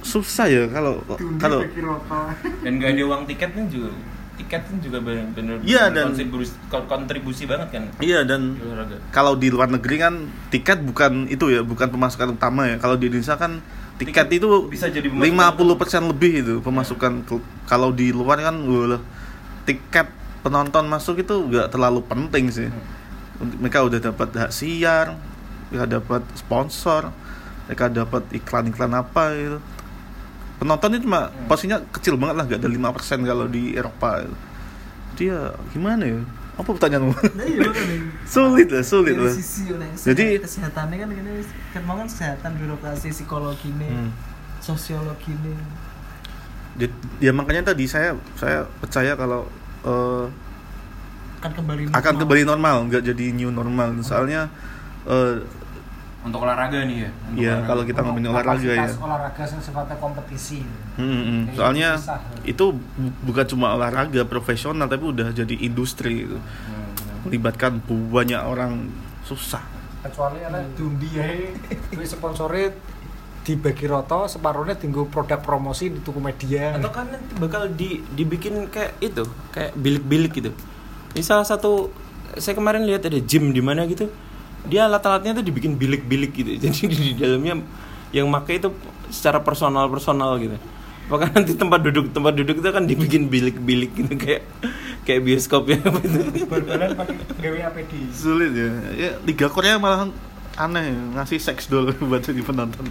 [0.00, 1.00] susah ya kalau
[1.36, 1.60] kalau
[2.64, 3.88] dan nggak ada uang tiketnya juga
[4.36, 8.56] tiket kan juga bener-bener Iya, dan- kontribusi, kontribusi banget kan iya dan
[9.12, 10.14] kalau di luar negeri kan
[10.48, 12.80] tiket bukan itu ya, bukan pemasukan utama ya.
[12.80, 13.60] Kalau di Indonesia kan
[14.00, 18.96] tiket itu bisa jadi pemasukan 50% lebih itu pemasukan Ke- kalau di luar kan wah,
[19.68, 20.08] tiket
[20.40, 22.68] penonton masuk itu nggak terlalu penting sih.
[23.40, 25.16] Mereka udah dapat hak siar,
[25.68, 27.12] mereka dapat sponsor,
[27.68, 29.58] mereka dapat iklan-iklan apa gitu.
[30.56, 31.44] Penonton itu cuma Hmm.
[31.44, 34.24] porsinya kecil banget lah, nggak ada 5% kalau di Eropa.
[35.16, 36.20] Dia gimana ya?
[36.52, 37.12] Apa pertanyaanmu?
[37.12, 37.60] Nah, iya
[38.26, 39.32] sulit lah, sulit lah.
[39.32, 41.32] sisi oleh Jadi- kesehatannya kan ini
[41.70, 44.10] kan mau kan kesehatan birokrasi psikologi nih Hmm.
[44.58, 45.56] sosiologi nih
[46.76, 49.48] Di- Ya makanya tadi saya saya percaya kalau
[49.82, 50.26] eh,
[51.40, 52.20] akan kembali akan normal.
[52.20, 53.96] kembali normal, nggak jadi new normal.
[54.00, 54.52] Soalnya
[55.04, 55.40] eh,
[56.20, 58.84] untuk olahraga nih ya Iya, kalau kita ngomongin olahraga ya.
[58.92, 60.60] Olahraga yang sifatnya kompetisi
[60.94, 61.42] hmm, hmm.
[61.56, 62.20] Soalnya susah.
[62.44, 66.36] itu bu- bukan cuma olahraga profesional tapi udah jadi industri gitu.
[66.36, 67.24] Hmm.
[67.24, 68.92] Melibatkan banyak orang
[69.22, 69.64] susah.
[70.00, 71.28] kecuali ada dundi ya
[71.92, 72.72] duit sponsornya
[73.40, 78.64] dibagi roto separuhnya tinggal produk promosi di tuku media atau kan nanti bakal di dibikin
[78.68, 80.50] kayak itu kayak bilik-bilik gitu
[81.12, 81.92] ini salah satu
[82.36, 84.08] saya kemarin lihat ada gym di mana gitu
[84.66, 86.50] dia alat-alatnya tuh dibikin bilik-bilik gitu.
[86.64, 87.62] Jadi di dalamnya
[88.10, 88.74] yang make itu
[89.08, 90.58] secara personal personal gitu.
[91.10, 94.46] Apakah nanti tempat duduk tempat duduk itu akan dibikin bilik-bilik gitu kayak
[95.02, 95.78] kayak bioskop ya.
[95.82, 98.70] Apa itu bal-balan pakai gawe APD sulit ya.
[98.94, 100.06] Ya liga Korea malah
[100.54, 102.86] aneh ngasih seks doll buat jadi penonton.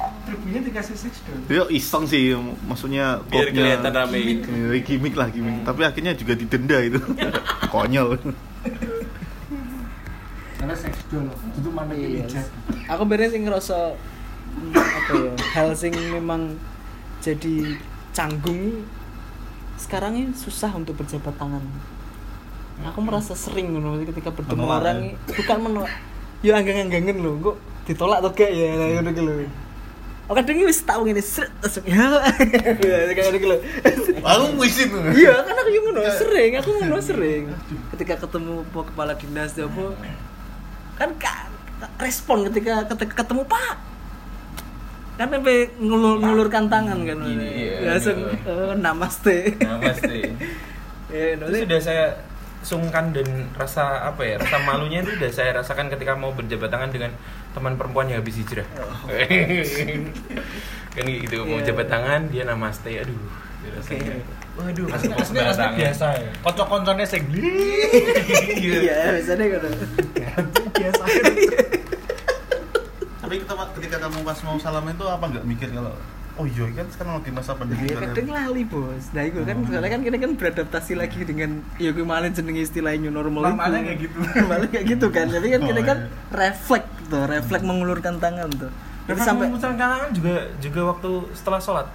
[0.00, 2.36] Tribunnya dikasih dong ya iseng sih
[2.68, 4.18] maksudnya biar kelihatan rame.
[4.44, 5.64] Ya, gimmick lah gimmick.
[5.64, 7.00] Tapi akhirnya juga didenda itu.
[7.72, 8.20] Konyol
[11.56, 11.92] itu mana?
[11.94, 12.24] Iya.
[12.26, 12.46] pijat
[12.86, 13.94] aku beres sing ngerasa
[14.56, 16.56] hmm, apa ya hal sing memang
[17.20, 17.76] jadi
[18.10, 18.84] canggung
[19.80, 21.64] sekarang ini susah untuk berjabat tangan.
[22.92, 25.00] Aku merasa sering ngono ketika bertemu Menolak, orang ya?
[25.00, 25.92] ini bukan menolak.
[26.40, 28.76] Ya anggang-anggangan loh kok ditolak atau gak ya?
[28.76, 29.36] Nah, ngono gitu loh
[30.30, 32.06] Oh kadang wis tau ngene sret langsung ya.
[32.78, 33.60] Ya kayak gitu loh.
[34.22, 37.42] aku musim Iya, kan aku yang ngono sering, aku ngono sering.
[37.96, 39.96] Ketika ketemu po kepala dinas ya apa
[41.00, 41.48] kan ka-
[41.98, 43.74] respon ketika ketemu Pak.
[45.16, 47.18] Kan sampai ngulur ngulurkan tangan kan.
[47.18, 48.46] Gini, iya, Langsung gitu.
[48.46, 49.36] eh, namaste.
[49.80, 50.20] pasti
[51.10, 52.04] Ya, itu sudah saya
[52.60, 56.88] sungkan dan rasa apa ya rasa malunya itu sudah saya rasakan ketika mau berjabat tangan
[56.88, 57.10] dengan
[57.50, 58.68] teman perempuan yang habis hijrah
[60.90, 61.66] kan gitu mau Iya.
[61.66, 63.16] jabat tangan dia namaste aduh
[63.70, 64.14] rasanya
[64.52, 65.72] waduh asli asli tangan.
[65.74, 69.72] biasa ya kocok-kocoknya sing Iya, biasanya kan.
[70.70, 71.02] biasa
[73.20, 75.92] tapi ketika, ketika kamu pas mau salam itu apa nggak mikir kalau
[76.34, 79.12] oh iya kan sekarang lagi masa pandemi Ya kadang lali bos.
[79.12, 83.12] Nah itu kan soalnya kan kita kan beradaptasi lagi dengan ya kemarin jeneng istilah new
[83.12, 83.86] normal Normalnya itu.
[83.86, 84.16] kayak gitu.
[84.40, 85.26] Normalnya kayak gitu kan.
[85.28, 86.08] Tapi kan kita Oh, kan iya.
[86.32, 88.70] refleks tuh, refleks mengulurkan tangan tuh.
[89.04, 91.86] Tapi sampai sampai tangan juga juga waktu setelah sholat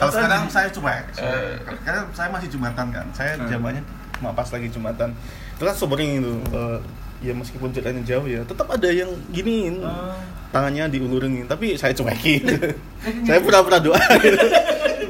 [0.00, 1.54] kalau sekarang saya cuek Eh.
[1.80, 3.06] karena saya masih jumatan kan.
[3.12, 3.84] Saya jamannya
[4.16, 5.12] cuma pas lagi jumatan.
[5.54, 6.78] Itu kan sobering itu eh,
[7.20, 10.16] ya meskipun jaraknya jauh ya tetap ada yang giniin Oh.
[10.50, 12.48] tangannya diulurin tapi saya cuekin
[13.28, 14.40] saya pura-pura doa gitu.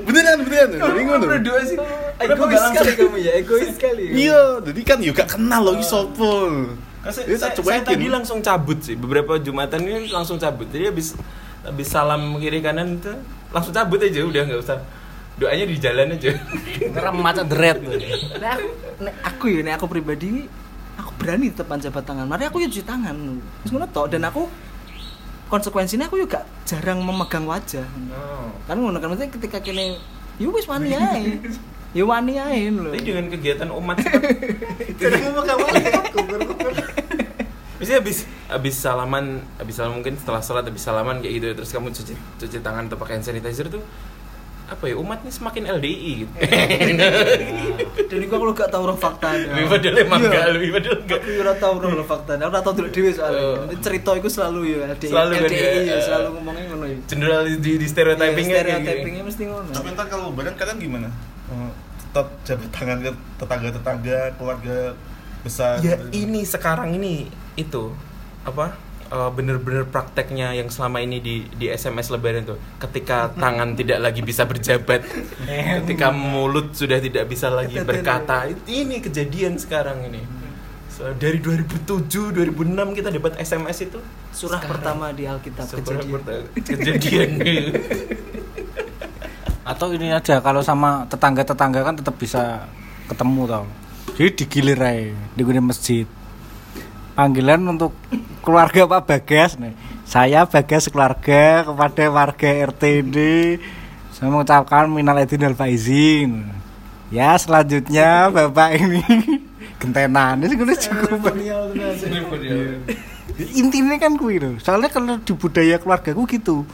[0.03, 0.71] beneran beneran.
[0.91, 1.79] Bingung tuh berdua sih.
[2.19, 4.05] Kenapa Egois sekali kamu ya, egois sekali.
[4.13, 6.35] iya jadi kan juga kenal loh ini sopo
[7.01, 8.93] Kan saya, Jadi saya, saya tadi langsung cabut sih.
[8.93, 10.69] Beberapa jumatan ini langsung cabut.
[10.69, 11.17] Jadi habis
[11.63, 13.09] habis salam kiri kanan itu
[13.51, 14.79] langsung cabut aja udah nggak usah
[15.41, 16.37] doanya di jalan aja
[16.95, 18.69] karena macet deret Nah, aku,
[19.01, 20.49] nek aku ya, nek aku pribadi
[21.01, 22.29] aku berani tetap jabat tangan.
[22.29, 23.17] Mari aku ya cuci tangan.
[23.65, 24.45] Terus ngono tok dan aku
[25.49, 27.89] konsekuensinya aku juga jarang memegang wajah.
[28.69, 29.97] Kan ngono kan maksudnya ketika kene
[30.37, 31.41] yo wis wani ae.
[31.91, 32.95] Ya wani ae lho.
[32.95, 33.99] tapi dengan kegiatan umat
[35.01, 35.93] Jadi memegang wajah.
[37.81, 41.89] Biasanya habis habis salaman, habis salaman mungkin setelah sholat habis salaman kayak gitu terus kamu
[41.91, 43.83] cuci cuci tangan atau pakai hand sanitizer tuh
[44.67, 46.31] apa ya umat ini semakin LDI gitu.
[48.07, 49.35] Dan iku aku gak tau roh fakta.
[49.35, 51.21] lebih padahal emang enggak, lebih padahal enggak.
[51.21, 52.33] Aku ora tau roh fakta.
[52.37, 53.15] Aku ora tau dulu dhewe Oh.
[53.17, 53.75] soalnya.
[53.81, 55.11] Cerita iku selalu ya LDI.
[55.11, 56.97] Selalu kan LDI ya, ya, selalu ngomongnya ngono ya.
[57.05, 58.79] General di, di stereotypingnya Iya, kayak gitu.
[58.81, 59.71] stereotypingnya mesti ngono.
[59.71, 61.09] tapi ntar kalau lebaran kalian gimana
[61.51, 61.71] Eh,
[62.01, 64.77] tetap jabat tangan ke tetangga-tetangga keluarga
[65.43, 66.07] besar Ya gitu.
[66.17, 67.91] ini sekarang ini itu
[68.51, 68.67] apa
[69.11, 72.59] eh, bener-bener prakteknya yang selama ini di di SMS Lebaran tuh.
[72.83, 75.07] Ketika tangan tidak lagi bisa berjabat
[75.83, 80.23] ketika mulut sudah tidak bisa lagi berkata ini kejadian sekarang ini.
[81.01, 83.97] So, dari 2007 2006 kita dapat SMS itu.
[84.37, 86.21] Surah pertama di Alkitab kejadian.
[86.61, 87.31] kejadian.
[89.71, 92.69] Atau ini aja kalau sama tetangga-tetangga kan tetap bisa
[93.09, 93.65] ketemu tau.
[94.13, 96.05] Jadi digilir aja di guna masjid
[97.21, 97.93] panggilan untuk
[98.41, 99.77] keluarga Pak Bagas nih.
[100.09, 103.61] Saya Bagas keluarga kepada warga RT ini
[104.17, 106.49] saya mengucapkan minal aidin wal faizin.
[107.13, 109.05] Ya selanjutnya bapak ini
[109.81, 110.41] gentenan.
[110.41, 111.21] Ini sudah cukup.
[113.53, 114.51] Intinya kan kuwi lho.
[114.57, 116.65] Soalnya kalau di budaya keluarga ku gitu.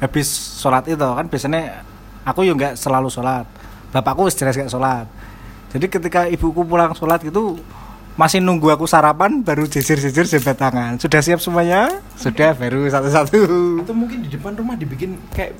[0.00, 1.84] Habis sholat itu kan biasanya
[2.24, 3.44] aku ya nggak selalu sholat.
[3.92, 5.04] Bapakku jelas gak sholat.
[5.68, 7.60] Jadi ketika ibuku pulang sholat gitu
[8.12, 10.92] masih nunggu aku sarapan baru jejer-jejer jabat tangan.
[11.00, 11.88] Sudah siap semuanya?
[12.16, 13.40] Sudah baru satu-satu.
[13.84, 15.56] Atau mungkin di depan rumah dibikin kayak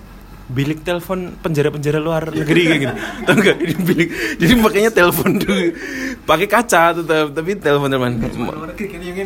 [0.51, 2.94] bilik telepon penjara-penjara luar negeri kayak gitu.
[3.28, 4.09] Tau gak ini bilik
[4.43, 5.66] jadi makanya telepon dulu.
[6.27, 8.12] Pakai kaca tetap tapi telepon teman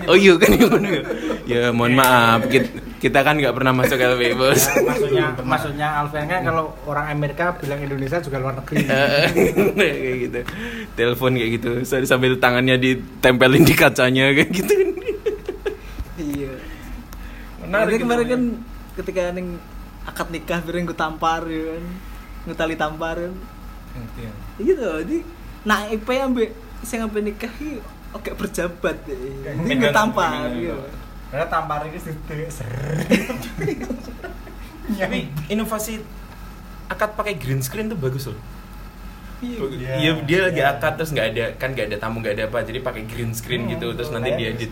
[0.07, 1.01] oh iya kan iya
[1.47, 2.45] ya mohon maaf.
[2.51, 2.69] Kita,
[3.01, 4.63] kita kan nggak pernah masuk LW bos.
[4.85, 8.85] maksudnya maksudnya Alfian kan kalau orang Amerika bilang Indonesia juga luar negeri.
[9.77, 10.41] Kayak gitu.
[10.97, 11.71] Telepon kayak gitu.
[11.85, 14.75] Saya sambil tangannya ditempelin di kacanya kayak gitu.
[16.17, 16.53] Iya.
[17.67, 18.43] Menarik kemarin kan
[18.97, 19.61] ketika neng
[20.07, 21.85] akad nikah bareng gue tampar ya kan.
[22.47, 23.35] Ngutali tampar kan.
[24.17, 24.31] Ya
[24.63, 24.87] Gitu.
[24.87, 25.19] Jadi
[25.67, 26.51] naik pe ambek
[26.87, 27.53] sing ambek nikah
[28.15, 29.19] oke berjabat deh.
[29.67, 30.79] Ini gue tampar gitu.
[31.27, 31.99] karena tampar ini
[34.87, 35.19] Tapi
[35.51, 35.99] inovasi
[36.87, 38.39] akad pakai green screen tuh bagus loh.
[39.43, 40.01] Iya.
[40.01, 40.73] Iya, dia lagi iya.
[40.79, 43.69] akad terus nggak ada kan nggak ada tamu nggak ada apa jadi pakai green screen
[43.69, 44.71] gitu terus nanti dia edit.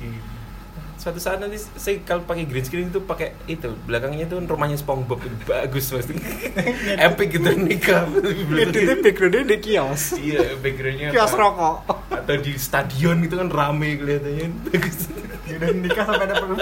[1.04, 5.20] Suatu saat nanti saya kalau pakai green screen itu pakai itu belakangnya itu rumahnya SpongeBob.
[5.44, 6.16] Bagus pasti.
[7.04, 8.08] Epic gitu nikah.
[8.56, 10.16] Editnya backgroundnya di kios.
[10.16, 12.08] Iya, backgroundnya Kios rokok.
[12.08, 14.48] Atau di stadion gitu kan rame kelihatannya.
[14.72, 15.12] Bagus.
[15.44, 16.56] Udah nikah sampai ada perlu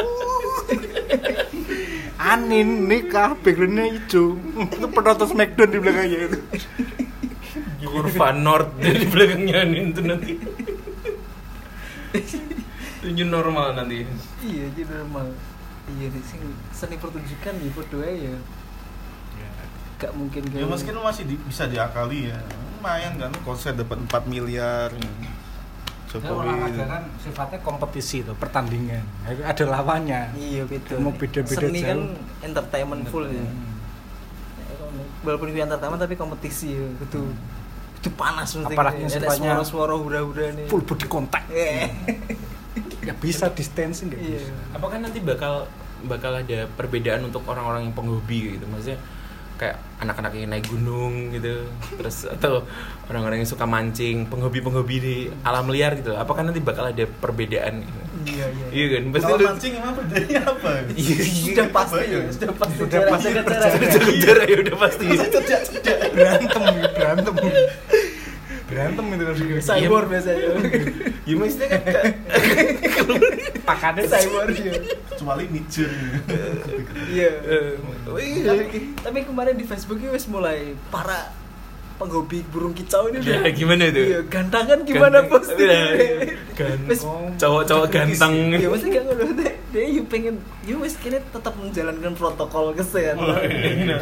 [2.19, 4.43] Anin nikah backgroundnya hijau.
[4.59, 6.39] Itu penonton Smackdown di belakangnya itu.
[7.87, 10.35] Kurva north di belakangnya itu nanti
[13.03, 14.07] Itu normal nanti
[14.41, 15.27] Iya, jadi normal.
[15.91, 16.39] Iya, nih, sing
[16.71, 18.37] seni pertunjukan ya berdua ya.
[19.99, 22.39] Gak mungkin Ya meskipun masih di- bisa diakali ya.
[22.79, 24.91] Lumayan kan konser dapat 4 miliar.
[26.13, 26.45] Jokowi.
[26.45, 31.01] olahraga kan sifatnya kompetisi tuh, pertandingan Ada lawannya Iya beda.
[31.01, 32.05] Mau beda-beda Seni kan
[32.45, 33.41] entertainment full ya.
[33.41, 33.81] Hmm.
[35.25, 36.85] Walaupun itu entertainment tapi kompetisi ya.
[37.01, 37.33] Itu
[37.97, 38.75] itu panas mesti.
[38.77, 40.67] Apalagi Ada sifatnya suara-suara hura-hura nih.
[40.69, 41.89] Full body contact Eh.
[43.01, 44.39] Ya bisa distancing nggak Iya.
[44.39, 45.69] bisa apakah nanti bakal
[46.03, 48.99] bakal ada perbedaan untuk orang-orang yang penghobi gitu maksudnya
[49.55, 51.63] kayak anak-anak yang naik gunung gitu
[51.95, 52.67] terus atau
[53.07, 57.99] orang-orang yang suka mancing penghobi-penghobi di alam liar gitu apakah nanti bakal ada perbedaan gitu?
[58.23, 58.67] Iya, iya.
[58.73, 60.71] iya kan pasti Kalau mancing emang bedanya apa?
[60.93, 62.79] iya Sudah pasti ya, sudah pasti.
[62.79, 65.05] Sudah pasti cara- kejar ya udah pasti
[66.13, 67.35] Berantem berantem
[68.73, 70.49] Berantem itu kan Cyborg biasanya.
[71.29, 71.83] ya maksudnya kan
[73.69, 74.73] Pakannya Cyborg ya.
[75.13, 75.93] Kecuali micin.
[77.13, 77.31] Iya.
[78.17, 78.53] iya
[79.05, 81.42] Tapi, kemarin di Facebook wis mulai para
[82.03, 84.01] penghobi burung kicau ini Ya, gimana itu?
[84.05, 85.23] Iya, gantangan gimana?
[85.53, 85.81] Iya,
[86.53, 87.01] gan- Wis
[87.37, 89.53] cowok-cowok ganteng Iya, maksudnya gak ngono deh.
[89.73, 93.25] Dia yuk pengen, yuk wis kini tetap menjalankan protokol kesehatan.
[93.25, 93.97] Oh, iya.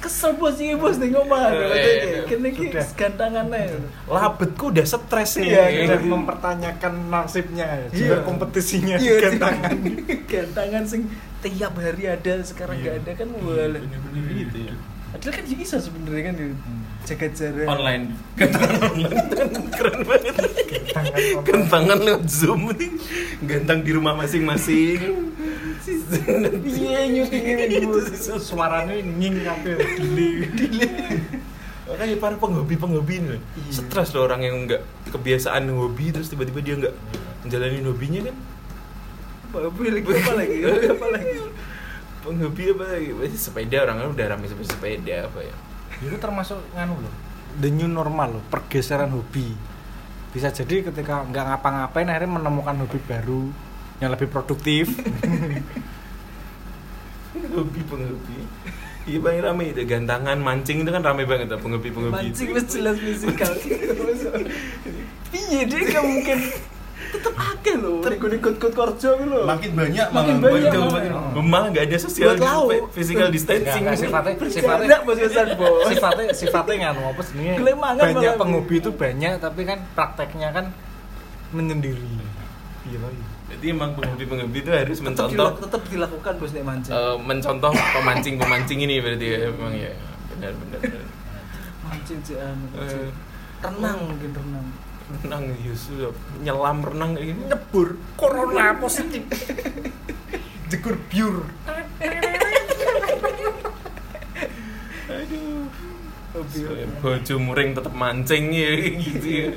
[0.00, 2.22] Kesel bos ini bos nih ngomong, Oh, iya, iya.
[2.24, 2.86] kini ki Sudah.
[2.96, 3.84] gantangannya.
[4.06, 8.24] labetku udah stres nih Iya, dan mempertanyakan nasibnya ya, juga Iya.
[8.24, 9.70] kompetisinya Iya, gantangan
[10.32, 11.02] gantangan sing
[11.38, 12.84] tiap hari ada sekarang Iya.
[12.86, 13.80] gak ada kan Iya, boleh.
[13.82, 14.74] bener-bener gitu ya.
[15.14, 16.46] Padahal kan ya bisa sebenarnya kan ya.
[17.04, 17.66] jaga jarak.
[17.68, 18.04] online
[18.34, 19.18] gantangan online
[19.70, 20.34] keren banget
[21.44, 22.90] Gantangan lewat zoom nih
[23.44, 24.98] gantang di rumah masing-masing
[26.64, 28.00] Iya nyutingin dulu.
[28.40, 30.28] suaranya nying kabeh dili
[31.84, 33.36] makanya para penghobi penghobi Iya.
[33.70, 34.80] stres loh orang yang nggak
[35.12, 36.94] kebiasaan hobi terus tiba-tiba dia nggak
[37.44, 38.36] menjalani hobinya kan
[39.54, 40.02] Apa lagi?
[40.02, 40.58] Apa lagi?
[40.90, 41.34] Apa lagi?
[42.24, 43.12] Penghobi apa lagi?
[43.36, 45.54] Sepeda orang kan udah rame sepeda sepeda apa ya?
[46.00, 47.14] Itu termasuk nganu loh.
[47.60, 49.52] The new normal loh pergeseran hobi.
[50.32, 53.52] Bisa jadi ketika nggak ngapa-ngapain akhirnya menemukan hobi baru
[54.00, 54.88] yang lebih produktif.
[57.34, 58.46] Hobi penghobi
[59.04, 59.82] iya paling rame itu.
[59.84, 63.52] Gantangan mancing itu kan rame banget tuh penghobi penghobi Mancing wis jelas musikal.
[65.34, 66.38] Piye dia gak mungkin
[67.24, 68.04] tetep akeh loh.
[68.04, 69.44] Nego nego ikut korjo gitu loh.
[69.44, 70.52] Makin banyak Makin malah.
[70.52, 70.72] banyak.
[71.32, 71.68] itu malah.
[71.72, 71.96] nggak ada
[72.36, 72.68] lau.
[72.92, 74.94] physical distancing sifatnya sifatnya
[75.88, 78.36] sifatnya sifatnya nganu apa sebenarnya banyak malah.
[78.36, 80.66] penghobi itu banyak tapi kan prakteknya kan
[81.50, 82.04] menyendiri
[82.84, 83.10] iya loh
[83.46, 86.92] Jadi emang penghobi-penghobi itu harus Tetep mencontoh dilak- tetep dilakukan bos nek mancing.
[86.92, 89.92] eh, mencontoh pemancing-pemancing ini berarti ya emang ya
[90.28, 90.80] benar-benar
[91.84, 92.56] Mancing jangan.
[92.76, 93.08] Eh.
[93.60, 94.66] Renang mungkin renang.
[95.04, 97.88] Renang Yusuf nyelam renang kayak gini nyebur.
[98.16, 99.22] Corona positif.
[100.72, 101.44] Jegur biur.
[105.08, 105.68] Aduh.
[106.34, 106.58] Hobi
[106.98, 109.48] bojo muring tetap mancing ya gitu ya.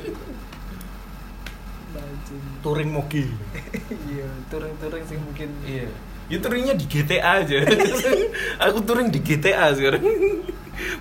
[1.90, 2.42] Mancing.
[2.62, 3.26] touring mogi
[4.06, 5.50] Iya, touring-touring sih mungkin.
[5.66, 5.90] iya.
[6.28, 7.64] Ya touringnya di GTA aja.
[8.68, 10.04] Aku touring di GTA sekarang.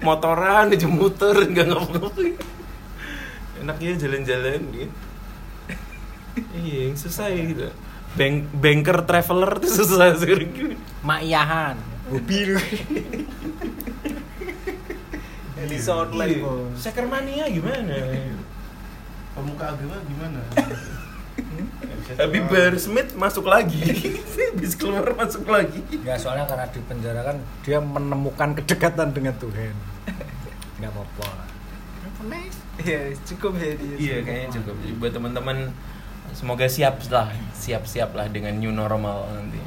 [0.00, 2.55] Motoran aja muter nggak ngapa-ngapain
[3.58, 4.88] enaknya jalan-jalan gitu
[6.54, 7.68] iya yang susah ya gitu
[8.16, 10.76] Bank, banker traveler tuh susah sekarang gitu.
[11.00, 11.76] makiyahan
[12.08, 12.60] hobi lu
[15.56, 16.44] Elisa online Iya.
[16.44, 16.76] bos.
[16.78, 17.96] Sekermania gimana?
[19.32, 20.40] Pemuka agama gimana?
[22.16, 23.80] Habib Bahar Smith masuk lagi.
[24.52, 25.80] Habis keluar masuk lagi.
[26.00, 29.74] ya soalnya karena di penjara kan dia menemukan kedekatan dengan Tuhan
[30.76, 31.28] nggak apa-apa
[32.78, 33.96] Iya, cukup ya dia.
[33.96, 34.74] Iya kayaknya cukup.
[34.78, 35.56] Jadi buat teman-teman
[36.32, 39.60] semoga siap lah, siap-siap lah dengan new normal nanti.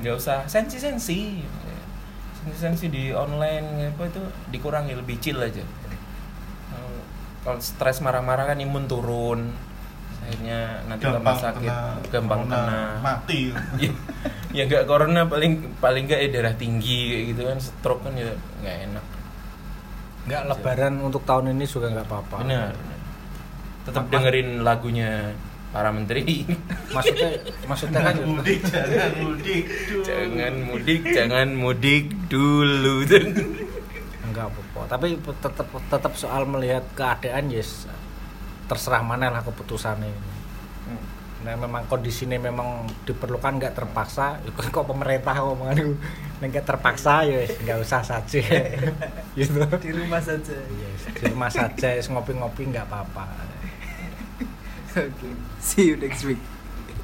[0.00, 1.42] Nggak usah sensi-sensi.
[2.36, 5.62] Sensi-sensi di online apa itu dikurangi lebih chill aja.
[6.68, 7.02] Kalau-
[7.42, 9.52] Kalau stres marah-marah kan imun turun.
[10.20, 11.72] Akhirnya nanti tambah sakit,
[12.08, 12.80] gampang kena.
[12.98, 13.40] mati.
[13.76, 13.92] Iya.
[14.54, 18.30] ya nggak corona paling paling nggak ya darah tinggi kayak gitu kan stroke kan ya
[18.62, 19.04] nggak enak
[20.24, 22.36] nggak lebaran untuk tahun ini juga nggak apa-apa.
[22.44, 22.72] Benar.
[23.84, 25.10] Tetap Mas- dengerin lagunya
[25.74, 26.46] para menteri.
[26.94, 27.30] Maksudnya
[27.66, 29.64] maksudnya kan mudik jangan mudik
[30.06, 32.94] jangan mudik jangan mudik dulu.
[34.24, 34.80] Enggak apa-apa.
[34.88, 37.90] Tapi tetap tetap soal melihat keadaan yes
[38.64, 40.33] terserah mana lah keputusannya
[41.44, 44.40] nah memang kondisinya memang diperlukan nggak terpaksa.
[44.56, 45.94] Kok kok pemerintah ngomongan itu
[46.40, 48.40] nggak terpaksa ya nggak usah saja.
[49.38, 49.60] Gitu.
[49.60, 50.56] Di rumah saja.
[50.56, 53.24] Yes, di rumah saja ngopi-ngopi nggak apa-apa.
[55.04, 56.38] Oke see you next week